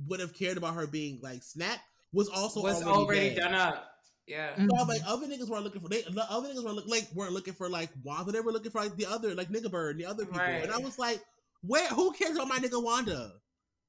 [0.07, 1.81] would have cared about her being like snapped
[2.11, 3.37] was also was already, already dead.
[3.37, 3.85] done up.
[4.27, 4.51] Yeah.
[4.55, 4.69] Mm.
[4.69, 6.01] So I'm like, other niggas weren't looking for they.
[6.03, 8.31] The other niggas were look, like weren't looking for like Wanda.
[8.31, 10.39] They were looking for like the other like nigga bird and the other people.
[10.41, 11.21] And I was like,
[11.61, 11.87] where?
[11.89, 13.31] Who cares about my nigga Wanda?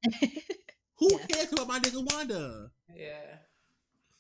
[0.99, 1.27] Who Yeah.
[1.31, 2.69] cares about my nigga Wanda?
[2.95, 3.37] Yeah.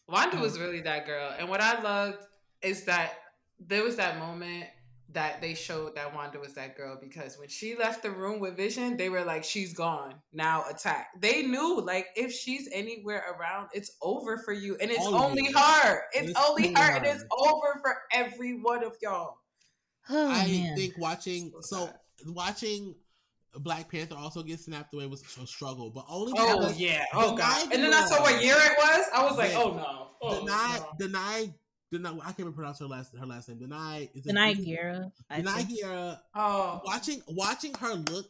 [0.08, 1.32] Wanda was really that girl.
[1.38, 2.18] And what I loved
[2.62, 3.12] is that
[3.58, 4.64] there was that moment
[5.12, 8.56] that they showed that Wanda was that girl because when she left the room with
[8.56, 10.14] Vision, they were like, she's gone.
[10.32, 11.08] Now attack.
[11.20, 14.76] They knew, like, if she's anywhere around, it's over for you.
[14.80, 16.02] And it's All only her.
[16.14, 16.96] It's, It's only only her.
[16.96, 19.38] And it's over for every one of y'all.
[20.10, 20.76] oh, I man.
[20.76, 22.94] think watching So so watching
[23.60, 27.04] Black Panther also get snapped away was a struggle, but only Oh because yeah.
[27.12, 27.72] Oh god.
[27.72, 29.06] And then I saw what year it was.
[29.14, 29.62] I was like, Yeah.
[29.62, 30.08] oh no.
[30.22, 31.06] Oh, Danai, no.
[31.06, 31.54] Danai,
[31.94, 33.58] Danai, I can't even pronounce her last her last name.
[33.58, 35.12] Danai, is it- Danai is Gurira.
[35.30, 35.84] Danai think.
[35.84, 36.18] Gurira.
[36.34, 36.82] Oh.
[36.84, 38.26] Watching watching her look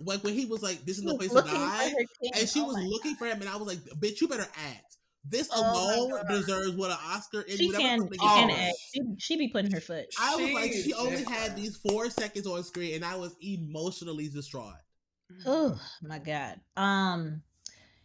[0.00, 1.92] like when he was like, "This is the place to die,"
[2.34, 4.48] and she Oh was my looking for him, and I was like, "Bitch, you better
[4.56, 7.40] act." This Oh alone deserves what an Oscar.
[7.42, 8.76] In She can, she can act.
[8.92, 10.06] She, she be putting her foot.
[10.20, 11.38] I was like, she only different.
[11.38, 14.74] had these four seconds on screen, and I was emotionally distraught.
[15.46, 16.60] Oh my god.
[16.76, 17.42] Um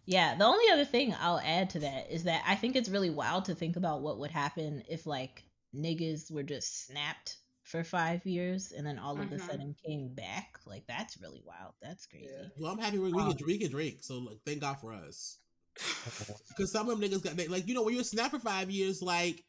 [0.09, 3.11] yeah, the only other thing I'll add to that is that I think it's really
[3.11, 5.43] wild to think about what would happen if like
[5.75, 9.47] niggas were just snapped for five years and then all of a Mhm.
[9.47, 10.59] sudden came back.
[10.65, 11.75] Like that's really wild.
[11.79, 12.25] That's crazy.
[12.27, 12.47] Yeah.
[12.57, 14.93] Well, I'm happy we, we, Um, can, we can drink, so like, thank God for
[14.93, 15.37] us.
[16.49, 18.39] Because some of them niggas got they, like you know when you're a snap for
[18.39, 19.45] five years, like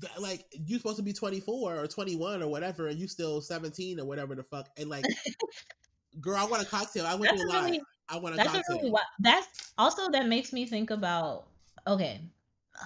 [0.00, 3.98] th- like you're supposed to be 24 or 21 or whatever, and you still 17
[3.98, 5.04] or whatever the fuck, and like,
[6.20, 7.06] girl, I want a cocktail.
[7.06, 7.64] I went That's through a a lot.
[7.64, 11.46] really I want a that's really wild that's also that makes me think about
[11.86, 12.20] okay.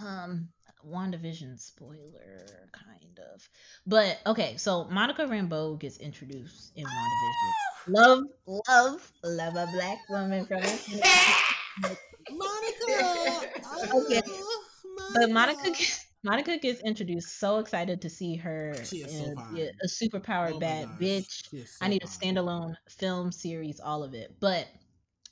[0.03, 0.49] Um
[0.87, 3.49] WandaVision spoiler kind of.
[3.87, 7.53] But okay, so Monica Rambeau gets introduced in WandaVision.
[7.89, 8.25] Love,
[8.69, 10.61] love, love a black woman from
[12.31, 13.43] Monica.
[13.95, 14.23] Okay.
[14.27, 14.65] oh,
[15.15, 17.39] But Monica gets, Monica gets introduced.
[17.39, 21.43] So excited to see her so in yeah, a superpowered Oh bad bitch.
[21.53, 24.35] is I need a standalone film series, all of it.
[24.41, 24.67] But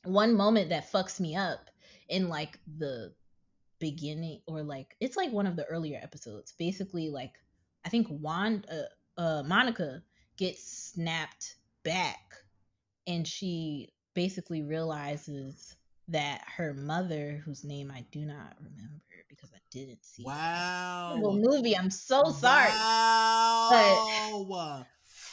[0.04, 1.70] one moment that fucks me up
[2.08, 3.12] in like the
[3.78, 6.52] beginning, or like it's like one of the earlier episodes.
[6.58, 7.34] Basically, like
[7.84, 10.02] I think Wanda, uh, uh, Monica
[10.36, 12.34] gets snapped back,
[13.06, 15.76] and she basically realizes
[16.08, 21.12] that her mother, whose name I do not remember because I didn't see Wow.
[21.12, 21.76] terrible movie.
[21.76, 22.70] I'm so sorry.
[22.70, 23.68] Wow.
[23.70, 24.86] Maria.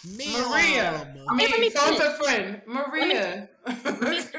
[0.05, 0.27] Ma'am.
[0.29, 2.01] I Okay, let me mean, phone finish.
[2.01, 2.61] a friend.
[2.65, 3.49] Maria.
[3.67, 4.21] me-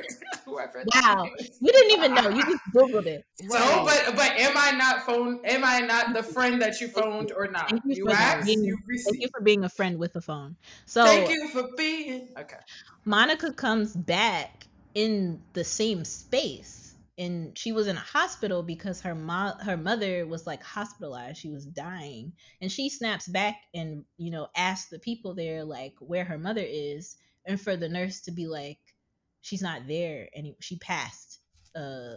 [0.47, 1.31] Wow.
[1.61, 2.29] You didn't even know.
[2.29, 3.25] You just googled it.
[3.49, 5.41] So, but but am I not phone?
[5.45, 7.71] Am I not the friend that you phoned or not?
[7.71, 10.21] Thank you You for asked, being- you Thank you for being a friend with a
[10.21, 10.57] phone.
[10.85, 12.57] So Thank you for being okay.
[13.05, 16.82] Monica comes back in the same space
[17.19, 21.51] and she was in a hospital because her mom her mother was like hospitalized she
[21.51, 26.25] was dying and she snaps back and you know asks the people there like where
[26.25, 28.79] her mother is and for the nurse to be like
[29.43, 31.41] she's not there and she passed
[31.77, 32.15] uh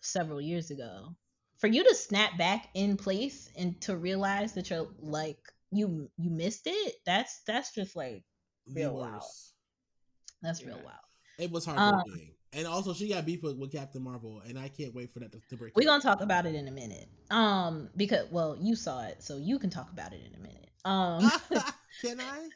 [0.00, 1.14] several years ago
[1.58, 5.38] for you to snap back in place and to realize that you're like
[5.70, 8.24] you you missed it that's that's just like
[8.74, 9.22] real wild.
[10.42, 10.82] that's real Yeah.
[10.82, 10.96] wild
[11.38, 12.34] It was Um, heartbreaking.
[12.52, 15.40] And also, she got beef with, Captain Marvel, and I can't wait for that to,
[15.50, 15.74] to break.
[15.76, 17.08] We're gonna talk about it in a minute.
[17.30, 20.70] Um, because well, you saw it, so you can talk about it in a minute.
[20.84, 21.30] Um,
[22.02, 22.48] Can I?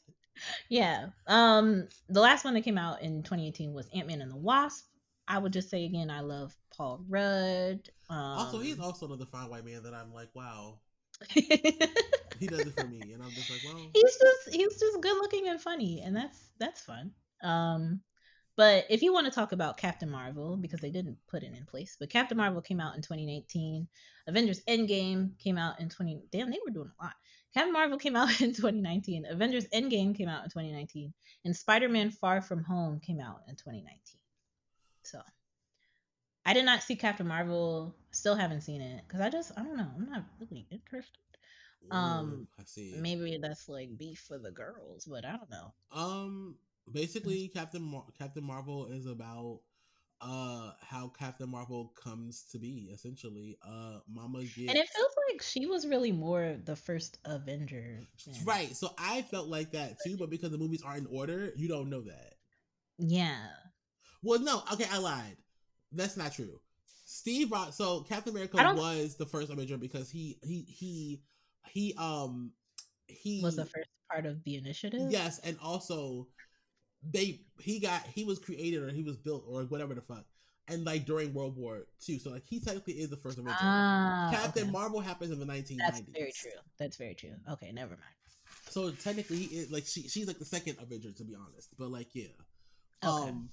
[0.68, 1.06] yeah.
[1.26, 4.86] Um, the last one that came out in 2018 was Ant Man and the Wasp.
[5.28, 7.80] I would just say again, I love Paul Rudd.
[8.08, 10.78] Um, Also, he's also another fine white man that I'm like, wow,
[11.30, 15.16] he does it for me, and I'm just like, well, He's just he's just good
[15.16, 17.12] looking and funny, and that's that's fun.
[17.42, 18.00] Um,
[18.56, 21.66] but if you want to talk about Captain Marvel, because they didn't put it in
[21.66, 23.86] place, but Captain Marvel came out in 2018.
[24.26, 26.22] Avengers Endgame came out in 20.
[26.32, 27.14] Damn, they were doing a lot.
[27.52, 29.26] Captain Marvel came out in 2019.
[29.26, 31.12] Avengers Endgame came out in 2019,
[31.44, 34.00] and Spider-Man: Far From Home came out in 2019.
[35.02, 35.20] So,
[36.44, 37.94] I did not see Captain Marvel.
[38.10, 39.90] Still haven't seen it because I just I don't know.
[39.96, 41.18] I'm not really interested.
[41.90, 42.94] Um, Ooh, I see.
[42.98, 45.74] Maybe that's like beef for the girls, but I don't know.
[45.92, 46.56] Um,
[46.92, 49.60] basically, Captain Mar- Captain Marvel is about
[50.22, 52.88] uh how Captain Marvel comes to be.
[52.92, 58.00] Essentially, uh, Mama gets And it feels like she was really more the first Avenger.
[58.24, 58.74] than- right.
[58.74, 61.90] So I felt like that too, but because the movies are in order, you don't
[61.90, 62.34] know that.
[62.98, 63.48] Yeah.
[64.22, 65.36] Well, no, okay, I lied.
[65.92, 66.60] That's not true.
[67.04, 67.72] Steve Rock.
[67.72, 71.22] So Captain America was the first Avenger because he he he
[71.68, 72.52] he um
[73.06, 75.10] he Was the first part of the initiative.
[75.10, 76.26] Yes, and also
[77.12, 80.24] they he got he was created or he was built or whatever the fuck,
[80.68, 83.54] and like during World War II, so like he technically is the first Avenger.
[83.60, 84.70] Ah, Captain okay.
[84.72, 85.78] Marvel happens in the 1990s.
[85.78, 86.60] That's very true.
[86.78, 87.34] That's very true.
[87.52, 88.02] Okay, never mind.
[88.68, 91.90] So technically, he is like she she's like the second Avenger to be honest, but
[91.90, 92.26] like yeah,
[93.04, 93.30] Okay.
[93.30, 93.48] um,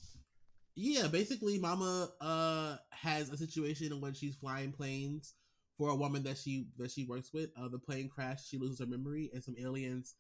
[0.76, 1.08] yeah.
[1.08, 5.34] Basically, Mama uh has a situation when she's flying planes
[5.78, 7.50] for a woman that she that she works with.
[7.58, 8.50] Uh, the plane crashed.
[8.50, 10.16] She loses her memory, and some aliens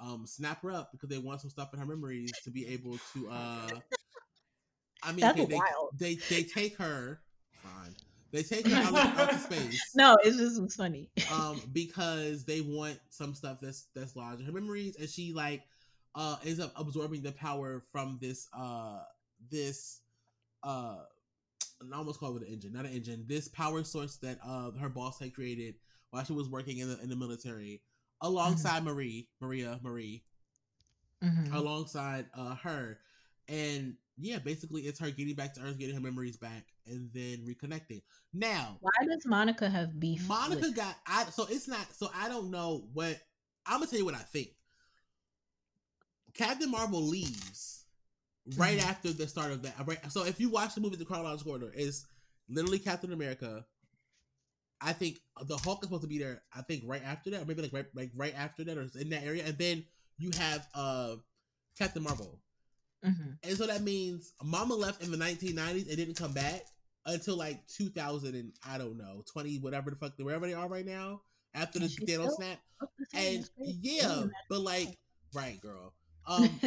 [0.00, 2.98] um snap her up because they want some stuff in her memories to be able
[3.12, 3.68] to uh.
[5.02, 5.60] I mean, okay, they,
[5.96, 7.20] they they take her.
[7.62, 7.94] Fine.
[8.30, 11.08] They take her out, of, out to space No, it's just it's funny.
[11.32, 15.62] um because they want some stuff that's that's lodged in her memories and she like
[16.14, 19.00] uh ends up absorbing the power from this uh
[19.50, 20.00] this
[20.62, 20.96] uh
[21.80, 23.24] I almost call it an engine, not an engine.
[23.28, 25.76] This power source that uh her boss had created
[26.10, 27.82] while she was working in the in the military,
[28.20, 28.88] alongside mm-hmm.
[28.88, 30.24] Marie, Maria, Marie,
[31.22, 31.54] mm-hmm.
[31.54, 32.98] alongside uh her,
[33.48, 37.44] and yeah, basically it's her getting back to Earth, getting her memories back, and then
[37.46, 38.02] reconnecting.
[38.32, 40.26] Now, why does Monica have beef?
[40.28, 43.18] Monica with- got I so it's not so I don't know what
[43.66, 44.48] I'm gonna tell you what I think.
[46.34, 47.84] Captain Marvel leaves
[48.56, 48.88] right mm-hmm.
[48.88, 49.74] after the start of that.
[49.84, 52.06] Right, so if you watch the movie The Chronological Order, is
[52.48, 53.64] literally Captain America.
[54.80, 56.42] I think the Hulk is supposed to be there.
[56.54, 59.10] I think right after that, or maybe like right like right after that, or in
[59.10, 59.84] that area, and then
[60.18, 61.16] you have uh
[61.78, 62.40] Captain Marvel.
[63.04, 63.30] Mm-hmm.
[63.42, 66.62] And so that means Mama left in the 1990s and didn't come back
[67.06, 70.84] until like 2000 and I don't know 20 whatever the fuck wherever they are right
[70.84, 71.22] now
[71.54, 72.58] after the Thanos snap.
[73.14, 74.98] And yeah, but like
[75.34, 75.94] right, girl.
[76.28, 76.60] Um,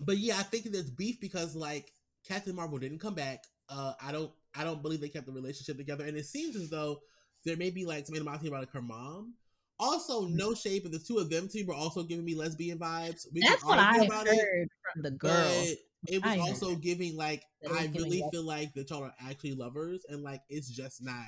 [0.00, 1.90] but yeah, I think there's beef because like
[2.28, 3.44] Captain Marvel didn't come back.
[3.70, 6.68] Uh, I don't I don't believe they kept the relationship together, and it seems as
[6.68, 7.00] though
[7.46, 9.34] there may be like some animosity about like her mom.
[9.78, 13.26] Also, no shape, but the two of them two were also giving me lesbian vibes.
[13.32, 15.64] We That's what I heard it, from the girl.
[16.08, 20.22] It was also giving like I really feel like that y'all are actually lovers, and
[20.22, 21.26] like it's just not.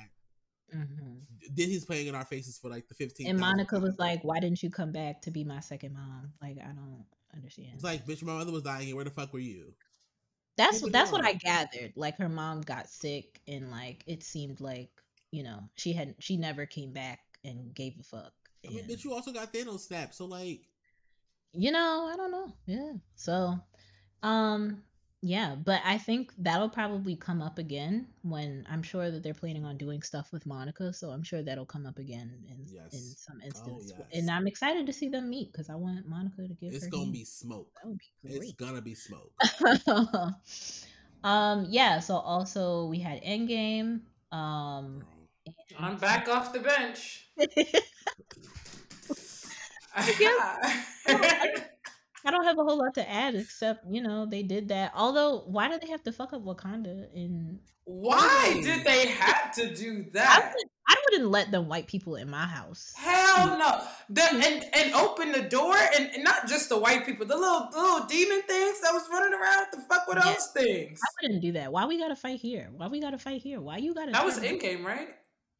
[0.75, 1.15] Mm-hmm.
[1.55, 3.27] Then he's playing in our faces for like the 15th.
[3.27, 6.57] And Monica was like, "Why didn't you come back to be my second mom?" Like
[6.59, 7.05] I don't
[7.35, 7.69] understand.
[7.73, 9.73] It's like, bitch, my mother was dying, and where the fuck were you?
[10.57, 11.93] That's what that's what I gathered.
[11.95, 14.89] Like her mom got sick, and like it seemed like
[15.31, 18.33] you know she had she never came back and gave a fuck.
[18.65, 20.61] I mean, but you also got Thanos snap, so like,
[21.53, 22.53] you know, I don't know.
[22.65, 23.57] Yeah, so,
[24.21, 24.83] um,
[25.21, 29.65] yeah, but I think that'll probably come up again when I'm sure that they're planning
[29.65, 30.93] on doing stuff with Monica.
[30.93, 32.93] So I'm sure that'll come up again in yes.
[32.93, 33.91] in some oh, instance.
[33.93, 34.07] Oh, yes.
[34.13, 36.73] And I'm excited to see them meet because I want Monica to give.
[36.73, 37.13] It's gonna hand.
[37.13, 37.67] be smoke.
[38.23, 38.33] Be.
[38.33, 39.33] It's gonna be smoke.
[41.25, 41.65] um.
[41.69, 41.99] Yeah.
[41.99, 43.99] So also we had Endgame.
[44.31, 45.03] Um.
[45.77, 47.27] I'm back off the bench.
[52.25, 54.91] I don't have a whole lot to add except you know they did that.
[54.95, 57.07] Although, why did they have to fuck up Wakanda?
[57.13, 60.29] In why did they have to do that?
[60.29, 62.93] I wouldn't, I wouldn't let them white people in my house.
[62.95, 63.81] Hell no!
[64.09, 67.69] The, and and open the door and, and, not just the white people, the little
[67.71, 69.67] the little demon things that was running around.
[69.71, 70.33] The fuck with yeah.
[70.33, 70.99] those things?
[71.01, 71.71] I wouldn't do that.
[71.71, 72.69] Why we gotta fight here?
[72.75, 73.59] Why we gotta fight here?
[73.59, 74.11] Why you gotta?
[74.11, 75.09] That was in Endgame, right?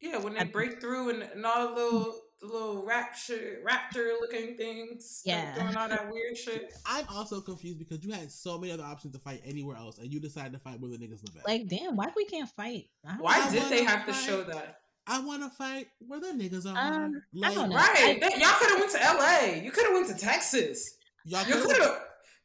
[0.00, 4.56] Yeah, when they break through and, and all the little the little rapture raptor looking
[4.56, 5.22] things.
[5.24, 5.52] Yeah.
[5.56, 6.72] Like, doing all that weird shit.
[6.86, 10.10] I'm also confused because you had so many other options to fight anywhere else and
[10.10, 11.46] you decided to fight where the niggas live at.
[11.46, 12.86] Like, damn, why we can't fight?
[13.18, 14.06] Why I did they have fight.
[14.06, 14.78] to show that?
[15.06, 17.04] I want to fight where the niggas are.
[17.04, 18.22] Um, like, right.
[18.22, 19.62] I, y'all could have went to LA.
[19.62, 20.96] You could have went to Texas.
[21.24, 22.00] Y'all could have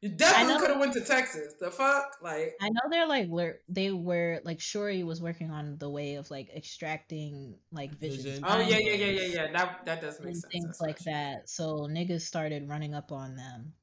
[0.06, 1.56] you definitely could have went to Texas.
[1.60, 5.80] The fuck, like I know they're like where they were like Shuri was working on
[5.80, 8.44] the way of like extracting like vision.
[8.46, 9.52] Oh yeah, yeah, yeah, yeah, yeah.
[9.52, 10.46] That that does make sense.
[10.52, 11.50] Things like that.
[11.50, 13.74] So niggas started running up on them.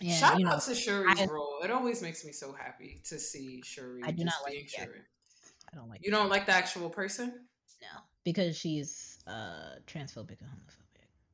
[0.00, 1.60] And, Shout you know, out to Shuri's I, role.
[1.62, 4.02] It always makes me so happy to see Shuri.
[4.04, 5.02] I do not like Shuri.
[5.72, 6.04] I don't like.
[6.04, 7.46] You don't like the actual person?
[7.80, 10.85] No, because she's uh transphobic and homophobic.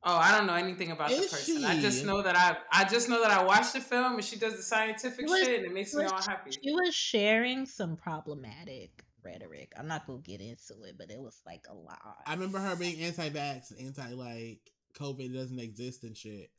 [0.05, 1.57] Oh, I don't know anything about Is the person.
[1.59, 1.65] She?
[1.65, 4.37] I just know that I I just know that I watched the film and she
[4.37, 6.51] does the scientific was, shit and it makes me all happy.
[6.51, 9.71] She was sharing some problematic rhetoric.
[9.77, 12.17] I'm not gonna get into it, but it was like a lot.
[12.25, 14.59] I remember her being anti-vax, anti like
[14.99, 16.51] COVID doesn't exist and shit.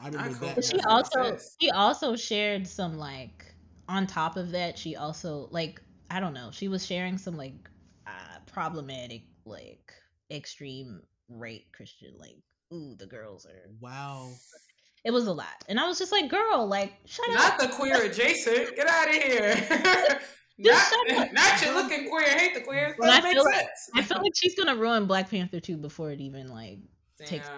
[0.00, 0.64] I remember that.
[0.64, 3.54] She also she also shared some like
[3.88, 4.78] on top of that.
[4.78, 6.50] She also like I don't know.
[6.52, 7.68] She was sharing some like
[8.06, 9.92] uh, problematic like
[10.30, 12.36] extreme rape Christian like
[12.72, 14.30] ooh, the girls are wow.
[15.04, 17.70] It was a lot, and I was just like, "Girl, like, shut not up." Not
[17.70, 18.74] the queer adjacent.
[18.76, 20.20] Get out of here.
[20.58, 22.36] not, not you looking queer.
[22.36, 22.96] Hate the queer.
[23.02, 26.48] I feel, like, I feel like she's gonna ruin Black Panther 2 before it even
[26.48, 26.80] like
[27.18, 27.28] Damn.
[27.28, 27.48] takes.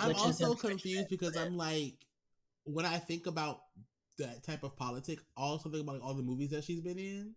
[0.00, 1.94] I'm also confused because I'm like,
[2.64, 3.60] when I think about
[4.18, 7.34] that type of politics, also think about like, all the movies that she's been in,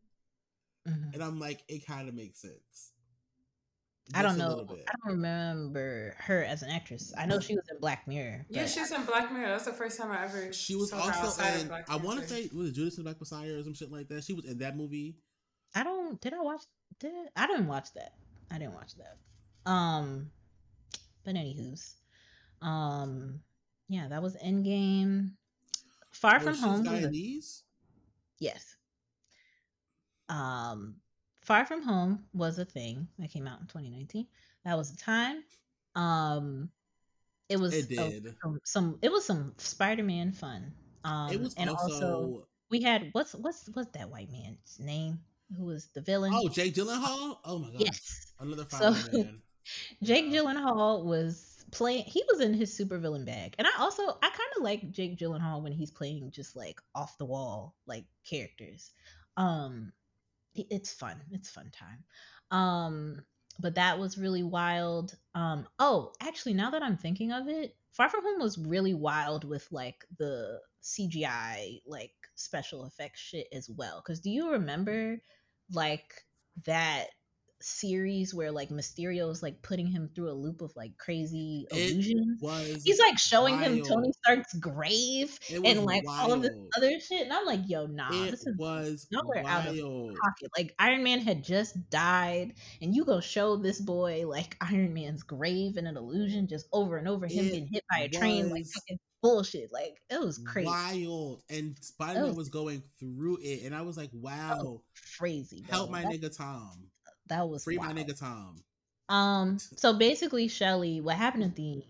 [0.88, 1.14] mm-hmm.
[1.14, 2.94] and I'm like, it kind of makes sense.
[4.14, 4.66] I don't know.
[4.70, 7.14] I don't remember her as an actress.
[7.18, 8.46] I know she was in Black Mirror.
[8.50, 9.50] Yeah, she was in Black Mirror.
[9.50, 10.52] That's the first time I ever.
[10.54, 11.72] She was also in.
[11.90, 14.24] I want to say was it Judas and Black Messiah or some shit like that.
[14.24, 15.16] She was in that movie.
[15.76, 16.20] I don't.
[16.20, 16.62] Did I watch?
[17.00, 18.14] Did I didn't watch that.
[18.52, 19.72] I didn't watch that.
[19.72, 20.32] Um,
[21.24, 21.96] but anywho's,
[22.62, 23.40] um,
[23.88, 25.32] yeah, that was Endgame.
[26.12, 26.86] Far was from Home.
[26.86, 27.62] Guyanese?
[28.40, 28.76] Yes.
[30.28, 30.96] Um,
[31.52, 34.26] Far From Home was a thing that came out in 2019.
[34.64, 35.44] That was a time.
[35.96, 36.70] Um,
[37.50, 38.36] it was It a- did.
[38.42, 40.72] some, some it was some Spider-Man fun.
[41.04, 45.20] Um, it was and also, also we had what's what's what's that white man's name?
[45.58, 46.32] Who was the villain?
[46.34, 47.40] oh Jake Gyllenhaal.
[47.44, 49.42] Oh my god, yes, another So- fireman.
[50.04, 50.32] Jake.
[50.32, 52.06] Gyllenhaal was playing.
[52.06, 55.62] He was in his supervillain bag, and I also I kind of like Jake Gyllenhaal
[55.62, 58.92] when he's playing just like off the wall like characters.
[59.36, 59.92] Um,
[60.56, 61.22] it's fun.
[61.32, 62.04] It's fun time.
[62.52, 63.22] Um,
[63.60, 65.16] but that was really wild.
[65.36, 69.44] Um, oh, actually, now that I'm thinking of it, Far From Home was really wild
[69.44, 74.02] with like the CGI like special effects shit as well.
[74.04, 75.18] Because do you remember
[75.74, 76.14] like
[76.66, 77.08] that
[77.64, 82.42] series where like Mysterio Mysterio's like putting him through a loop of like crazy illusions?
[82.84, 83.82] He's like showing him.
[83.84, 88.10] Tony Stark's grave and like all of this other shit, and I'm like, yo, nah,
[88.12, 90.50] it this is was nowhere out of pocket.
[90.58, 95.24] Like Iron Man had just died, and you go show this boy like Iron Man's
[95.24, 97.26] grave and an illusion just over and over.
[97.26, 98.66] Him It getting hit by a train, like
[99.22, 99.72] bullshit.
[99.72, 101.44] Like it was crazy, Wild.
[101.50, 103.64] And Spider Man was- was going through it.
[103.64, 104.82] And I was like, oh, wow,
[105.18, 105.64] crazy.
[105.70, 106.91] help my that, nigga Tom.
[107.32, 107.98] That was Free my wild.
[107.98, 108.56] nigga Tom.
[109.10, 109.58] Um.
[109.60, 111.84] So basically, Shelly, what happened at the,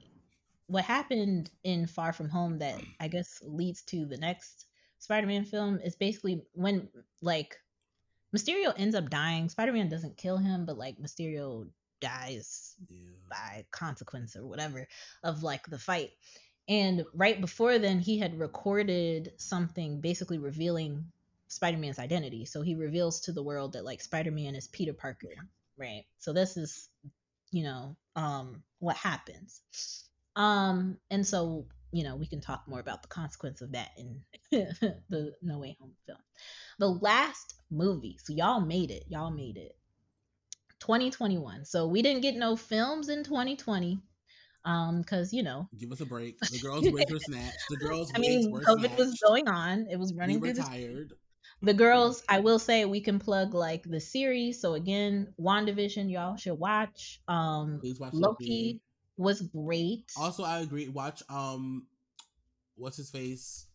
[0.68, 4.66] what happened in Far From Home that I guess leads to the next
[5.00, 6.88] Spider-Man film is basically when
[7.22, 7.58] like
[8.36, 9.50] Mysterio ends up dying.
[9.50, 11.68] Spider-Man doesn't kill him, but like Mysterio
[12.00, 12.98] dies Yeah.
[13.30, 14.88] by consequence or whatever
[15.24, 16.12] of like the fight.
[16.70, 21.06] And right before then, he had recorded something basically revealing
[21.52, 22.46] Spider Man's identity.
[22.46, 25.28] So he reveals to the world that like Spider Man is Peter Parker,
[25.78, 26.06] right?
[26.18, 26.88] So this is,
[27.52, 29.62] you know, um, what happens.
[30.38, 34.22] Um, and so you know we can talk more about the consequence of that in
[35.10, 36.20] the No Way Home film.
[36.80, 39.76] The last movie, so y'all made it, y'all made it.
[40.80, 41.66] 2021.
[41.66, 44.00] So we didn't get no films in 2020
[44.64, 46.40] um because you know Give us a break.
[46.40, 47.58] The girls' wigs were snatched.
[47.72, 51.14] The girls' i mean covid was going on it was We running were through tired.
[51.62, 54.60] The girls i will say we can plug like the series.
[54.60, 57.22] So again wandavision y'all should watch.
[57.28, 58.82] Um Please watch loki
[59.18, 60.12] was great.
[60.18, 60.90] Also, I agree.
[60.90, 61.86] Watch um,
[62.76, 63.68] what's his face?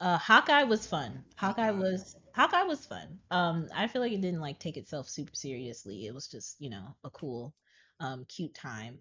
[0.00, 1.24] uh hawkeye was fun.
[1.36, 1.78] Hawkeye Hawkeye.
[1.78, 3.18] was hawkeye was fun.
[3.30, 6.06] Um i feel like it didn't like take itself super seriously.
[6.06, 7.54] It was just you know a cool
[8.00, 8.98] um cute time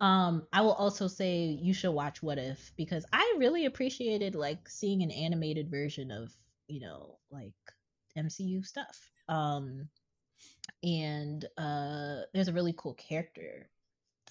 [0.00, 4.68] um i will also say you should watch what if because i really appreciated like
[4.68, 6.32] seeing an animated version of
[6.68, 7.54] you know like
[8.16, 9.88] mcu stuff um
[10.82, 13.68] and uh there's a really cool character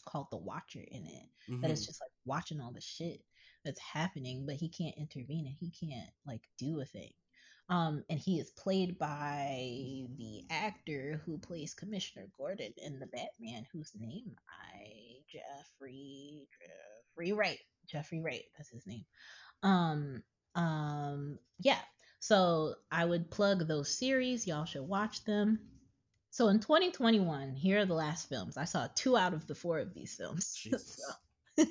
[0.06, 1.30] called the watcher in it
[1.62, 1.72] that Mhm.
[1.72, 3.22] is just like watching all the shit
[3.64, 7.12] that's happening, but he can't intervene and he can't like do a thing.
[7.68, 13.66] Um, and he is played by the actor who plays Commissioner Gordon in the Batman,
[13.74, 14.84] whose name I
[15.32, 17.60] Jeffrey Jeffrey Wright.
[17.88, 19.06] Jeffrey Wright, that's his name.
[19.64, 20.24] Um,
[20.54, 21.80] um, yeah.
[22.20, 24.46] So I would plug those series.
[24.48, 25.60] Y'all should watch them.
[26.32, 28.58] So in 2021, here are the last films.
[28.58, 30.56] I saw two out of the four of these films.
[31.58, 31.64] So-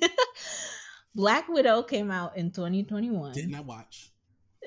[1.15, 3.33] Black Widow came out in 2021.
[3.35, 4.11] Did not I watch.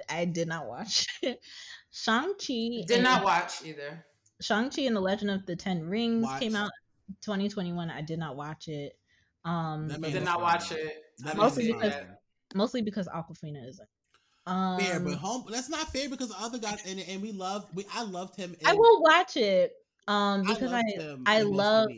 [0.09, 1.05] I did not watch.
[1.91, 4.05] Shang-Chi Did and- not watch either.
[4.41, 6.41] Shang-Chi and the Legend of the Ten Rings Watch.
[6.41, 6.69] came out
[7.21, 7.89] 2021.
[7.89, 8.97] I did not watch it.
[9.45, 11.03] Um That made Did not watch it.
[11.19, 12.07] That I made us Mostly because- it.
[12.55, 13.89] mostly because Awkwafina isn't.
[14.45, 17.31] Um fair, but home that's not fair because the other guys in it, and we
[17.31, 18.55] love We I loved him.
[18.59, 19.73] In, I will watch it
[20.07, 21.89] um because I loved him I love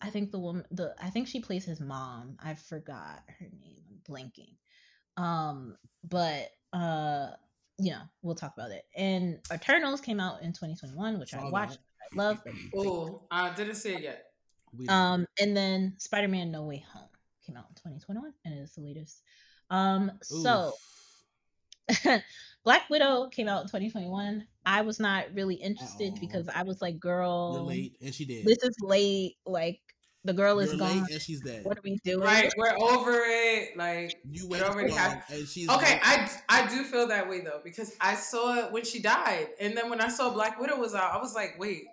[0.00, 2.36] I think the woman the I think she plays his mom.
[2.42, 3.82] I forgot her name.
[3.90, 4.54] I'm blanking.
[5.22, 5.76] Um
[6.08, 7.30] but uh
[7.78, 8.84] yeah, we'll talk about it.
[8.96, 11.78] And Eternals came out in 2021, which I watched.
[12.12, 12.40] I love.
[12.76, 14.26] Oh, I didn't see it yet.
[14.88, 17.08] Um and then Spider-Man No Way Home
[17.46, 19.22] came out in 2021 and it's the latest.
[19.70, 20.72] Um so.
[22.64, 24.46] Black Widow came out in 2021.
[24.64, 26.18] I was not really interested all.
[26.18, 28.46] because I was like, girl, you're late, and she did.
[28.46, 29.36] this is late.
[29.44, 29.80] Like
[30.24, 31.06] the girl is You're gone.
[31.10, 31.64] and she's dead.
[31.64, 32.20] What are we doing?
[32.20, 33.76] Right, we're over it.
[33.76, 35.38] Like You went already wrong, happened.
[35.40, 36.00] and she's Okay, late.
[36.02, 39.76] I I do feel that way though because I saw it when she died, and
[39.76, 41.84] then when I saw Black Widow was out, I was like, wait,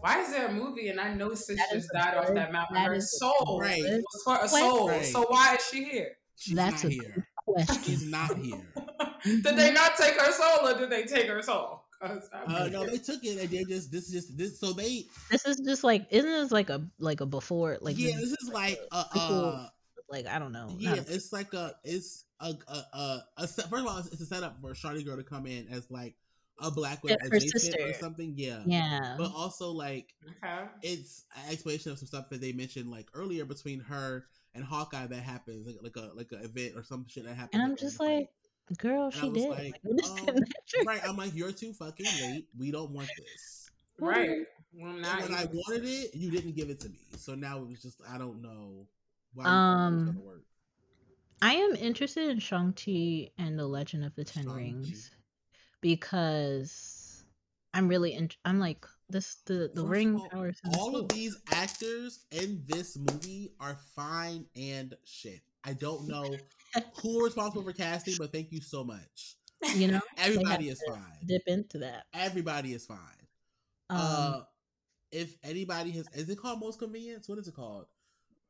[0.00, 2.52] why is there a movie and I know sis That is just died off that
[2.52, 2.74] mountain?
[2.74, 3.80] that Her soul Right.
[3.80, 4.88] good was for a soul.
[4.88, 5.04] Right.
[5.06, 6.12] So why is she here?
[6.36, 7.26] she's That's not a here.
[7.46, 7.82] question.
[7.82, 8.60] She's not here.
[9.24, 11.77] did they not take her soul, or did they take her soul?
[12.00, 14.58] 'Cause I'm Uh, no, they took it and they just this is just this.
[14.60, 18.16] So they This is just like, isn't this like a like a before like yeah,
[18.16, 19.68] this- this is like a, People- uh
[20.10, 20.74] like I don't know.
[20.78, 24.20] yeah, not it's like a it's a a a, a set, first of all it's
[24.20, 26.14] a setup for a shawty girl to come in as like
[26.60, 28.32] a Black Yeah, Widow or something.
[28.36, 28.62] Yeah.
[28.66, 29.14] Yeah.
[29.18, 30.64] But also like Okay.
[30.82, 35.06] it's an explanation of some stuff that they mentioned like earlier between her and Hawkeye
[35.06, 37.50] that happens like like a like an event or some shit that happens.
[37.54, 38.30] and I'm just during the like,
[38.76, 39.50] girl, And I she was did.
[39.50, 40.52] like, Like, what is um, in that fight.
[40.66, 40.86] shirt?
[40.86, 41.00] right.
[41.08, 42.46] I'm like, you're too fucking late.
[42.58, 43.70] We don't want this.
[43.98, 44.40] Right.
[44.74, 46.98] Well, And not when I wanted it, you didn't give it to me.
[47.16, 48.86] So now it was just I don't know
[49.34, 50.42] why Um, it's gonna work.
[51.40, 54.56] I am interested in Shang-Chi and the Legend of the Ten Shang-Chi.
[54.56, 55.10] Rings
[55.80, 57.24] because
[57.74, 61.08] I'm really in- I'm like this the the First of ring all, powers All of
[61.08, 65.40] these actors in this movie are fine and shit.
[65.64, 66.34] I don't know
[67.02, 69.36] who are responsible for casting, but thank you so much.
[69.74, 71.02] you know Everybody is fine.
[71.26, 72.04] dip into that.
[72.14, 72.98] Everybody is fine.
[73.90, 74.40] Um, uh,
[75.10, 77.28] if anybody has, is it called Most Convenience?
[77.28, 77.86] What is it called?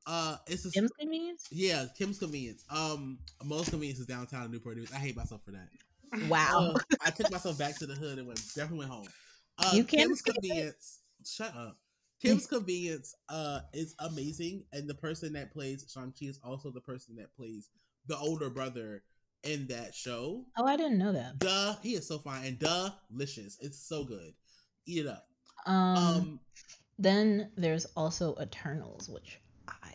[0.07, 1.47] Uh, it's a, Kim's convenience.
[1.51, 2.65] yeah, Kim's Convenience.
[2.71, 4.93] Um, Most Convenience is downtown in Newport News.
[4.93, 5.69] I hate myself for that.
[6.29, 6.75] Wow.
[6.75, 9.09] Uh, I took myself back to the hood and went definitely went home.
[9.59, 10.23] Uh, You can't Kim's.
[10.23, 11.01] Convenience.
[11.27, 11.77] Shut up.
[12.21, 16.81] Kim's Convenience uh is amazing, and the person that plays Shang Chi is also the
[16.81, 17.71] person that plays
[18.07, 19.03] the older brother
[19.45, 20.45] in that show.
[20.57, 21.39] oh, I didn't know that.
[21.39, 23.57] Duh, he is so fine and delicious.
[23.61, 24.33] It's so good.
[24.87, 25.25] Eat it up.
[25.67, 26.41] Um, Um,
[26.99, 29.39] then there's also Eternals, which
[29.69, 29.95] I love.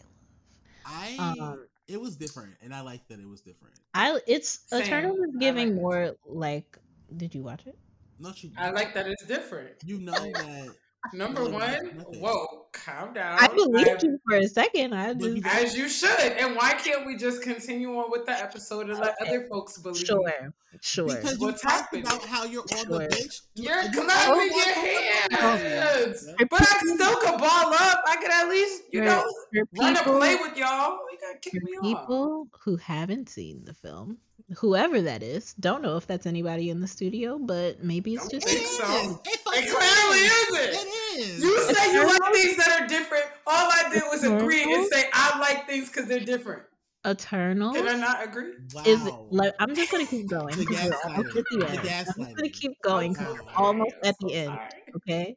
[0.86, 3.76] I um, it was different, and I like that it was different.
[3.94, 4.84] I it's Same.
[4.84, 6.78] Eternals is giving like it more like.
[7.18, 7.78] Did you watch it?
[8.20, 8.52] Not you.
[8.58, 9.76] I like that it's different.
[9.84, 10.76] You know that.
[11.12, 13.38] Number one, whoa, calm down.
[13.40, 14.94] I believed I- you for a second.
[14.94, 16.18] I just As you should.
[16.40, 19.36] And why can't we just continue on with the episode and let Okay.
[19.36, 19.98] other folks believe?
[20.06, 21.08] sure, sure.
[21.08, 22.04] Because you What's talked happening?
[22.04, 23.10] about how you're on the Sure.
[23.10, 23.42] bench.
[23.56, 26.26] You're You- clapping you- your hands.
[26.28, 26.46] Yeah.
[26.50, 28.04] But I still could ball up.
[28.08, 31.00] I could at least, you For- know, for run and people- play with y'all.
[31.12, 31.84] You gotta kick for me off.
[32.02, 34.20] people who haven't seen the film,
[34.58, 38.46] whoever that is, don't know if that's anybody in the studio, but maybe it's just
[38.48, 38.78] It think is.
[38.78, 39.22] so.
[39.26, 40.32] It It clearly is.
[40.32, 40.88] isn't.
[40.88, 41.44] It is.
[41.44, 42.20] You say you Eternals?
[42.20, 43.26] like things that are different.
[43.48, 44.38] All I did was mm-hmm.
[44.38, 46.64] agree and say I like things because they're different.
[47.06, 47.76] Eternals.
[47.76, 48.54] Can I not agree?
[48.74, 48.84] wow.
[48.86, 51.68] Is it, like I'm just gonna keep going The because we're almost at the The
[51.68, 51.80] end.
[52.18, 53.56] I'm just gonna keep going oh, I'm 'cause so we're sorry.
[53.58, 54.48] almost I'm at the so end.
[54.48, 54.70] sorry.
[54.96, 55.36] Okay.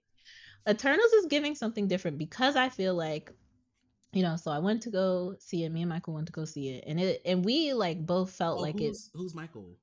[0.68, 3.32] Eternals is giving something different because I feel like,
[4.12, 5.70] you know, so I went to go see it.
[5.70, 8.58] Me and Michael went to go see it, and it and we like both felt
[8.58, 8.88] Oh, like it.
[8.88, 9.76] who's, who's Michael?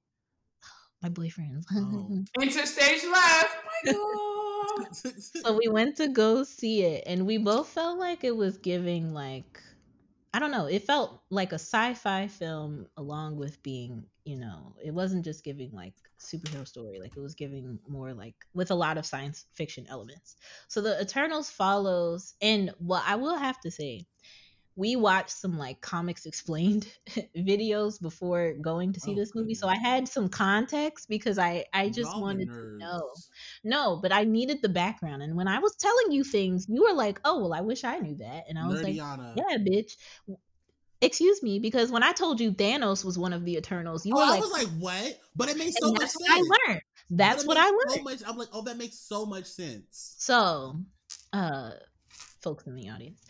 [1.02, 1.64] My boyfriend.
[1.72, 2.24] Oh.
[2.40, 3.56] Interstage left.
[3.86, 4.30] Michael.
[4.94, 9.14] so we went to go see it, and we both felt like it was giving
[9.14, 9.62] like,
[10.34, 10.66] I don't know.
[10.66, 15.72] It felt like a sci-fi film, along with being, you know, it wasn't just giving
[15.74, 17.00] like superhero story.
[17.00, 20.36] Like it was giving more like with a lot of science fiction elements.
[20.70, 24.06] So the Eternals follows, and what I will have to say,
[24.76, 26.88] we watched some like comics explained
[27.38, 29.54] videos before going to see Oh, this movie.
[29.56, 33.10] So I had some context because I I just Y'all wanted to know.
[33.64, 35.22] No, but I needed the background.
[35.22, 38.00] And when I was telling you things, you were like, "Oh, well, I wish I
[38.00, 38.98] knew that." And I was like,
[39.36, 39.94] "Yeah, bitch."
[41.04, 44.20] Excuse me, because when I told you Thanos was one of the Eternals, you oh,
[44.20, 45.20] were I like, was like, what?
[45.36, 46.30] But it makes so much sense.
[46.30, 46.82] I learned.
[47.10, 50.16] That's what I learned." So much, I'm like, oh, that makes so much sense.
[50.18, 50.80] So,
[51.34, 51.72] uh,
[52.42, 53.22] folks in the audience,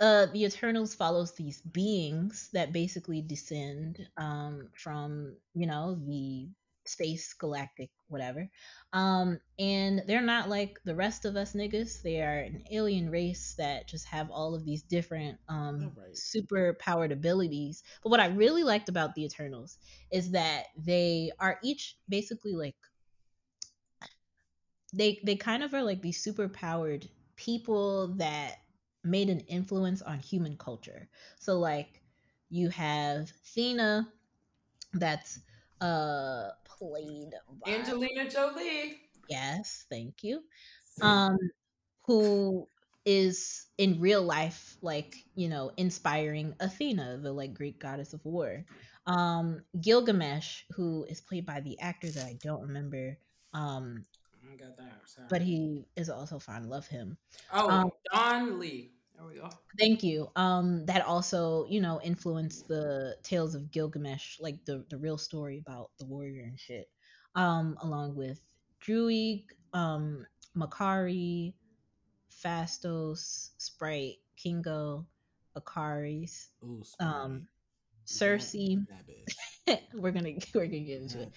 [0.00, 6.48] uh, the Eternals follows these beings that basically descend um, from, you know, the
[6.88, 8.48] space galactic whatever
[8.92, 13.54] um and they're not like the rest of us niggas they are an alien race
[13.58, 16.16] that just have all of these different um Alright.
[16.16, 19.78] super powered abilities but what i really liked about the eternals
[20.10, 22.76] is that they are each basically like
[24.92, 28.56] they they kind of are like these super powered people that
[29.04, 31.08] made an influence on human culture.
[31.38, 32.02] So like
[32.48, 34.06] you have Thena
[34.94, 35.40] that's
[35.80, 37.32] uh played
[37.64, 39.00] by Angelina Jolie.
[39.28, 40.42] yes, thank you.
[41.00, 41.36] Um
[42.06, 42.68] who
[43.04, 48.64] is in real life like, you know, inspiring Athena, the like Greek goddess of war.
[49.06, 53.18] Um Gilgamesh who is played by the actor that I don't remember
[53.52, 54.04] um
[54.52, 55.00] I got that.
[55.06, 55.26] Sorry.
[55.28, 56.68] but he is also fine.
[56.68, 57.16] Love him.
[57.52, 58.92] oh, um, Don Lee.
[59.16, 59.48] There we go.
[59.78, 60.30] Thank you.
[60.36, 65.58] Um, that also, you know, influenced the tales of Gilgamesh, like the the real story
[65.58, 66.88] about the warrior and shit.
[67.34, 68.40] Um, along with
[68.86, 70.26] Druig, um,
[70.56, 71.54] Makkari,
[72.44, 75.06] Phastos, Sprite, Kingo,
[75.56, 77.48] Ikaris, Ooh, um,
[78.06, 78.86] Sersi.
[78.88, 79.06] That,
[79.66, 79.80] that bitch.
[79.94, 81.32] we're gonna we're gonna get into it.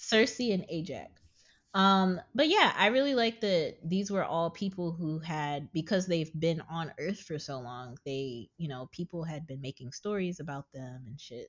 [0.00, 1.10] Sersi and Ajax.
[1.74, 6.32] Um, but yeah, I really like that these were all people who had because they've
[6.38, 10.64] been on Earth for so long, they, you know, people had been making stories about
[10.72, 11.48] them and shit.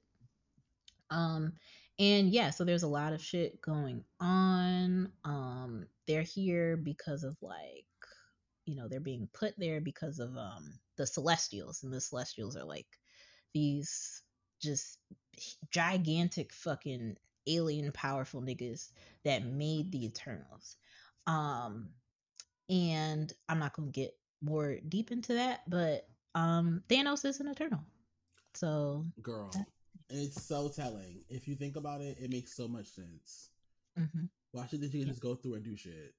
[1.09, 1.53] Um,
[1.99, 5.11] and yeah, so there's a lot of shit going on.
[5.23, 7.85] Um, they're here because of like,
[8.65, 12.65] you know, they're being put there because of um the Celestials, and the Celestials are
[12.65, 12.87] like
[13.53, 14.21] these
[14.61, 14.99] just
[15.71, 17.15] gigantic fucking
[17.47, 18.91] alien powerful niggas
[19.23, 20.77] that made the Eternals.
[21.25, 21.89] Um,
[22.69, 27.83] and I'm not gonna get more deep into that, but um, Thanos is an Eternal.
[28.53, 29.51] So, girl,
[30.09, 31.23] it's so telling.
[31.29, 33.49] If you think about it, it makes so much sense.
[33.97, 34.25] mm-hmm.
[34.51, 36.13] Why should they just go through and do shit?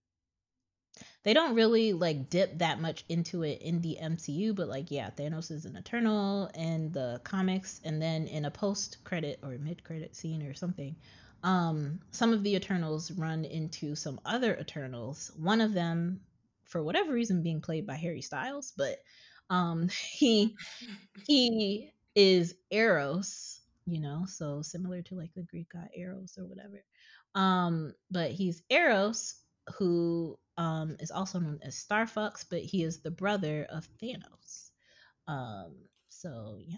[1.29, 5.11] They don't really like dip that much into it in the MCU, but like yeah,
[5.11, 9.85] Thanos is an Eternal in the comics, and then in a post credit or mid
[9.85, 10.97] credit scene or something,
[11.43, 15.31] um, some of the Eternals run into some other Eternals.
[15.37, 16.21] One of them,
[16.65, 18.97] for whatever reason, being played by Harry Styles, but
[19.51, 20.57] um, he
[21.27, 26.83] he is Eros, you know, so similar to like the Greek god Eros or whatever.
[27.35, 29.35] Um, but he's Eros
[29.77, 34.71] who um, is also known as Starfox, but he is the brother of Thanos.
[35.27, 35.75] Um,
[36.09, 36.77] so yeah.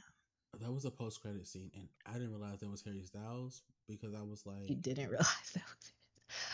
[0.61, 4.15] That was a post credit scene, and I didn't realize that was Harry Styles because
[4.15, 5.93] I was like, you didn't realize that was.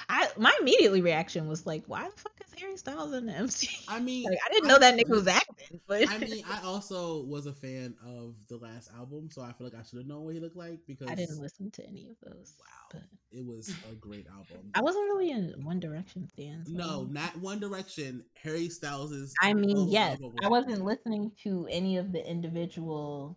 [0.09, 3.85] I my immediately reaction was like, why the fuck is Harry Styles in the MCU?
[3.89, 5.81] I mean, like, I didn't know that nigga was acting.
[5.87, 9.67] But I mean, I also was a fan of the last album, so I feel
[9.67, 12.09] like I should have known what he looked like because I didn't listen to any
[12.09, 12.55] of those.
[12.61, 13.03] Wow, but...
[13.31, 14.71] it was a great album.
[14.75, 16.65] I wasn't really in One Direction fan.
[16.67, 16.73] So.
[16.73, 18.25] No, not One Direction.
[18.43, 19.35] Harry Styles is.
[19.41, 23.37] I mean, oh, yes, oh, oh, I wasn't listening to any of the individual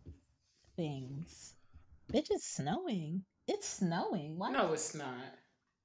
[0.75, 1.55] things.
[2.11, 3.23] Bitch, it's snowing.
[3.47, 4.37] It's snowing.
[4.37, 4.51] Why?
[4.51, 5.13] No, it's not.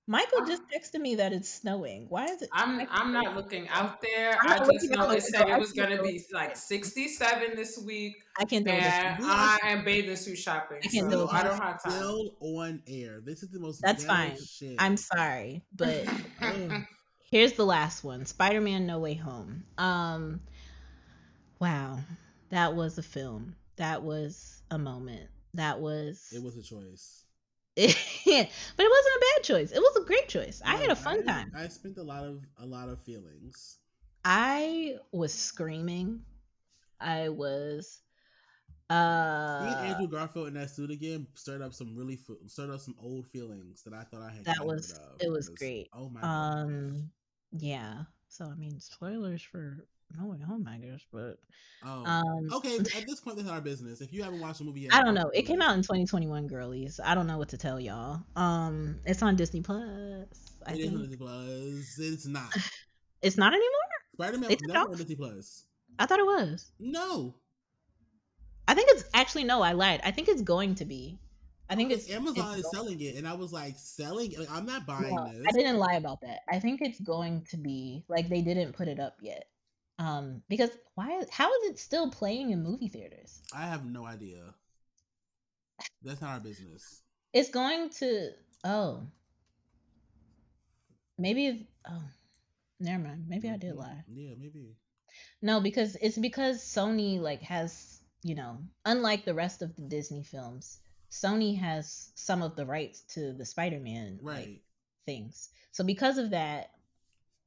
[0.06, 2.06] Michael just texted me that it's snowing.
[2.10, 2.50] Why is it?
[2.52, 4.36] I'm I'm not looking out there.
[4.42, 8.16] I just know it said it was gonna be like 67 this week.
[8.38, 10.80] I can't do and I am bathing suit shopping.
[10.84, 11.92] I can't so do I don't have time.
[11.92, 13.22] Still on air.
[13.24, 13.80] This is the most.
[13.80, 14.36] That's fine.
[14.36, 14.76] Shit.
[14.78, 16.06] I'm sorry, but
[17.30, 19.64] here's the last one: Spider-Man: No Way Home.
[19.78, 20.40] Um,
[21.60, 21.98] wow,
[22.50, 23.56] that was a film.
[23.76, 25.30] That was a moment.
[25.54, 26.30] That was.
[26.34, 27.23] It was a choice
[27.76, 28.48] but it
[28.78, 29.72] wasn't a bad choice.
[29.72, 30.62] It was a great choice.
[30.64, 31.52] I had a fun I, time.
[31.56, 33.78] I spent a lot of a lot of feelings.
[34.24, 36.20] I was screaming.
[37.00, 38.00] I was
[38.90, 42.94] uh Seeing Andrew Garfield in that suit again stirred up some really stirred up some
[43.02, 44.44] old feelings that I thought I had.
[44.44, 45.88] That was it was great.
[45.92, 46.92] Oh my um
[47.52, 47.62] God.
[47.62, 47.94] yeah.
[48.28, 49.84] So I mean spoilers for
[50.18, 51.04] no way home, I guess.
[51.12, 51.38] But
[51.84, 52.76] oh, um, okay.
[52.96, 54.00] At this point, that's our business.
[54.00, 55.30] If you haven't watched the movie yet, I don't know.
[55.34, 57.00] It came out in 2021, girlies.
[57.02, 58.22] I don't know what to tell y'all.
[58.36, 59.82] Um, it's on Disney Plus.
[60.66, 60.98] I it think.
[60.98, 61.98] Disney Plus.
[61.98, 62.50] It's not.
[63.22, 63.70] It's not anymore.
[64.12, 65.64] Spider Man was never on Disney Plus.
[65.98, 66.72] I thought it was.
[66.78, 67.34] No.
[68.68, 69.62] I think it's actually no.
[69.62, 70.02] I lied.
[70.04, 71.18] I think it's going to be.
[71.70, 74.34] I think it's Amazon it's is selling it, and I was like, selling.
[74.38, 75.46] Like, I'm not buying no, this.
[75.48, 76.40] I didn't lie about that.
[76.50, 79.46] I think it's going to be like they didn't put it up yet.
[79.98, 81.22] Um, because why?
[81.30, 83.42] How is it still playing in movie theaters?
[83.54, 84.54] I have no idea.
[86.02, 87.02] That's not our business.
[87.32, 88.30] It's going to.
[88.64, 89.02] Oh,
[91.18, 91.68] maybe.
[91.88, 92.02] Oh,
[92.80, 93.26] never mind.
[93.28, 93.80] Maybe I did mm-hmm.
[93.80, 94.04] lie.
[94.12, 94.76] Yeah, maybe.
[95.40, 97.94] No, because it's because Sony like has
[98.24, 100.80] you know, unlike the rest of the Disney films,
[101.12, 104.36] Sony has some of the rights to the Spider-Man right.
[104.36, 104.60] like,
[105.06, 105.50] things.
[105.72, 106.70] So because of that,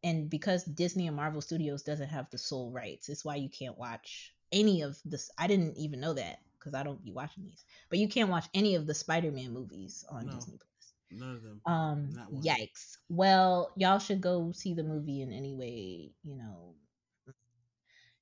[0.04, 3.78] and because Disney and Marvel Studios doesn't have the sole rights, it's why you can't
[3.78, 5.30] watch any of this.
[5.38, 7.64] I didn't even know that because I don't be watching these.
[7.90, 10.94] But you can't watch any of the Spider-Man movies on no, Disney Plus.
[11.12, 11.62] None of them.
[11.66, 12.10] Um,
[12.42, 12.98] yikes.
[13.10, 16.76] Well, y'all should go see the movie in any way you know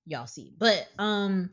[0.06, 0.54] y'all see.
[0.58, 1.50] But um,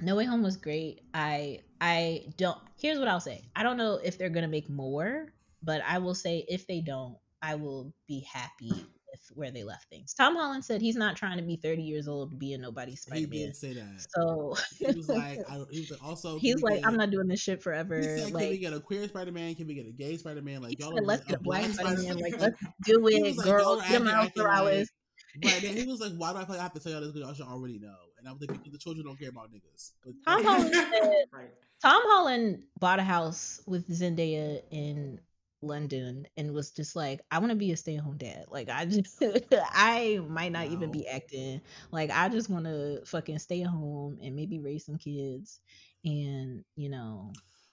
[0.00, 1.02] No Way Home was great.
[1.14, 2.58] I I don't.
[2.76, 3.42] Here's what I'll say.
[3.54, 5.32] I don't know if they're gonna make more,
[5.62, 8.72] but I will say if they don't, I will be happy
[9.10, 10.14] with where they left things.
[10.14, 12.96] Tom Holland said he's not trying to be 30 years old to be a nobody
[12.96, 13.32] Spider Man.
[13.32, 14.06] He did say that.
[14.16, 17.28] So he was like, I, he was like also he's like, get, I'm not doing
[17.28, 17.96] this shit forever.
[17.96, 19.54] He said, like, can we get a queer Spider Man?
[19.54, 20.62] Can we get a gay Spider Man?
[20.62, 22.18] Like, y'all said, let's get a black Spider Man.
[22.18, 23.80] Like, let's do it, like, girl.
[23.80, 24.90] Get him out for hours.
[25.44, 27.00] Right, and he was like, "Why do I feel like I have to tell y'all
[27.02, 27.12] this?
[27.12, 29.50] Because y'all should already know." And I was like, "Because the children don't care about
[29.52, 31.50] niggas." But Tom Holland said, right.
[31.80, 35.20] Tom Holland bought a house with Zendaya in
[35.62, 38.46] London and was just like, I want to be a stay at home dad.
[38.48, 39.22] Like, I just,
[39.72, 40.72] I might not wow.
[40.72, 41.60] even be acting.
[41.90, 45.60] Like, I just want to fucking stay at home and maybe raise some kids
[46.04, 47.32] and, you know.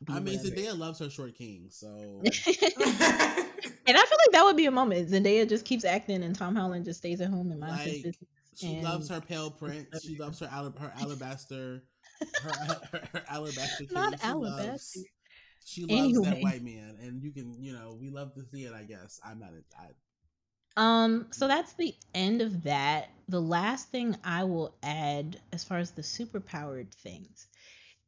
[0.09, 0.55] I mean, whatever.
[0.55, 1.87] Zendaya loves her short king, so.
[2.23, 3.43] and I
[3.85, 5.09] feel like that would be a moment.
[5.09, 8.15] Zendaya just keeps acting and Tom Holland just stays at home and minds like, business.
[8.55, 8.83] She and...
[8.83, 10.03] loves her pale prince.
[10.03, 11.83] She loves her, al- her alabaster.
[12.41, 13.85] Her, her, her alabaster.
[13.91, 14.69] Not alabaster.
[14.71, 15.05] Loves,
[15.63, 18.73] She loves that white man, and you can, you know, we love to see it.
[18.73, 19.51] I guess I'm not.
[19.77, 19.89] I,
[20.77, 23.09] Um, so that's the end of that.
[23.27, 27.47] The last thing I will add, as far as the superpowered things,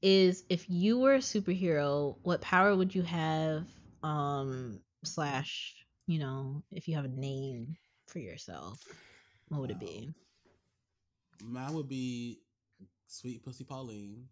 [0.01, 3.67] is if you were a superhero, what power would you have?
[4.03, 5.75] Um, slash,
[6.07, 7.77] you know, if you have a name
[8.07, 8.81] for yourself,
[9.49, 10.13] what would it be?
[11.41, 12.39] mine would be
[13.07, 14.27] Sweet Pussy Pauline.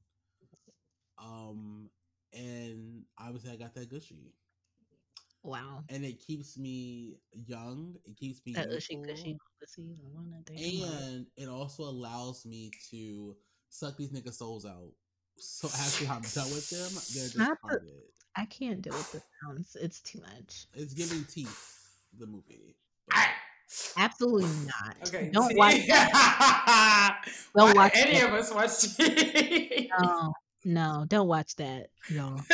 [1.18, 1.90] Um,
[2.34, 4.34] and obviously I got that gushy,
[5.44, 5.84] Wow.
[5.90, 7.96] and it keeps me young.
[8.06, 11.84] It keeps me That ushy youthful, gushy pussy, the one that they and it also
[11.84, 13.36] allows me to
[13.70, 14.92] suck these niggas' souls out.
[15.40, 18.04] So after I'm done with them, they're Not the- discarded.
[18.36, 19.76] I can't deal with the sounds.
[19.80, 20.66] It's too much.
[20.76, 21.74] It's giving teeth.
[22.20, 22.76] The movie.
[23.14, 23.30] Alright.
[23.30, 23.34] Ah!
[23.98, 24.96] Absolutely not.
[25.08, 25.30] Okay.
[25.34, 25.58] Don't see?
[25.58, 25.76] watch.
[27.56, 28.30] Don't Why watch any that.
[28.30, 29.00] of us watch
[30.00, 30.34] No,
[30.68, 32.42] no, don't watch that, y'all.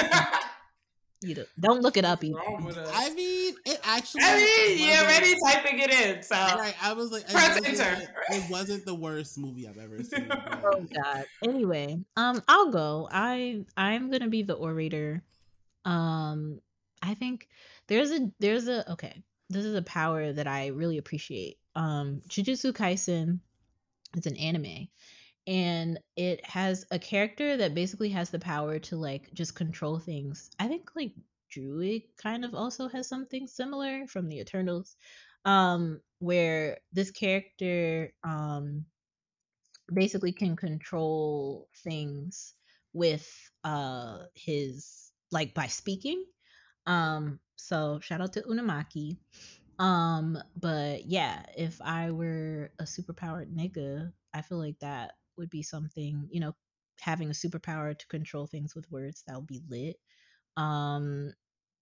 [1.26, 2.36] You don't, don't look it up either.
[2.36, 2.90] wrong with us?
[2.94, 4.24] I mean, it actually.
[4.26, 7.80] I mean, you're already typing it in, so Right, I was like, it Press wasn't,
[7.80, 8.14] enter.
[8.32, 10.28] it wasn't the worst movie I've ever seen.
[10.32, 11.24] Oh but- God.
[11.42, 13.08] Anyway, um, I'll go.
[13.10, 15.24] I I'm gonna be the orator.
[15.86, 16.60] Um,
[17.02, 17.48] I think
[17.88, 19.24] there's a there's a okay.
[19.50, 21.58] This is a power that I really appreciate.
[21.74, 23.40] Um, Jujutsu Kaisen
[24.18, 24.90] is an anime,
[25.48, 30.50] and it has a character that basically has the power to like just control things.
[30.60, 31.14] I think like
[31.56, 34.96] Druig kind of also has something similar from the Eternals,
[35.46, 38.86] um, where this character um
[39.94, 42.54] basically can control things
[42.94, 43.28] with
[43.64, 46.24] uh his like by speaking
[46.86, 49.18] um so shout out to Inumaki
[49.80, 55.64] um but yeah if i were a superpowered nigga i feel like that would be
[55.64, 56.54] something you know
[57.00, 59.98] having a superpower to control things with words that would be lit
[60.58, 61.34] um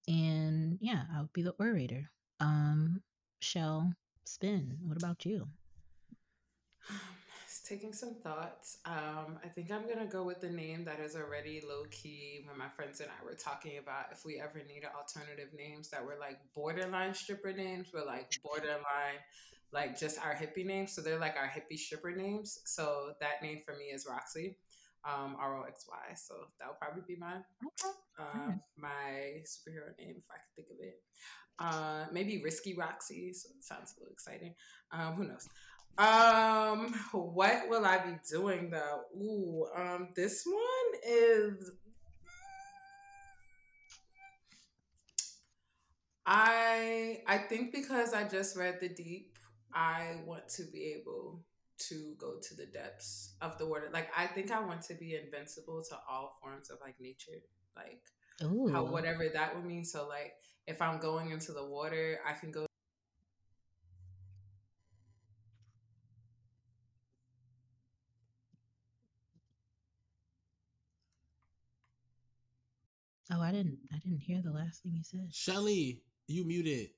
[0.08, 2.10] and yeah i would be the orator
[2.40, 3.02] um
[3.40, 3.94] shell
[4.26, 5.48] spin what about you
[7.52, 8.78] It's taking some thoughts.
[8.86, 12.46] Um, I think I'm gonna go with the name that is already low key.
[12.48, 16.06] When my friends and I were talking about if we ever needed alternative names that
[16.06, 19.20] were like borderline stripper names, but like borderline,
[19.74, 20.94] like just our hippie names.
[20.94, 22.60] So they're like our hippie stripper names.
[22.66, 24.58] So that name for me is Roxy,
[25.06, 26.16] um, R O X Y.
[26.16, 27.44] So that would probably be mine.
[27.66, 31.02] okay Uh, my superhero name, if I could think of it.
[31.60, 33.34] Uh, maybe Risky Roxy.
[33.34, 34.56] So it sounds a little exciting.
[34.92, 35.48] Um, who knows?
[35.98, 39.02] Um, what will I be doing though?
[39.16, 41.72] Ooh, um, this one is.
[46.26, 49.31] I I think because I just read the deep,
[49.74, 51.42] I want to be able
[51.90, 53.90] to go to the depths of the water.
[53.92, 57.42] Like I think I want to be invincible to all forms of like nature.
[57.76, 58.02] Like
[58.44, 58.72] Ooh.
[58.72, 59.86] how whatever that would mean.
[59.86, 60.34] So like
[60.68, 62.66] if I'm going into the water, I can go
[73.34, 73.78] Oh, I didn't.
[73.94, 75.30] I didn't hear the last thing you said.
[75.32, 76.90] Shelly, you muted.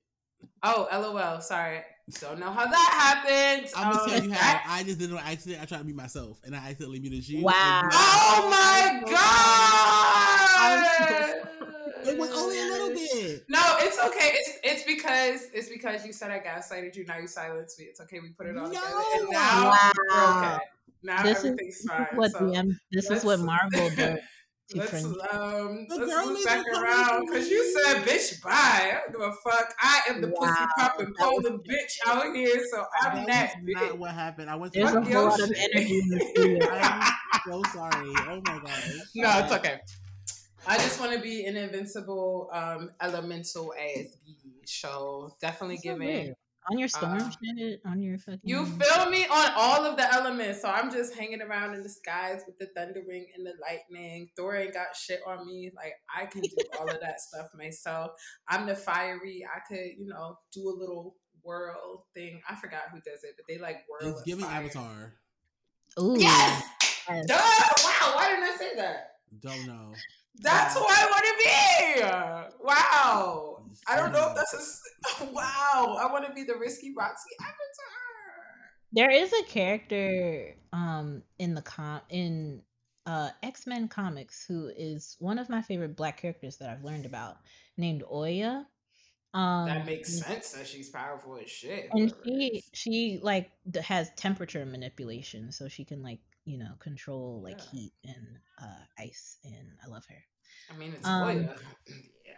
[0.64, 1.42] Oh, lol.
[1.42, 1.82] Sorry.
[2.20, 3.70] Don't know how that happened.
[3.76, 4.60] I'm gonna Um, tell you how.
[4.68, 5.62] I just did it on accident.
[5.62, 7.44] I tried to be myself, and I accidentally muted you.
[7.44, 7.82] Wow.
[7.94, 9.24] Oh my god!
[12.06, 13.46] It was only a little bit.
[13.48, 14.32] No, it's okay.
[14.34, 17.06] It's it's because it's because you said I gaslighted you.
[17.06, 17.86] Now you silenced me.
[17.86, 18.20] It's okay.
[18.20, 18.86] We put it all together,
[19.16, 19.30] and No.
[19.32, 20.54] now we're Wow.
[20.56, 20.66] okay.
[21.04, 22.08] Now This is, everything's this is fine.
[22.16, 24.20] what so the M- this is what Marvel does.
[24.70, 28.52] to let's um The let's look back around because you said bitch bye.
[28.52, 29.74] I don't give a fuck.
[29.80, 33.28] I am the pussy Wow, popping that was- Pauline bitch out here, so I'm that
[33.28, 33.98] that not bitch.
[33.98, 34.50] what happened.
[34.50, 34.74] I went.
[34.74, 36.68] There's a whole lot of energy in studio.
[36.72, 37.14] I'm
[37.48, 38.14] so sorry.
[38.30, 38.84] Oh my god.
[39.16, 39.80] No, it's okay.
[40.66, 44.38] I just want to be an invincible um elemental ass bee.
[44.66, 46.34] So definitely That's giving.
[46.70, 46.76] Weird.
[46.76, 48.40] on your storm uh, shit, on your fucking.
[48.44, 50.62] You feel me on all of the elements.
[50.62, 54.30] So I'm just hanging around in the skies with the thundering and the lightning.
[54.36, 55.72] Thor ain't got shit on me.
[55.76, 58.12] Like I can do all of that stuff myself.
[58.48, 59.46] I'm the fiery.
[59.46, 62.42] I could, you know, do a little whirl thing.
[62.50, 64.12] I forgot who does it, but they like whirl.
[64.12, 64.62] It's and giving fire.
[64.62, 65.14] Avatar.
[66.00, 66.16] Ooh.
[66.18, 66.64] Yes.
[67.08, 67.26] Yes.
[67.28, 67.36] Duh!
[67.36, 68.16] Wow.
[68.16, 69.12] Why didn't I say that?
[69.42, 69.94] Don't know.
[70.42, 72.64] That's who I want to be.
[72.64, 73.66] Wow.
[73.88, 75.24] I don't know if that's a.
[75.32, 75.98] Wow.
[76.00, 77.58] I want to be the risky Roxy Avatar.
[78.94, 82.62] There is a character um in the com in
[83.06, 87.38] uh X-Men comics who is one of my favorite black characters that I've learned about
[87.78, 88.66] named Oya.
[89.34, 91.90] Um, that makes sense that she's powerful as shit.
[91.92, 93.50] and she she like
[93.84, 97.66] has temperature manipulation so she can like you know control like Yeah.
[97.72, 98.28] heat and
[98.62, 100.24] uh ice and i love her
[100.74, 101.50] I mean, it's um,
[102.26, 102.34] yeah.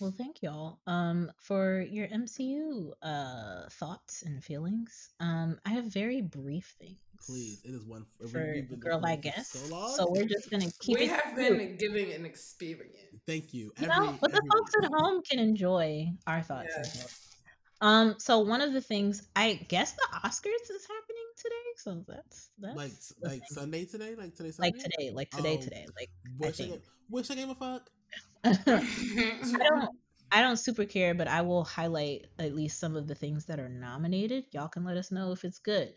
[0.00, 6.20] well thank y'all um for your mcu uh thoughts and feelings um i have very
[6.22, 9.96] brief things Please, it is one we- for we've been girl i guess So long.
[9.96, 11.58] so we're just gonna keep we it have cute.
[11.58, 12.94] been giving an experience.
[13.26, 13.72] Thank you.
[13.80, 16.96] you Every, know but the folks at home can enjoy our thoughts and Yes.
[17.02, 17.20] thoughts.
[17.80, 21.05] um so one of the things i guess the oscars is happening
[21.36, 22.92] today so that's that's like
[23.22, 23.48] like thing.
[23.50, 24.72] Sunday today, like today Sunday.
[24.72, 26.80] like today, like today, Oh, today, like Wish I, gave,
[27.10, 27.90] wish I gave a fuck.
[28.44, 29.88] I don't,
[30.32, 33.60] I don't super care, but I will highlight at least some of the things that
[33.60, 34.44] are nominated.
[34.52, 35.94] Y'all can let us know if it's good.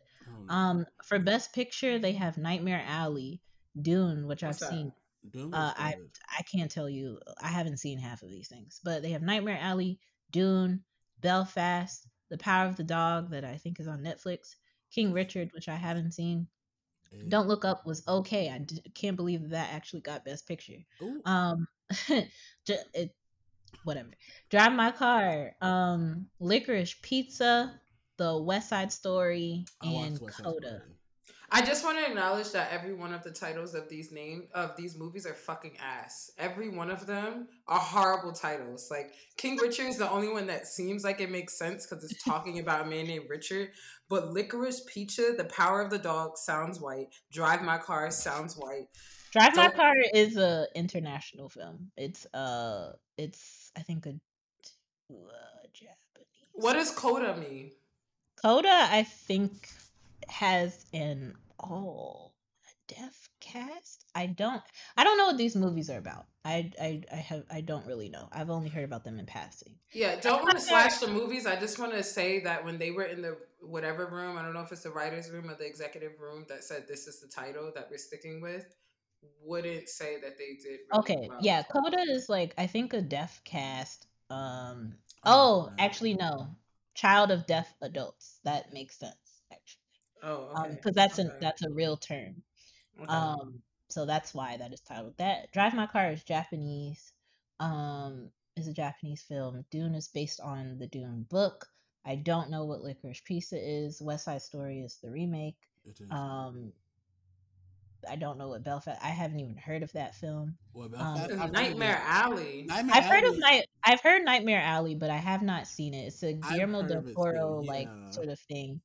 [0.50, 0.70] I.
[0.70, 3.42] Um, for Best Picture, they have Nightmare Alley,
[3.80, 4.70] Dune, which I've that?
[4.70, 4.92] seen.
[5.32, 5.96] Doom Uh, I.
[6.38, 7.20] I can't tell you.
[7.42, 10.00] I haven't seen half of these things, but they have Nightmare Alley,
[10.32, 10.84] Dune,
[11.22, 14.56] Belfast, The Power of the Dog that I think is on Netflix,
[14.94, 16.48] King Richard, which I haven't seen.
[17.12, 18.50] And- Don't Look Up was okay.
[18.50, 20.78] I d- can't believe that actually got Best Picture.
[21.02, 21.68] Ooh, Um,
[22.10, 23.16] it,
[23.84, 24.10] whatever.
[24.50, 27.80] Drive My Car, um, Licorice Pizza,
[28.18, 30.34] The West Side Story, I and Coda.
[30.68, 30.96] Story.
[31.52, 34.76] I just want to acknowledge that every one of the titles of these name of
[34.78, 36.32] these movies are fucking ass.
[36.38, 38.90] Every one of them are horrible titles.
[38.92, 42.24] Like King Richard is the only one that seems like it makes sense because it's
[42.24, 43.70] talking about a man named Richard.
[44.10, 47.08] But Licorice Pizza, The Power of the Dog sounds white.
[47.32, 48.88] Drive My Car sounds white.
[49.32, 51.92] Drive My Don't- Car is a international film.
[51.98, 55.14] It's uh, it's I think a uh,
[55.74, 56.28] Japanese.
[56.54, 57.72] What does Coda mean?
[58.42, 58.88] Coda?
[58.92, 59.70] I think
[60.30, 62.34] has an all
[62.88, 64.06] deaf cast.
[64.16, 64.62] I don't.
[64.98, 66.26] I don't know what these movies are about.
[66.46, 67.44] I I I have.
[67.52, 68.28] I don't really know.
[68.32, 69.76] I've only heard about them in passing.
[69.94, 71.46] Yeah, don't want to slash the movies.
[71.46, 74.54] I just want to say that when they were in the whatever room, I don't
[74.54, 77.28] know if it's the writer's room or the executive room that said this is the
[77.28, 78.66] title that we're sticking with,
[79.44, 80.80] wouldn't say that they did.
[80.92, 81.40] Really Okay, well.
[81.42, 84.08] yeah, Coda is like I think a deaf cast.
[84.30, 84.94] Um
[85.26, 86.48] Oh, oh, actually no.
[86.96, 88.40] Child of deaf adults.
[88.46, 89.14] That makes sense.
[90.24, 90.76] Oh, Um okay.
[90.76, 91.30] because that's okay.
[91.30, 92.42] a that's a real term.
[93.02, 93.08] okay.
[93.12, 95.52] Um so that's why that is titled that.
[95.52, 97.12] Drive My Car is Japanese.
[97.60, 99.64] Um is a Japanese film.
[99.72, 101.68] Dune is based on the Dune book.
[102.06, 104.02] I don't know what Licorice Pizza is.
[104.02, 105.58] West Side Story is the remake.
[105.86, 106.12] It is.
[106.12, 106.74] Um
[108.10, 108.98] I don't know what Belfast.
[109.04, 110.56] I haven't even heard of that film.
[110.74, 112.02] Well, um, Belfast- It's I've heard of Nightmare.
[112.06, 112.66] Alley.
[112.66, 113.66] Nightmare I've heard of Alley- Night.
[113.84, 116.08] I've heard Nightmare Alley, but I have not seen it.
[116.08, 118.10] It's a Guillermo heard del of it too, Toro like yeah.
[118.12, 118.80] sort of thing.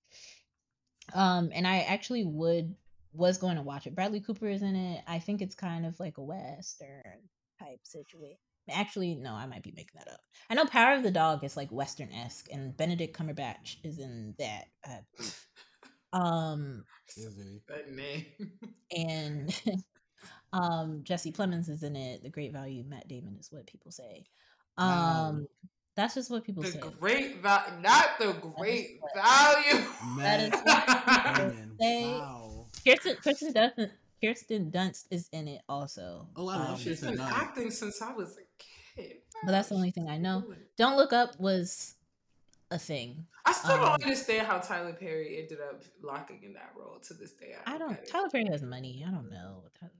[1.12, 2.74] Um, and I actually would
[3.12, 3.94] was going to watch it.
[3.94, 5.04] Bradley Cooper is in it.
[5.06, 7.02] I think it's kind of like a western
[7.60, 8.38] type situation.
[8.70, 10.20] Actually, no, I might be making that up.
[10.48, 14.34] I know Power of the Dog is like western esque, and Benedict Cumberbatch is in
[14.38, 14.64] that.
[14.88, 16.84] Uh, um,
[17.68, 18.26] That name.
[18.96, 19.62] and
[20.52, 22.22] um Jesse Plemons is in it.
[22.22, 24.24] The great value Matt Damon is what people say.
[24.78, 25.46] Um
[25.96, 26.80] that's just what people The say.
[27.00, 29.84] great value, not the great value.
[30.18, 30.64] That is
[31.54, 32.66] Man, They- wow.
[32.86, 33.90] Kirsten Kirsten Dunst
[34.22, 36.28] Kirsten Dunst is in it also.
[36.36, 37.32] Oh, I love Um, She's Kirsten been Dunst.
[37.32, 39.16] acting since I was a kid.
[39.44, 40.44] But that's the only thing I know.
[40.76, 41.94] Don't Look Up was
[42.70, 43.26] a thing.
[43.46, 47.14] I still Um, don't understand how Tyler Perry ended up locking in that role to
[47.14, 47.54] this day.
[47.66, 48.08] I don't get it.
[48.10, 49.04] Tyler Perry has money.
[49.06, 49.62] I don't know.
[49.82, 49.90] I was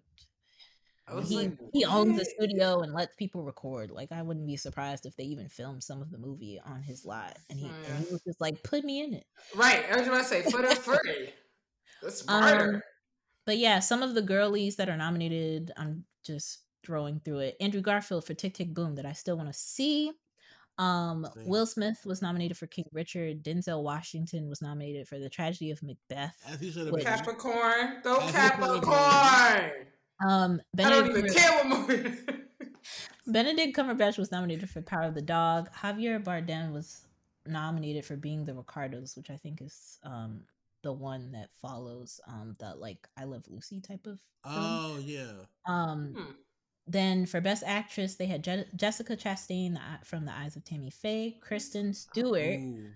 [1.26, 3.90] He like, he owns the studio and lets people record.
[3.90, 7.04] Like I wouldn't be surprised if they even filmed some of the movie on his
[7.04, 7.36] lot.
[7.50, 9.26] And he, Oh, and he was just like, put me in it.
[9.54, 11.30] Right, I was about to say for the free.
[12.02, 12.74] That's smarter.
[12.76, 12.82] Um,
[13.44, 17.56] But yeah, some of the girlies that are nominated, I'm just throwing through it.
[17.60, 20.10] Andrew Garfield for Tick Tick Boom that I still want to see.
[20.78, 21.48] Um, Same.
[21.48, 23.44] Will Smith was nominated for King Richard.
[23.44, 26.36] Denzel Washington was nominated for The Tragedy of Macbeth.
[26.48, 27.04] As he should have been.
[27.04, 28.80] Capricorn, go As he should've been.
[28.80, 29.70] Capricorn.
[30.26, 32.10] Um, I don't Benedict, even care what movie.
[33.26, 35.70] Benedict Cumberbatch was nominated for Power of the Dog.
[35.74, 37.06] Javier Bardem was
[37.46, 40.42] nominated for Being the Ricardos, which I think is um
[40.82, 44.56] the one that follows um the like I Love Lucy type of film.
[44.64, 45.32] Oh yeah.
[45.66, 46.32] Um, Hmm.
[46.86, 51.38] then for Best Actress, they had Je- Jessica Chastain from The Eyes of Tammy Faye,
[51.40, 52.90] Kristen Stewart Ooh,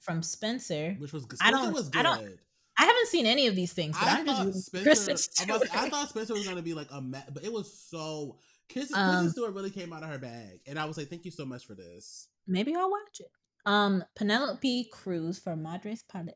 [0.00, 0.96] from Spencer.
[0.98, 1.38] which was good.
[1.42, 2.38] I don't- was I don't- good.
[2.78, 4.84] I haven't seen any of these things, but I I'm just thought rooting Spencer.
[4.84, 5.90] Kristen I'm about to say, I Stewart.
[5.92, 8.38] thought Spencer was gonna be like a, ma- but it was so.
[8.72, 11.24] Kristen, Um, Kristen Stewart really came out of her bag, and I was like, "Thank
[11.24, 13.30] you so much for this." Maybe I'll watch it.
[13.66, 16.34] Um, Penelope Cruz for Madres Padre.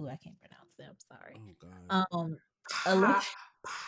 [0.00, 0.94] Ooh, I can't pronounce them.
[1.08, 1.36] Sorry.
[1.36, 1.54] Oh
[1.88, 2.06] god.
[2.12, 2.38] Um,
[2.86, 3.24] Ali- Pa-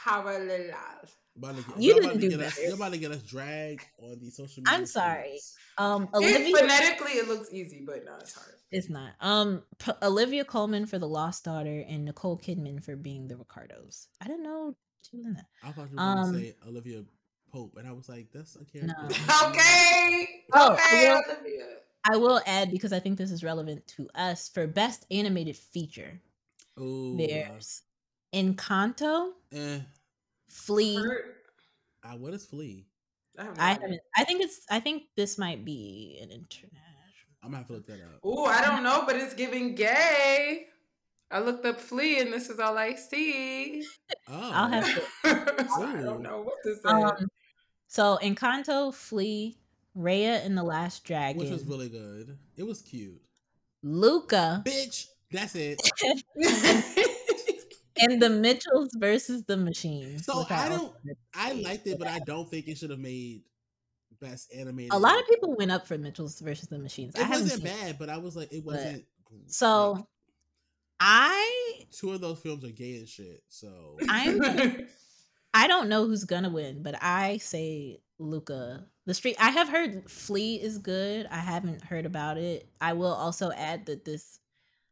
[0.04, 1.08] Parallel.
[1.39, 2.66] About to get, You didn't do get us, better.
[2.66, 4.74] you're about to get us dragged on the social media.
[4.78, 5.24] I'm sorry.
[5.39, 5.56] streets.
[5.78, 8.55] Um, It, Olivia phonetically, it looks easy, but no, it's hard.
[8.70, 9.12] It's not.
[9.20, 14.09] Um, P- Olivia Colman for The Lost Daughter and Nicole Kidman for being the Ricardos.
[14.20, 14.77] I didn't know
[15.09, 15.47] she was in that.
[15.62, 17.05] I thought you were going Um, to say Olivia
[17.52, 18.94] Pope, and I was like, that's a character.
[19.01, 19.09] No.
[19.48, 20.28] Okay.
[20.52, 21.09] Oh, okay.
[21.09, 21.65] well- Olivia.
[22.10, 26.20] I will add because I think this is relevant to us for best animated feature.
[26.81, 27.82] Ooh, There's
[28.35, 29.81] Encanto, eh.
[30.48, 30.96] Flee.
[30.96, 31.36] Hurt.
[32.04, 32.86] Uh, what is Flee?
[33.38, 34.00] I have no I haven't.
[34.16, 34.60] I think it's.
[34.70, 36.72] I think this might be an international.
[37.42, 38.24] I'm gonna have to look that up.
[38.26, 40.66] Ooh, I don't know, but it's giving gay.
[41.30, 43.84] I looked up flee and this is all I see.
[44.28, 45.02] Oh, I'll have to.
[45.24, 46.88] I don't know what to say.
[46.88, 47.28] Um,
[47.86, 49.58] so Encanto, Flee,
[49.96, 52.36] Raya and the Last Dragon, which was really good.
[52.56, 53.20] It was cute.
[53.82, 55.80] Luca, Bitch, that's it.
[58.00, 60.24] and the Mitchells versus the Machines.
[60.24, 60.94] So I don't-
[61.34, 63.42] I liked it, but I don't think it should have made
[64.20, 64.92] best animated.
[64.92, 67.14] A lot of people went up for Mitchells versus the Machines.
[67.16, 67.80] I It haven't wasn't seen it.
[67.80, 69.04] bad, but I was like, it wasn't.
[69.24, 69.50] great.
[69.50, 70.04] So Like,
[71.00, 73.42] I two of those films are gay and shit.
[73.48, 74.40] So I'm
[75.54, 78.86] I don't know who's gonna win, but I say Luca.
[79.06, 81.26] The street I have heard Flee is good.
[81.30, 82.68] I haven't heard about it.
[82.80, 84.40] I will also add that this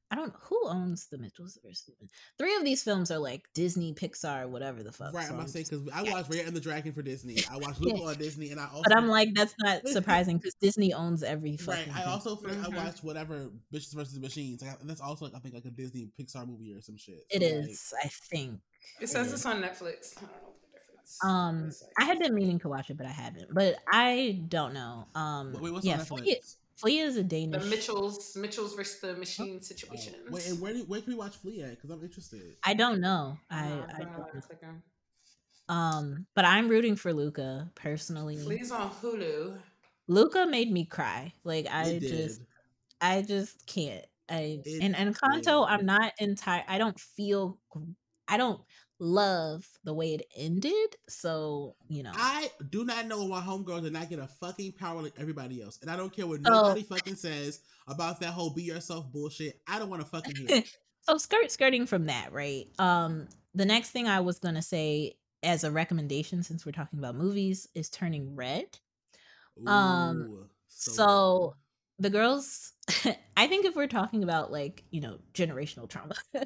[0.08, 1.90] I don't who owns the Mitchells versus
[2.38, 5.12] three of these films are like Disney, Pixar, whatever the fuck.
[5.12, 6.92] right, so I'm I'm about to say just- because I watched Raya and the Dragon
[6.92, 7.38] for Disney.
[7.50, 8.82] I watched Luca on Disney, and I also.
[8.84, 12.02] but I'm like, that's not surprising because Disney owns every Right, I thing.
[12.06, 12.78] also feel like Mhm.
[12.78, 14.62] I watched whatever Bitches versus Machines.
[14.62, 17.24] Like, that's also like, I think like a Disney Pixar movie or some shit.
[17.30, 18.60] It So, is, I think.
[19.00, 20.16] it says it's on Netflix.
[20.18, 21.18] I don't know the difference.
[21.24, 23.52] Um, I had been meaning to watch it, but I haven't.
[23.52, 25.08] But I don't know.
[25.16, 26.56] Um, Like, wait, what's yeah, on Netflix?
[26.76, 30.14] Flee is a the Mitchells, Mitchells versus the Machine Oh, situation.
[30.30, 31.70] wait, where do, where can we watch Flee at?
[31.70, 32.56] Because I'm interested.
[32.64, 33.38] I don't know.
[33.50, 34.26] I, Uh, I don't know.
[34.30, 34.62] click
[35.68, 38.38] Um, but I'm rooting for Luca personally.
[38.38, 39.58] Flee's on Hulu.
[40.06, 41.32] Luca made me cry.
[41.44, 42.10] Like I It did.
[42.10, 42.40] just,
[43.00, 44.04] I just can't.
[44.28, 45.66] I It and Encanto.
[45.68, 46.64] I'm not entire.
[46.68, 47.58] I don't feel.
[48.28, 48.60] I don't
[48.98, 50.96] love the way it ended.
[51.08, 55.02] So you know, I do not know why Homegirl did not get a fucking power
[55.02, 55.78] like everybody else.
[55.82, 59.60] And I don't care what So- nobody fucking says about that whole be yourself bullshit.
[59.66, 60.76] I don't want to fucking hear it.
[61.02, 62.66] so skirt skirting from that, right?
[62.78, 67.14] Um, the next thing I was gonna say as a recommendation, since we're talking about
[67.14, 68.66] movies, is Turning Red.
[69.66, 71.54] Um, Ooh, so
[71.98, 72.72] the girls
[73.38, 76.14] i think if we're talking about like you know generational trauma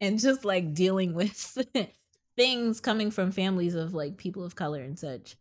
[0.00, 1.58] and just like dealing with
[2.36, 5.36] things coming from families of like people of color and such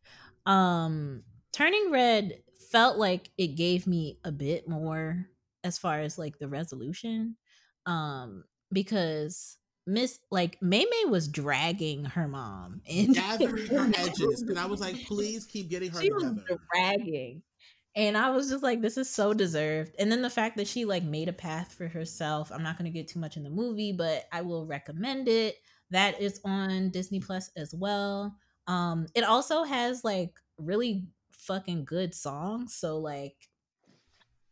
[0.45, 2.39] um turning red
[2.71, 5.25] felt like it gave me a bit more
[5.63, 7.35] as far as like the resolution
[7.85, 14.41] um because miss like Mei Mei was dragging her mom and gathering her edges.
[14.43, 16.59] And I was like, please keep getting her she was together.
[16.73, 17.41] dragging
[17.95, 19.95] and i was just like this is so deserved.
[19.99, 22.91] And then the fact that she like made a path for herself i'm not going
[22.91, 25.57] to get too much in the movie but i will recommend it.
[25.91, 28.35] That is on disney plus as well.
[28.67, 33.35] Um it also has like really fucking good songs so like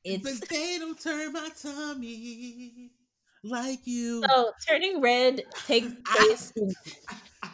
[0.04, 2.92] it's But they don't turn my tummy
[3.44, 4.24] like you.
[4.30, 6.54] so turning red takes place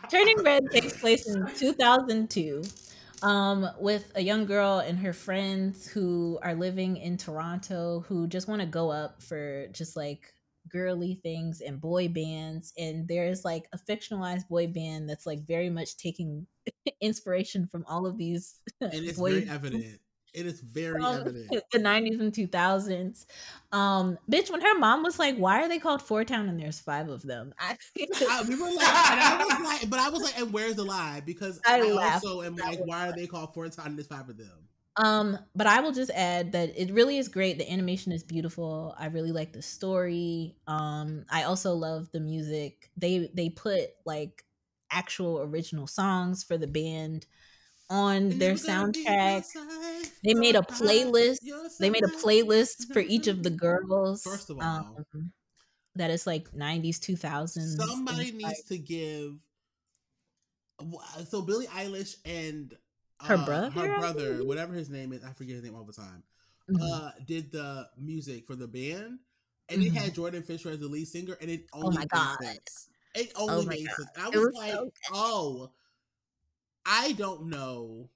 [0.10, 2.62] Turning Red takes place in 2002
[3.24, 8.48] um, with a young girl and her friends who are living in Toronto who just
[8.48, 10.34] want to go up for just like
[10.70, 12.74] girly things and boy bands.
[12.78, 16.48] And there's like a fictionalized boy band that's like very much taking
[17.02, 20.00] inspiration from all of these and it's boy very evident.
[20.34, 21.50] It is very evident.
[21.72, 23.26] the 90s and 2000s.
[23.72, 26.80] Um, bitch, when her mom was like, Why are they called Four Town and there's
[26.80, 27.54] five of them?
[27.60, 27.78] I,
[28.30, 31.22] I, we were like, I was like, but I was like, and where's the lie?
[31.26, 34.30] Because I, I also am like, why are they called four Town and There's five
[34.30, 34.68] of them.
[34.98, 37.60] Um, but I will just add that it really is great.
[37.60, 38.96] The animation is beautiful.
[38.98, 40.56] I really like the story.
[40.66, 42.90] Um, I also love the music.
[42.98, 44.44] They they put like
[44.92, 47.28] actual original songs for the band
[47.90, 49.44] on And their you gotta be soundtrack.
[50.24, 51.38] They made a playlist.
[51.80, 54.24] They made a playlist for each of the girls.
[54.24, 55.32] First of all, um,
[55.96, 57.76] that is like 90s, 2000s.
[57.78, 59.34] Somebody needs like, to give.
[61.30, 62.74] So Billie Eilish and
[63.24, 65.94] Her uh, brother, her brother, whatever his name is, I forget his name all the
[65.94, 66.24] time.
[66.70, 66.78] mhm.
[66.82, 69.20] Uh, did the music for the band,
[69.70, 69.88] and Mhm.
[69.88, 72.38] it had Jordan Fisher as the lead singer, and it only Oh my God.
[72.44, 72.90] sense.
[73.16, 73.96] It only Oh made God.
[73.96, 74.10] sense.
[74.16, 75.72] And I was, was like, so oh,
[76.88, 78.10] I don't know.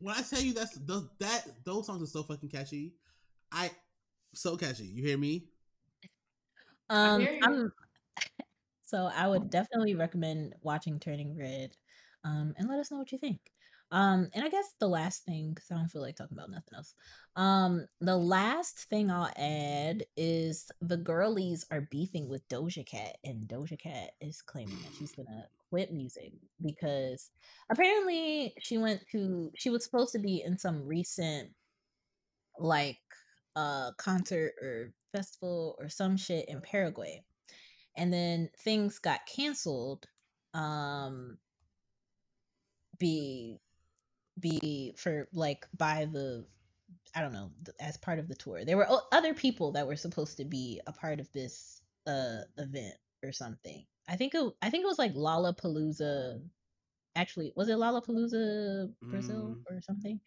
[0.00, 2.94] When I tell you that's those that those songs are so fucking catchy,
[3.52, 3.70] I
[4.32, 4.86] so catchy.
[4.86, 5.44] You hear me?
[6.88, 7.40] Um, hear you.
[7.42, 7.72] I'm,
[8.84, 11.76] so I would definitely recommend watching Turning Red.
[12.24, 13.40] um, and let us know what you think.
[13.90, 16.74] Um, and I guess the last thing, because I don't feel like talking about nothing
[16.74, 16.94] else.
[17.36, 23.48] Um, the last thing I'll add is the girlies are beefing with Doja Cat, and
[23.48, 26.32] Doja Cat is claiming that she's gonna quit music
[26.62, 27.30] because
[27.70, 31.50] apparently she went to she was supposed to be in some recent
[32.58, 32.98] like
[33.54, 37.22] uh concert or festival or some shit in Paraguay.
[37.96, 40.06] And then things got canceled
[40.54, 41.38] um
[42.98, 43.60] be
[44.40, 46.44] be for like by the
[47.14, 47.50] I don't know
[47.80, 48.64] as part of the tour.
[48.64, 52.94] There were other people that were supposed to be a part of this uh event
[53.22, 53.84] or something.
[54.08, 56.40] I think it I think it was like Lollapalooza.
[57.16, 59.76] Actually, was it Lollapalooza Brazil mm.
[59.76, 60.20] or something?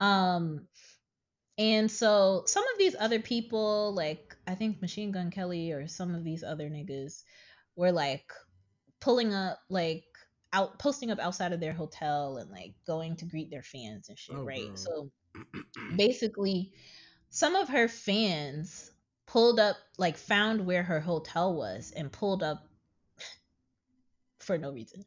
[0.00, 0.66] Um
[1.58, 6.14] and so some of these other people, like I think Machine Gun Kelly or some
[6.14, 7.22] of these other niggas,
[7.76, 8.30] were like
[9.00, 10.04] pulling up like
[10.52, 14.18] out posting up outside of their hotel and like going to greet their fans and
[14.18, 14.66] shit, oh, right?
[14.66, 14.76] Bro.
[14.76, 15.10] So
[15.96, 16.72] basically
[17.30, 18.90] some of her fans
[19.26, 22.68] pulled up like found where her hotel was and pulled up
[24.38, 25.04] for no reason.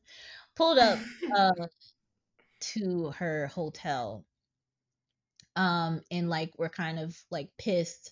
[0.56, 1.00] Pulled up
[1.36, 1.52] uh,
[2.60, 4.26] to her hotel
[5.56, 8.12] um and like were kind of like pissed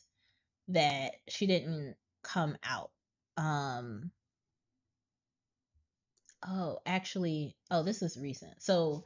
[0.68, 2.92] that she didn't come out
[3.38, 4.12] um
[6.48, 8.62] Oh, actually, oh, this is recent.
[8.62, 9.04] So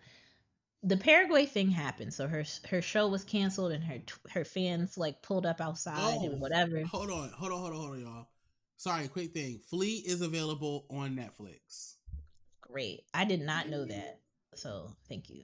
[0.84, 2.14] the Paraguay thing happened.
[2.14, 4.00] So her her show was canceled, and her
[4.30, 6.84] her fans like pulled up outside oh, and whatever.
[6.86, 8.28] Hold on, hold on, hold on, hold on, y'all.
[8.78, 9.60] Sorry, quick thing.
[9.70, 11.96] Flee is available on Netflix.
[12.62, 14.20] Great, I did not know that.
[14.56, 15.44] So thank you.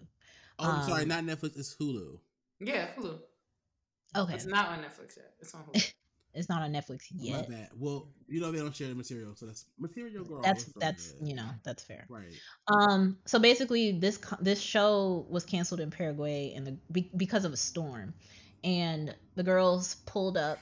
[0.60, 1.58] Oh, I'm um, sorry, not Netflix.
[1.58, 2.20] It's Hulu.
[2.60, 3.20] Yeah, Hulu.
[4.16, 5.34] Okay, it's not on Netflix yet.
[5.40, 5.94] It's on Hulu.
[6.34, 7.50] It's not on Netflix yet.
[7.50, 7.70] My bad.
[7.78, 10.42] Well, you know they don't share the material, so that's material girl.
[10.42, 12.06] That's that's you know that's fair.
[12.10, 12.34] Right.
[12.68, 13.18] Um.
[13.26, 18.14] So basically, this this show was canceled in Paraguay and the because of a storm,
[18.64, 20.60] and the girls pulled up,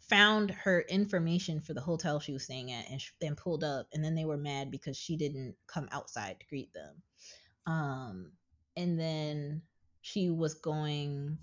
[0.00, 4.04] found her information for the hotel she was staying at, and then pulled up, and
[4.04, 7.02] then they were mad because she didn't come outside to greet them.
[7.66, 8.32] Um.
[8.78, 9.62] And then
[10.02, 11.38] she was going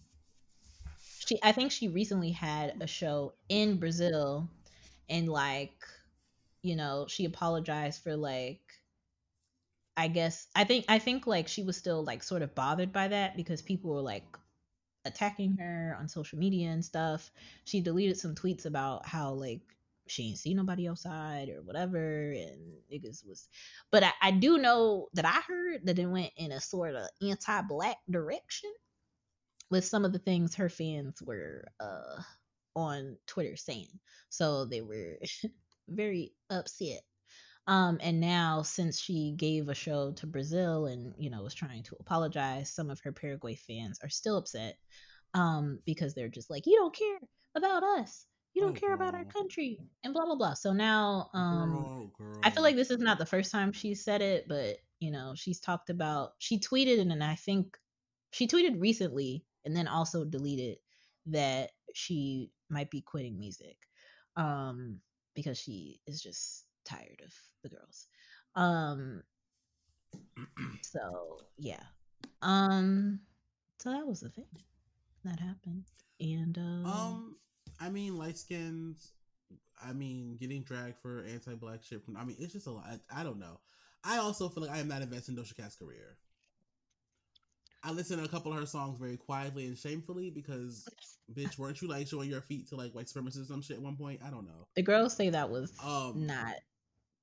[1.27, 4.49] she I think she recently had a show in Brazil
[5.09, 5.73] and like
[6.61, 8.61] you know, she apologized for like
[9.95, 13.07] I guess I think I think like she was still like sort of bothered by
[13.09, 14.23] that because people were like
[15.05, 17.31] attacking her on social media and stuff.
[17.65, 19.61] She deleted some tweets about how like
[20.07, 22.59] she ain't see nobody outside or whatever and
[22.91, 23.47] niggas was
[23.89, 27.07] but I, I do know that I heard that it went in a sort of
[27.21, 28.69] anti black direction
[29.69, 32.21] with some of the things her fans were uh,
[32.75, 33.87] on Twitter saying.
[34.29, 35.17] So they were
[35.87, 37.01] very upset.
[37.65, 41.83] Um, and now since she gave a show to Brazil and you know was trying
[41.83, 44.77] to apologize, some of her Paraguay fans are still upset
[45.33, 47.19] um, because they're just like, you don't care
[47.55, 50.55] about us, you don't oh, care about our country, and blah blah blah.
[50.55, 52.41] So now, um, girl, girl.
[52.43, 55.33] I feel like this is not the first time she said it, but you know
[55.35, 57.77] she's talked about she tweeted and, and I think
[58.31, 60.77] she tweeted recently and then also deleted
[61.25, 63.77] that she might be quitting music
[64.35, 64.99] um
[65.35, 67.33] because she is just tired of
[67.63, 68.07] the girls.
[68.55, 69.23] Um
[70.81, 71.83] so yeah.
[72.41, 73.19] Um
[73.79, 74.45] so that was the thing
[75.25, 75.85] that happened
[76.19, 77.35] and uh, um
[77.79, 79.13] i mean light skins
[79.83, 83.21] i mean getting dragged for anti-black shit from i mean it's just a lot I,
[83.21, 83.59] I don't know.
[84.03, 86.17] I also feel like i am not investing in doja cat's career
[87.83, 90.87] I listened to a couple of her songs very quietly and shamefully because,
[91.33, 93.97] bitch, weren't you like showing your feet to like white supremacists some shit at one
[93.97, 94.21] point?
[94.25, 94.67] I don't know.
[94.75, 96.55] The girls say that was um, not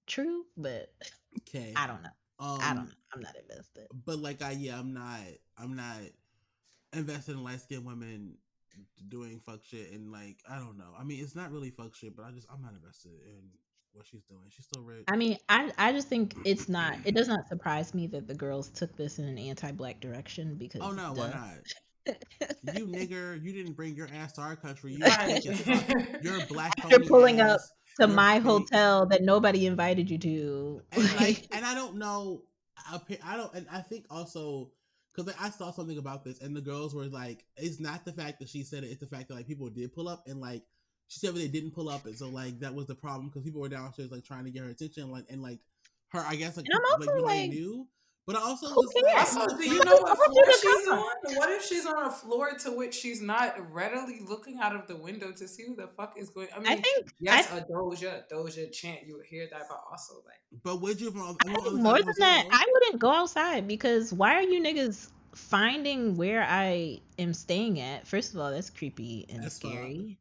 [0.06, 0.92] true, but
[1.38, 2.10] okay, I don't know.
[2.38, 2.92] Um, I don't know.
[3.14, 3.86] I'm not invested.
[4.04, 5.20] But like, I yeah, I'm not.
[5.58, 5.96] I'm not
[6.92, 8.36] invested in light skinned women
[9.08, 10.92] doing fuck shit and like I don't know.
[10.98, 13.48] I mean, it's not really fuck shit, but I just I'm not invested in
[13.92, 14.42] what she's doing.
[14.50, 15.04] She's still rich.
[15.08, 16.96] I mean, I I just think it's not.
[17.04, 20.80] It does not surprise me that the girls took this in an anti-black direction because.
[20.82, 21.22] Oh no, duh.
[21.22, 22.16] why not?
[22.74, 24.92] you nigger, you didn't bring your ass to our country.
[24.92, 25.06] You
[26.22, 26.72] you're black.
[26.88, 27.50] You're pulling ass.
[27.50, 27.60] up
[28.00, 30.82] to you're my hotel that nobody invited you to.
[30.92, 32.42] And like, and I don't know.
[33.22, 34.70] I don't, and I think also
[35.14, 38.38] because I saw something about this, and the girls were like, "It's not the fact
[38.40, 40.62] that she said it; it's the fact that like people did pull up and like."
[41.10, 43.60] She said they didn't pull up, and so like that was the problem because people
[43.60, 45.58] were downstairs like trying to get her attention, like and like
[46.10, 47.88] her, I guess like, like nobody like, knew.
[48.28, 49.36] But I also Who was like, cares?
[49.36, 51.36] Also, do you know what floor she's on?
[51.36, 54.96] What if she's on a floor to which she's not readily looking out of the
[54.96, 56.46] window to see who the fuck is going?
[56.54, 59.80] I mean, I think yes, I a Doja, Doja chant, you would hear that, but
[59.90, 62.48] also like, but would you I I think more side than that.
[62.52, 68.06] I wouldn't go outside because why are you niggas finding where I am staying at?
[68.06, 69.74] First of all, that's creepy and That's fucked.
[69.74, 70.20] scary.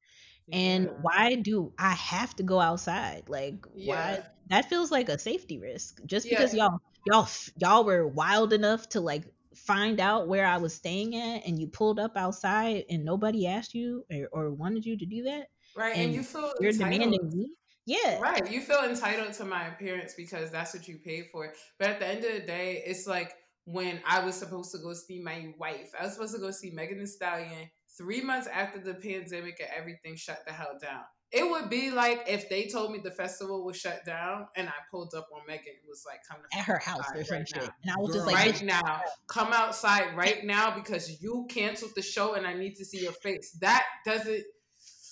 [0.52, 0.92] And yeah.
[1.02, 3.30] why do I have to go outside?
[3.30, 3.96] Like, Yeah.
[3.96, 4.24] why?
[4.50, 6.00] That feels like a safety risk.
[6.06, 6.38] Just Yeah.
[6.38, 7.28] because y'all y'all
[7.58, 9.24] y'all were wild enough to like
[9.56, 13.74] find out where I was staying at, and you pulled up outside, and nobody asked
[13.74, 17.00] you or, or wanted you to do that, right, and, and you feel you're entitled.
[17.00, 17.52] demanding me.
[17.86, 18.52] Yeah, Right.
[18.52, 21.54] You feel entitled to my appearance because that's what you paid for.
[21.80, 23.34] But at the end of the day, it's like
[23.66, 25.92] when I was supposed to go see my wife.
[26.00, 27.70] I was supposed to go see Megan Thee Stallion
[28.00, 31.02] three months after the pandemic and everything shut the hell down.
[31.32, 34.74] It would be like if they told me the festival was shut down and I
[34.90, 37.38] pulled up on Megan and was like, come to at her house outside or some
[37.38, 37.70] right shit, now.
[37.84, 39.02] and I was just like, right now.
[39.28, 43.12] Come outside right now because you canceled the show and I need to see your
[43.12, 43.52] face.
[43.62, 44.44] That doesn't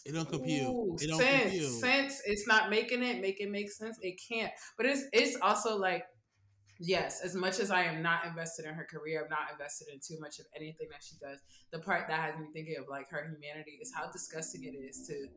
[0.08, 0.64] It don't compute.
[0.64, 1.72] Ooh, It don't sense, compute.
[1.74, 2.22] sense.
[2.26, 4.00] It's not making it make it make sense.
[4.02, 4.52] It can't.
[4.76, 6.04] But it's it's also like,
[6.80, 10.00] yes, as much as I am not invested in her career, I'm not invested in
[10.00, 11.40] too much of anything that she does.
[11.72, 15.08] The part that has me thinking of like her humanity is how disgusting it is
[15.08, 15.28] to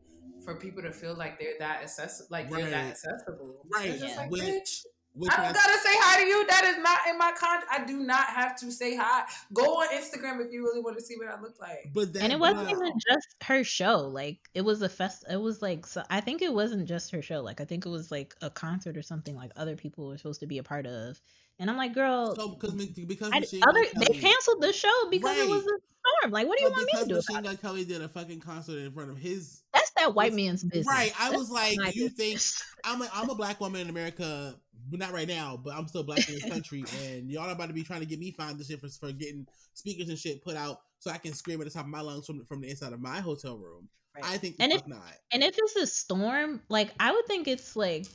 [0.44, 3.66] for people to feel like they're that accessible, like they're that accessible.
[3.72, 3.98] Right.
[3.98, 4.16] Yeah.
[4.16, 4.84] like, bitch.
[5.14, 6.46] Which I I, don't gotta say hi to you.
[6.46, 7.60] That is not in my con.
[7.70, 9.24] I do not have to say hi.
[9.52, 11.90] Go on Instagram if you really want to see what I look like.
[11.92, 15.24] but that, and it wasn't but- even just her show like it was a fest
[15.30, 17.88] it was like so i think it wasn't just her show like i think it
[17.88, 20.86] was like a concert or something like other people were supposed to be a part
[20.86, 21.20] of
[21.58, 23.38] and i'm like girl So because because I,
[23.68, 25.78] other they canceled the show because it was a
[26.20, 27.62] storm like what do you but want me to because do Machine about it?
[27.62, 30.86] Gun Kelly did a fucking concert in front of his that's that white man's business
[30.86, 31.12] right.
[31.20, 32.40] I That's was like, you think.
[32.84, 34.54] I'm a I'm a black woman in America,
[34.90, 35.60] but not right now.
[35.62, 38.06] But I'm still black in this country, and y'all are about to be trying to
[38.06, 41.18] get me fined this shit for, for getting speakers and shit put out so I
[41.18, 43.56] can scream at the top of my lungs from from the inside of my hotel
[43.58, 43.88] room.
[44.16, 44.24] Right.
[44.24, 45.02] I think And if- not.
[45.32, 48.06] And if it's a storm, like I would think it's like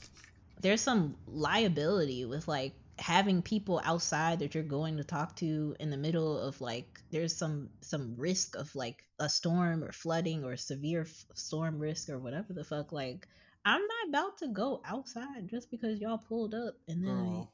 [0.61, 5.89] there's some liability with like having people outside that you're going to talk to in
[5.89, 10.55] the middle of like there's some some risk of like a storm or flooding or
[10.57, 13.27] severe f- storm risk or whatever the fuck like
[13.65, 17.51] I'm not about to go outside just because y'all pulled up and then Girl.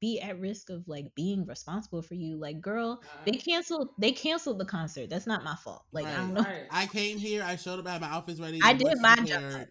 [0.00, 4.12] be at risk of like being responsible for you like girl Uh, they canceled they
[4.12, 7.42] canceled the concert that's not my fault like I don't know right, I came here,
[7.42, 8.58] I showed up, I had my outfits ready.
[8.62, 9.68] I did my job.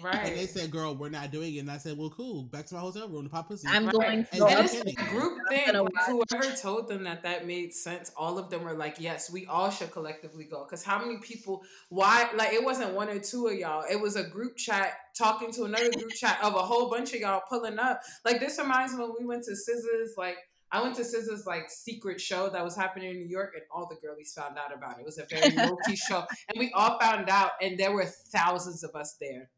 [0.00, 0.26] Right.
[0.28, 1.58] And they said, girl, we're not doing it.
[1.58, 2.44] And I said, well, cool.
[2.44, 3.66] Back to my hotel room to pop pussy.
[3.68, 3.92] I'm Right.
[3.92, 5.74] going to And go then And up it's a group thing.
[5.74, 9.46] Like whoever told them that that made sense, all of them were like, "Yes, we
[9.46, 11.62] all should collectively go." Because how many people?
[11.88, 12.28] Why?
[12.34, 13.84] Like it wasn't one or two of y'all.
[13.90, 17.20] It was a group chat talking to another group chat of a whole bunch of
[17.20, 18.00] y'all pulling up.
[18.24, 20.14] Like this reminds me when we went to SZA's.
[20.16, 20.36] Like
[20.70, 23.86] I went to SZA's like secret show that was happening in New York, and all
[23.88, 25.00] the girlies found out about it.
[25.00, 28.04] It was a very low key show, and we all found out, and there were
[28.06, 29.48] thousands of us there.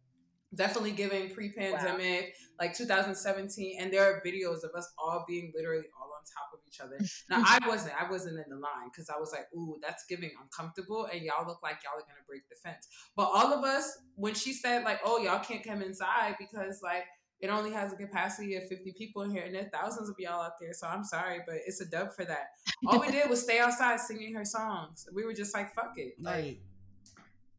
[0.55, 6.11] Definitely giving pre-pandemic, like 2017, and there are videos of us all being literally all
[6.11, 6.99] on top of each other.
[7.31, 10.31] Now I wasn't, I wasn't in the line because I was like, "Ooh, that's giving
[10.43, 12.89] uncomfortable," and y'all look like y'all are gonna break the fence.
[13.17, 17.05] But all of us, when she said like, "Oh, y'all can't come inside because like
[17.41, 20.17] it only has a capacity of 50 people in here, and there are thousands of
[20.19, 22.49] y'all out there," so I'm sorry, but it's a dub for that.
[22.87, 25.07] All we did was stay outside singing her songs.
[25.13, 26.35] We were just like, "Fuck it," like.
[26.35, 26.61] Right.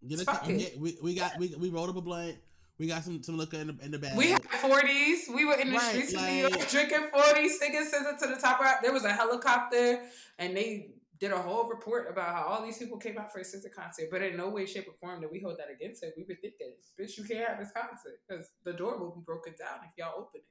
[0.08, 0.80] Get a, Fuck it.
[0.80, 2.38] we, we got we, we rolled up a blunt.
[2.82, 4.18] We got some some liquor in the in the bag.
[4.18, 5.30] We had forties.
[5.32, 8.42] We were in the Right, streets of New York drinking forties, singing "SZA" to the
[8.42, 8.60] top.
[8.60, 10.02] Of our, there was a helicopter,
[10.40, 13.44] and they did a whole report about how all these people came out for a
[13.44, 14.08] SZA concert.
[14.10, 16.16] But in no way, shape, or form did we hold that against it.
[16.18, 19.54] We were thinking, "Bitch, you can't have this concert because the door will be broken
[19.60, 20.48] down if y'all open it."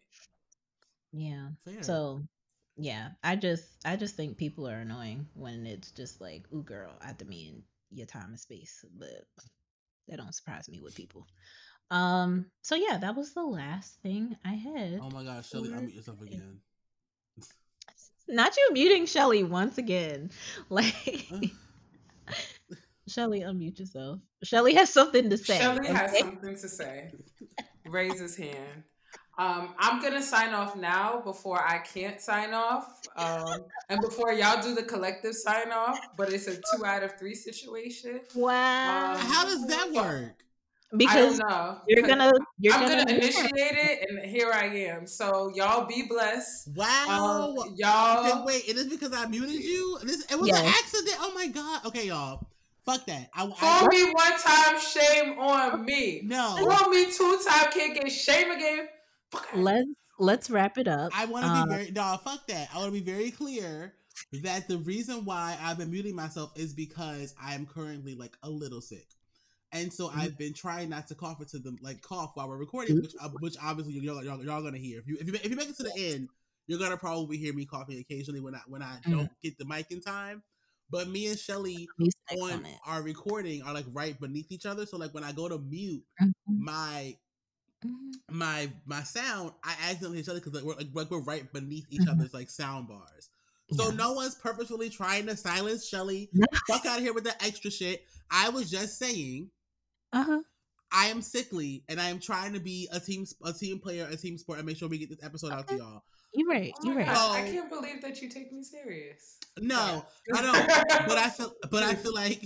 [1.10, 1.48] Yeah.
[1.64, 1.82] Fair.
[1.82, 2.22] So
[2.76, 6.92] yeah, I just I just think people are annoying when it's just like, ooh girl,
[7.00, 8.84] I demand your time and space.
[8.96, 9.24] But
[10.06, 11.26] that don't surprise me with people.
[11.90, 15.00] Um, so yeah, that was the last thing I had.
[15.02, 16.60] oh my gosh, Shelly, Or- unmute yourself again.
[18.28, 20.30] Not you muting Shelly once again.
[20.68, 20.94] Like
[23.08, 24.20] Shelly, unmute yourself.
[24.44, 25.58] Shelly has something to say.
[25.58, 27.10] Shelly has something to say.
[27.86, 28.84] Raise his hand.
[29.36, 34.62] Um, I'm gonna sign off now before I can't sign off, um, and before y'all
[34.62, 35.98] do the collective sign off.
[36.16, 38.20] But it's a two out of three situation.
[38.34, 39.14] Wow.
[39.14, 40.44] Um, How does that work?
[40.96, 41.80] Because I don't know.
[41.88, 45.06] you're 'cause gonna you're I'm gonna gonna initiate it, and here I am.
[45.06, 46.68] So y'all be blessed.
[46.74, 47.54] Wow.
[47.58, 48.44] Um, y'all.
[48.44, 49.98] wait, it is because I muted you?
[50.02, 51.16] This it was an accident.
[51.20, 51.86] Oh my god.
[51.86, 52.46] Okay, y'all.
[52.86, 53.28] Fuck that.
[53.34, 56.22] I, Fool I me one time, shame on me.
[56.24, 56.56] no.
[56.58, 58.88] Fool me two time, can't get shame again.
[59.30, 59.88] Fuck let's
[60.18, 61.12] let's wrap it up.
[61.16, 62.68] I want to Um, be very no, fuck that.
[62.74, 63.94] I want to be very clear
[64.42, 68.50] that the reason why I've been muting myself is because I am currently like a
[68.50, 69.06] little sick,
[69.72, 70.16] and so Mhm.
[70.16, 73.28] I've been trying not to cough into the like cough while we're recording, which uh,
[73.40, 74.98] which obviously y'all, y'all, y'all gonna hear.
[74.98, 76.28] If you if you if you make it to the end,
[76.66, 79.10] you're gonna probably hear me coughing occasionally when I when I Mhm.
[79.10, 80.42] don't get the mic in time.
[80.90, 84.86] But me and Shelly on on our recording are like right beneath each other.
[84.86, 87.16] So like when I go to mute, Mhm, my
[87.84, 88.12] mhm.
[88.28, 91.86] my my sound, I accidentally hit other because like we're, like, like we're right beneath
[91.90, 92.10] each Mhm.
[92.12, 93.30] other's like sound bars.
[93.72, 93.96] So Yeah.
[93.96, 96.28] no one's purposefully trying to silence Shelly.
[96.66, 98.04] Fuck out of here with the extra shit.
[98.30, 99.50] I was just saying
[100.12, 100.40] Uh-huh.
[100.92, 104.16] I am sickly and I am trying to be a team a team player, a
[104.16, 106.02] team sport, and make sure we get this episode out to y'all.
[106.32, 106.72] You're right.
[106.80, 107.06] Oh You're right.
[107.06, 107.52] gosh, I oh.
[107.52, 109.38] can't believe that you take me serious.
[109.58, 110.52] No, I know,
[111.08, 112.40] but I feel but I feel like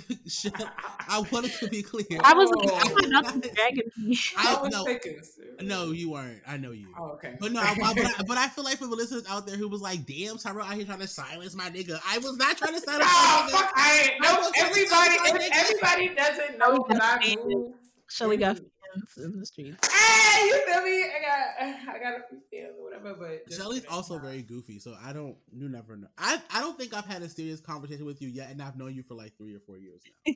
[1.08, 2.06] I wanted to be clear.
[2.22, 2.80] I was like, Oh.
[2.82, 4.18] oh my God, this is dragging me.
[4.38, 4.84] I- I was no.
[4.84, 5.20] thinking.
[5.60, 6.40] No, you weren't.
[6.46, 6.94] I know you.
[6.98, 7.36] Oh, okay.
[7.38, 9.56] But no, I, I- but, I, but I feel like for the listeners out there
[9.56, 12.56] who was like, "Damn, Tyrell out here trying to silence my nigga," I was not
[12.56, 13.60] trying to silence Oh, my nigga.
[13.60, 14.12] fuck, I ain't.
[14.26, 15.60] I No, everybody, saying, if nigga.
[15.60, 17.36] everybody doesn't know got that I fans.
[17.44, 17.72] move.
[18.08, 18.64] Shelly got mm-hmm.
[18.94, 19.88] Fans in the streets.
[19.88, 21.04] Hey, you feel me?
[21.04, 23.94] I got, I got a few fans or whatever, but just Shelly's kidding.
[23.94, 25.36] also very goofy, so I don't.
[25.52, 26.08] You never know.
[26.18, 28.94] I I don't think I've had a serious conversation with you yet, and I've known
[28.94, 30.34] you for like three or four years now.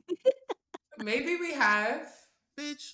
[1.03, 2.07] Maybe we have.
[2.59, 2.93] Bitch,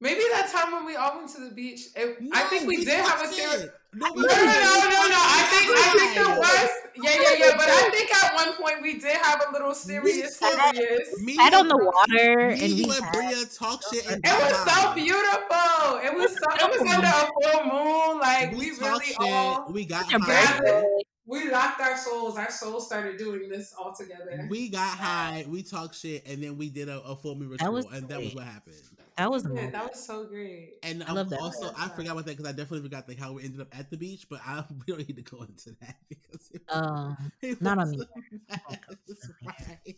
[0.00, 1.88] Maybe that time when we all went to the beach.
[1.96, 3.70] It, I think we, did have a fucked serious.
[3.92, 3.98] It.
[3.98, 5.20] No, No, no, no, no, no.
[5.20, 6.34] I think I think Why?
[6.34, 6.70] it was.
[7.00, 7.56] Yeah, yeah, yeah.
[7.56, 11.20] But I think at one point we did have a little serious, serious.
[11.22, 14.20] Me Sat on and- the water Me, and you we and Bria talk shit and
[14.24, 16.00] It was so beautiful.
[16.02, 16.66] It was so.
[16.66, 18.18] It was under a full moon.
[18.20, 19.16] Like we, talk really shit.
[19.20, 19.66] all.
[19.72, 20.20] We got such
[21.30, 21.40] a high.
[21.40, 21.44] birthday.
[21.44, 21.48] birthday.
[21.48, 22.36] We locked our souls.
[22.38, 24.46] Our souls started doing this all together.
[24.48, 25.44] We got high.
[25.48, 28.22] We talked shit, and then we did a, a full mirror That was and that
[28.22, 28.76] was what happened.
[29.16, 30.74] That was Yeah, that was so great.
[30.82, 31.40] And I love that.
[31.40, 33.90] also, I forgot about that because I definitely forgot like how we ended up at
[33.90, 34.26] the beach.
[34.30, 37.88] But I we don't need to go into that because it, Um, it not on
[37.90, 38.06] was me.
[38.14, 39.96] a mess, right?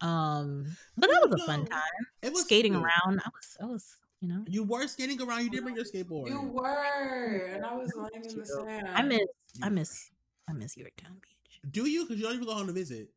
[0.00, 1.80] um, but that was a fun time.
[2.22, 2.84] It was Skating cute.
[2.84, 3.20] around.
[3.24, 5.42] I was, I was, you know, You were skating around.
[5.44, 6.28] You did bring your skateboard.
[6.28, 8.88] You were, and I was laying in the sand.
[8.94, 9.20] I miss,
[9.62, 10.10] I miss,
[10.50, 11.60] I miss Yorktown Beach.
[11.70, 12.02] Do you?
[12.04, 13.08] Because you don't even go home to visit.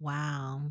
[0.00, 0.62] Wow,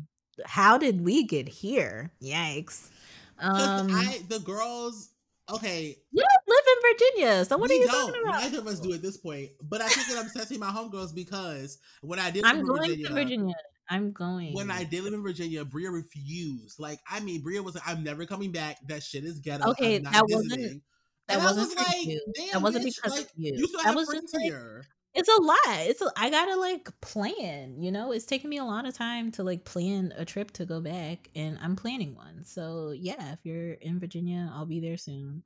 [0.44, 2.12] how did we get here?
[2.22, 2.90] Yikes.
[3.38, 5.10] Um, I the girls.
[5.52, 8.06] Okay, you don't live in Virginia, so what we are you don't.
[8.08, 8.42] talking about?
[8.42, 9.50] Neither of us do at this point.
[9.62, 12.80] But I think that I'm testing my homegirls because when I did I'm in going
[12.82, 13.54] Virginia, to Virginia.
[13.88, 14.52] I'm going.
[14.52, 16.80] when I did live in Virginia, Bria refused.
[16.80, 18.78] Like, I mean, Bria was like, "I'm never coming back.
[18.88, 19.70] That shit is ghetto.
[19.70, 20.82] Okay, that wasn't-
[21.28, 22.20] that And wasn't was like, you.
[22.34, 23.52] "Damn, that wasn't bitch, because like, of you.
[23.56, 24.84] You still that have was friends like, here.
[25.16, 25.58] It's a lot.
[25.88, 27.82] It's a, I gotta like plan.
[27.82, 30.66] You know, it's taking me a lot of time to like plan a trip to
[30.66, 32.44] go back, and I'm planning one.
[32.44, 35.42] So yeah, if you're in Virginia, I'll be there soon.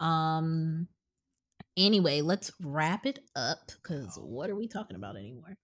[0.00, 0.88] Um.
[1.76, 4.24] Anyway, let's wrap it up because Wow.
[4.24, 5.56] what are we talking about anymore?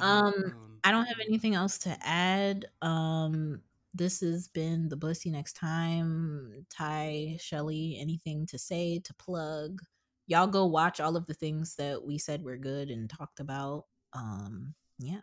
[0.00, 0.80] Um, around.
[0.84, 2.66] I don't have anything else to add.
[2.82, 3.62] Um,
[3.94, 6.66] this has been the Bussy next time.
[6.70, 9.80] Ty, Shelly, anything to say to plug?
[10.26, 13.84] Y'all go watch all of the things that we said were good and talked about.
[14.12, 15.20] Um, yeah.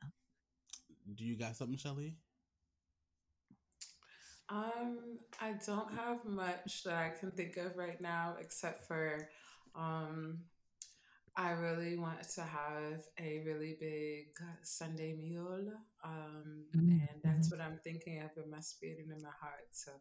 [1.16, 2.16] Do you got something, Shelly?
[4.50, 9.30] Um, I don't have much that I can think of right now, except for,
[9.76, 10.40] um,
[11.36, 14.28] I really want to have a really big
[14.64, 15.72] Sunday meal.
[16.04, 19.68] Um, Mm, and that's what I'm thinking of in my spirit and in my heart.
[19.72, 19.92] So,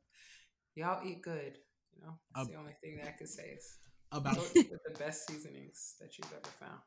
[0.74, 1.58] y'all eat good.
[1.94, 3.76] You know, that's Um, the only thing that I can say is
[4.12, 6.80] About go eat with the best seasonings that you've ever found.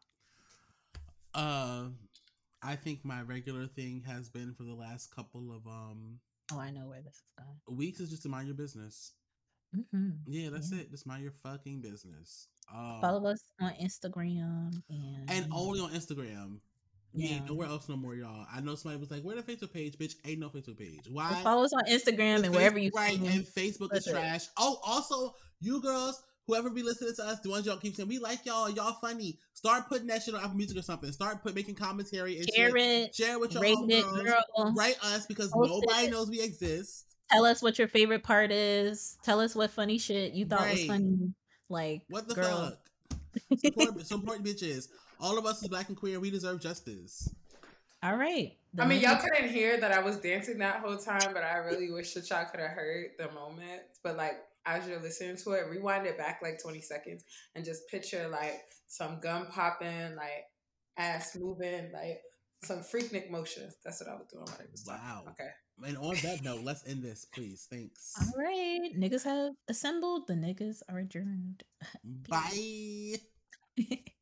[1.33, 1.89] uh,
[2.61, 6.19] I think my regular thing has been for the last couple of um
[6.51, 7.77] Oh, I know where this is going.
[7.77, 9.13] weeks is just to mind your business.
[9.75, 10.09] Mm-hmm.
[10.27, 10.79] Yeah, that's Yeah.
[10.81, 10.91] it.
[10.91, 12.47] Just mind your fucking business.
[12.73, 16.59] Um, Follow us on Instagram and and only on Instagram.
[17.13, 17.45] We ain't Yeah.
[17.47, 18.45] nowhere else no more, y'all.
[18.51, 20.97] I know somebody was like, "Where the Facebook page, bitch?" Ain't no Facebook page.
[21.03, 21.41] just Why?
[21.43, 24.11] follow us on Instagram and wherever you right, and Facebook is it.
[24.11, 24.47] trash.
[24.57, 28.19] Oh, also, you girls, whoever be listening to us, the ones y'all keep saying we
[28.19, 29.37] like y'all, y'all funny.
[29.53, 31.11] Start putting that shit on Apple Music or something.
[31.11, 32.77] Start put making commentary and share shit.
[33.09, 34.25] it, Share it with your rate it, homegirls.
[34.57, 34.73] girl.
[34.75, 36.11] Write us because Post nobody it.
[36.11, 37.05] knows we exist.
[37.31, 39.17] Tell us what your favorite part is.
[39.23, 41.33] Tell us what funny shit you thought was funny.
[41.69, 42.77] Like What the girl.
[43.09, 43.59] fuck?
[43.59, 44.89] Support, support bitches.
[45.19, 46.19] All of us is black and queer.
[46.19, 47.33] We deserve justice.
[48.03, 48.57] All right.
[48.77, 51.91] I mean, y'all couldn't hear that I was dancing that whole time, but I really
[51.91, 53.83] wish that y'all could have heard the moment.
[54.03, 57.23] But like, as you're listening to it, rewind it back like 20 seconds
[57.55, 60.45] and just picture like some gum popping, like
[60.97, 62.21] ass moving, like
[62.63, 63.75] some freaknik motions.
[63.83, 65.01] That's what I was doing when I was talking.
[65.03, 65.23] Wow.
[65.29, 65.49] Okay.
[65.85, 67.67] And on that note, let's end this, please.
[67.69, 68.13] Thanks.
[68.19, 68.91] All right.
[68.97, 70.27] Niggas have assembled.
[70.27, 71.63] The niggas are adjourned.
[72.29, 73.15] Bye.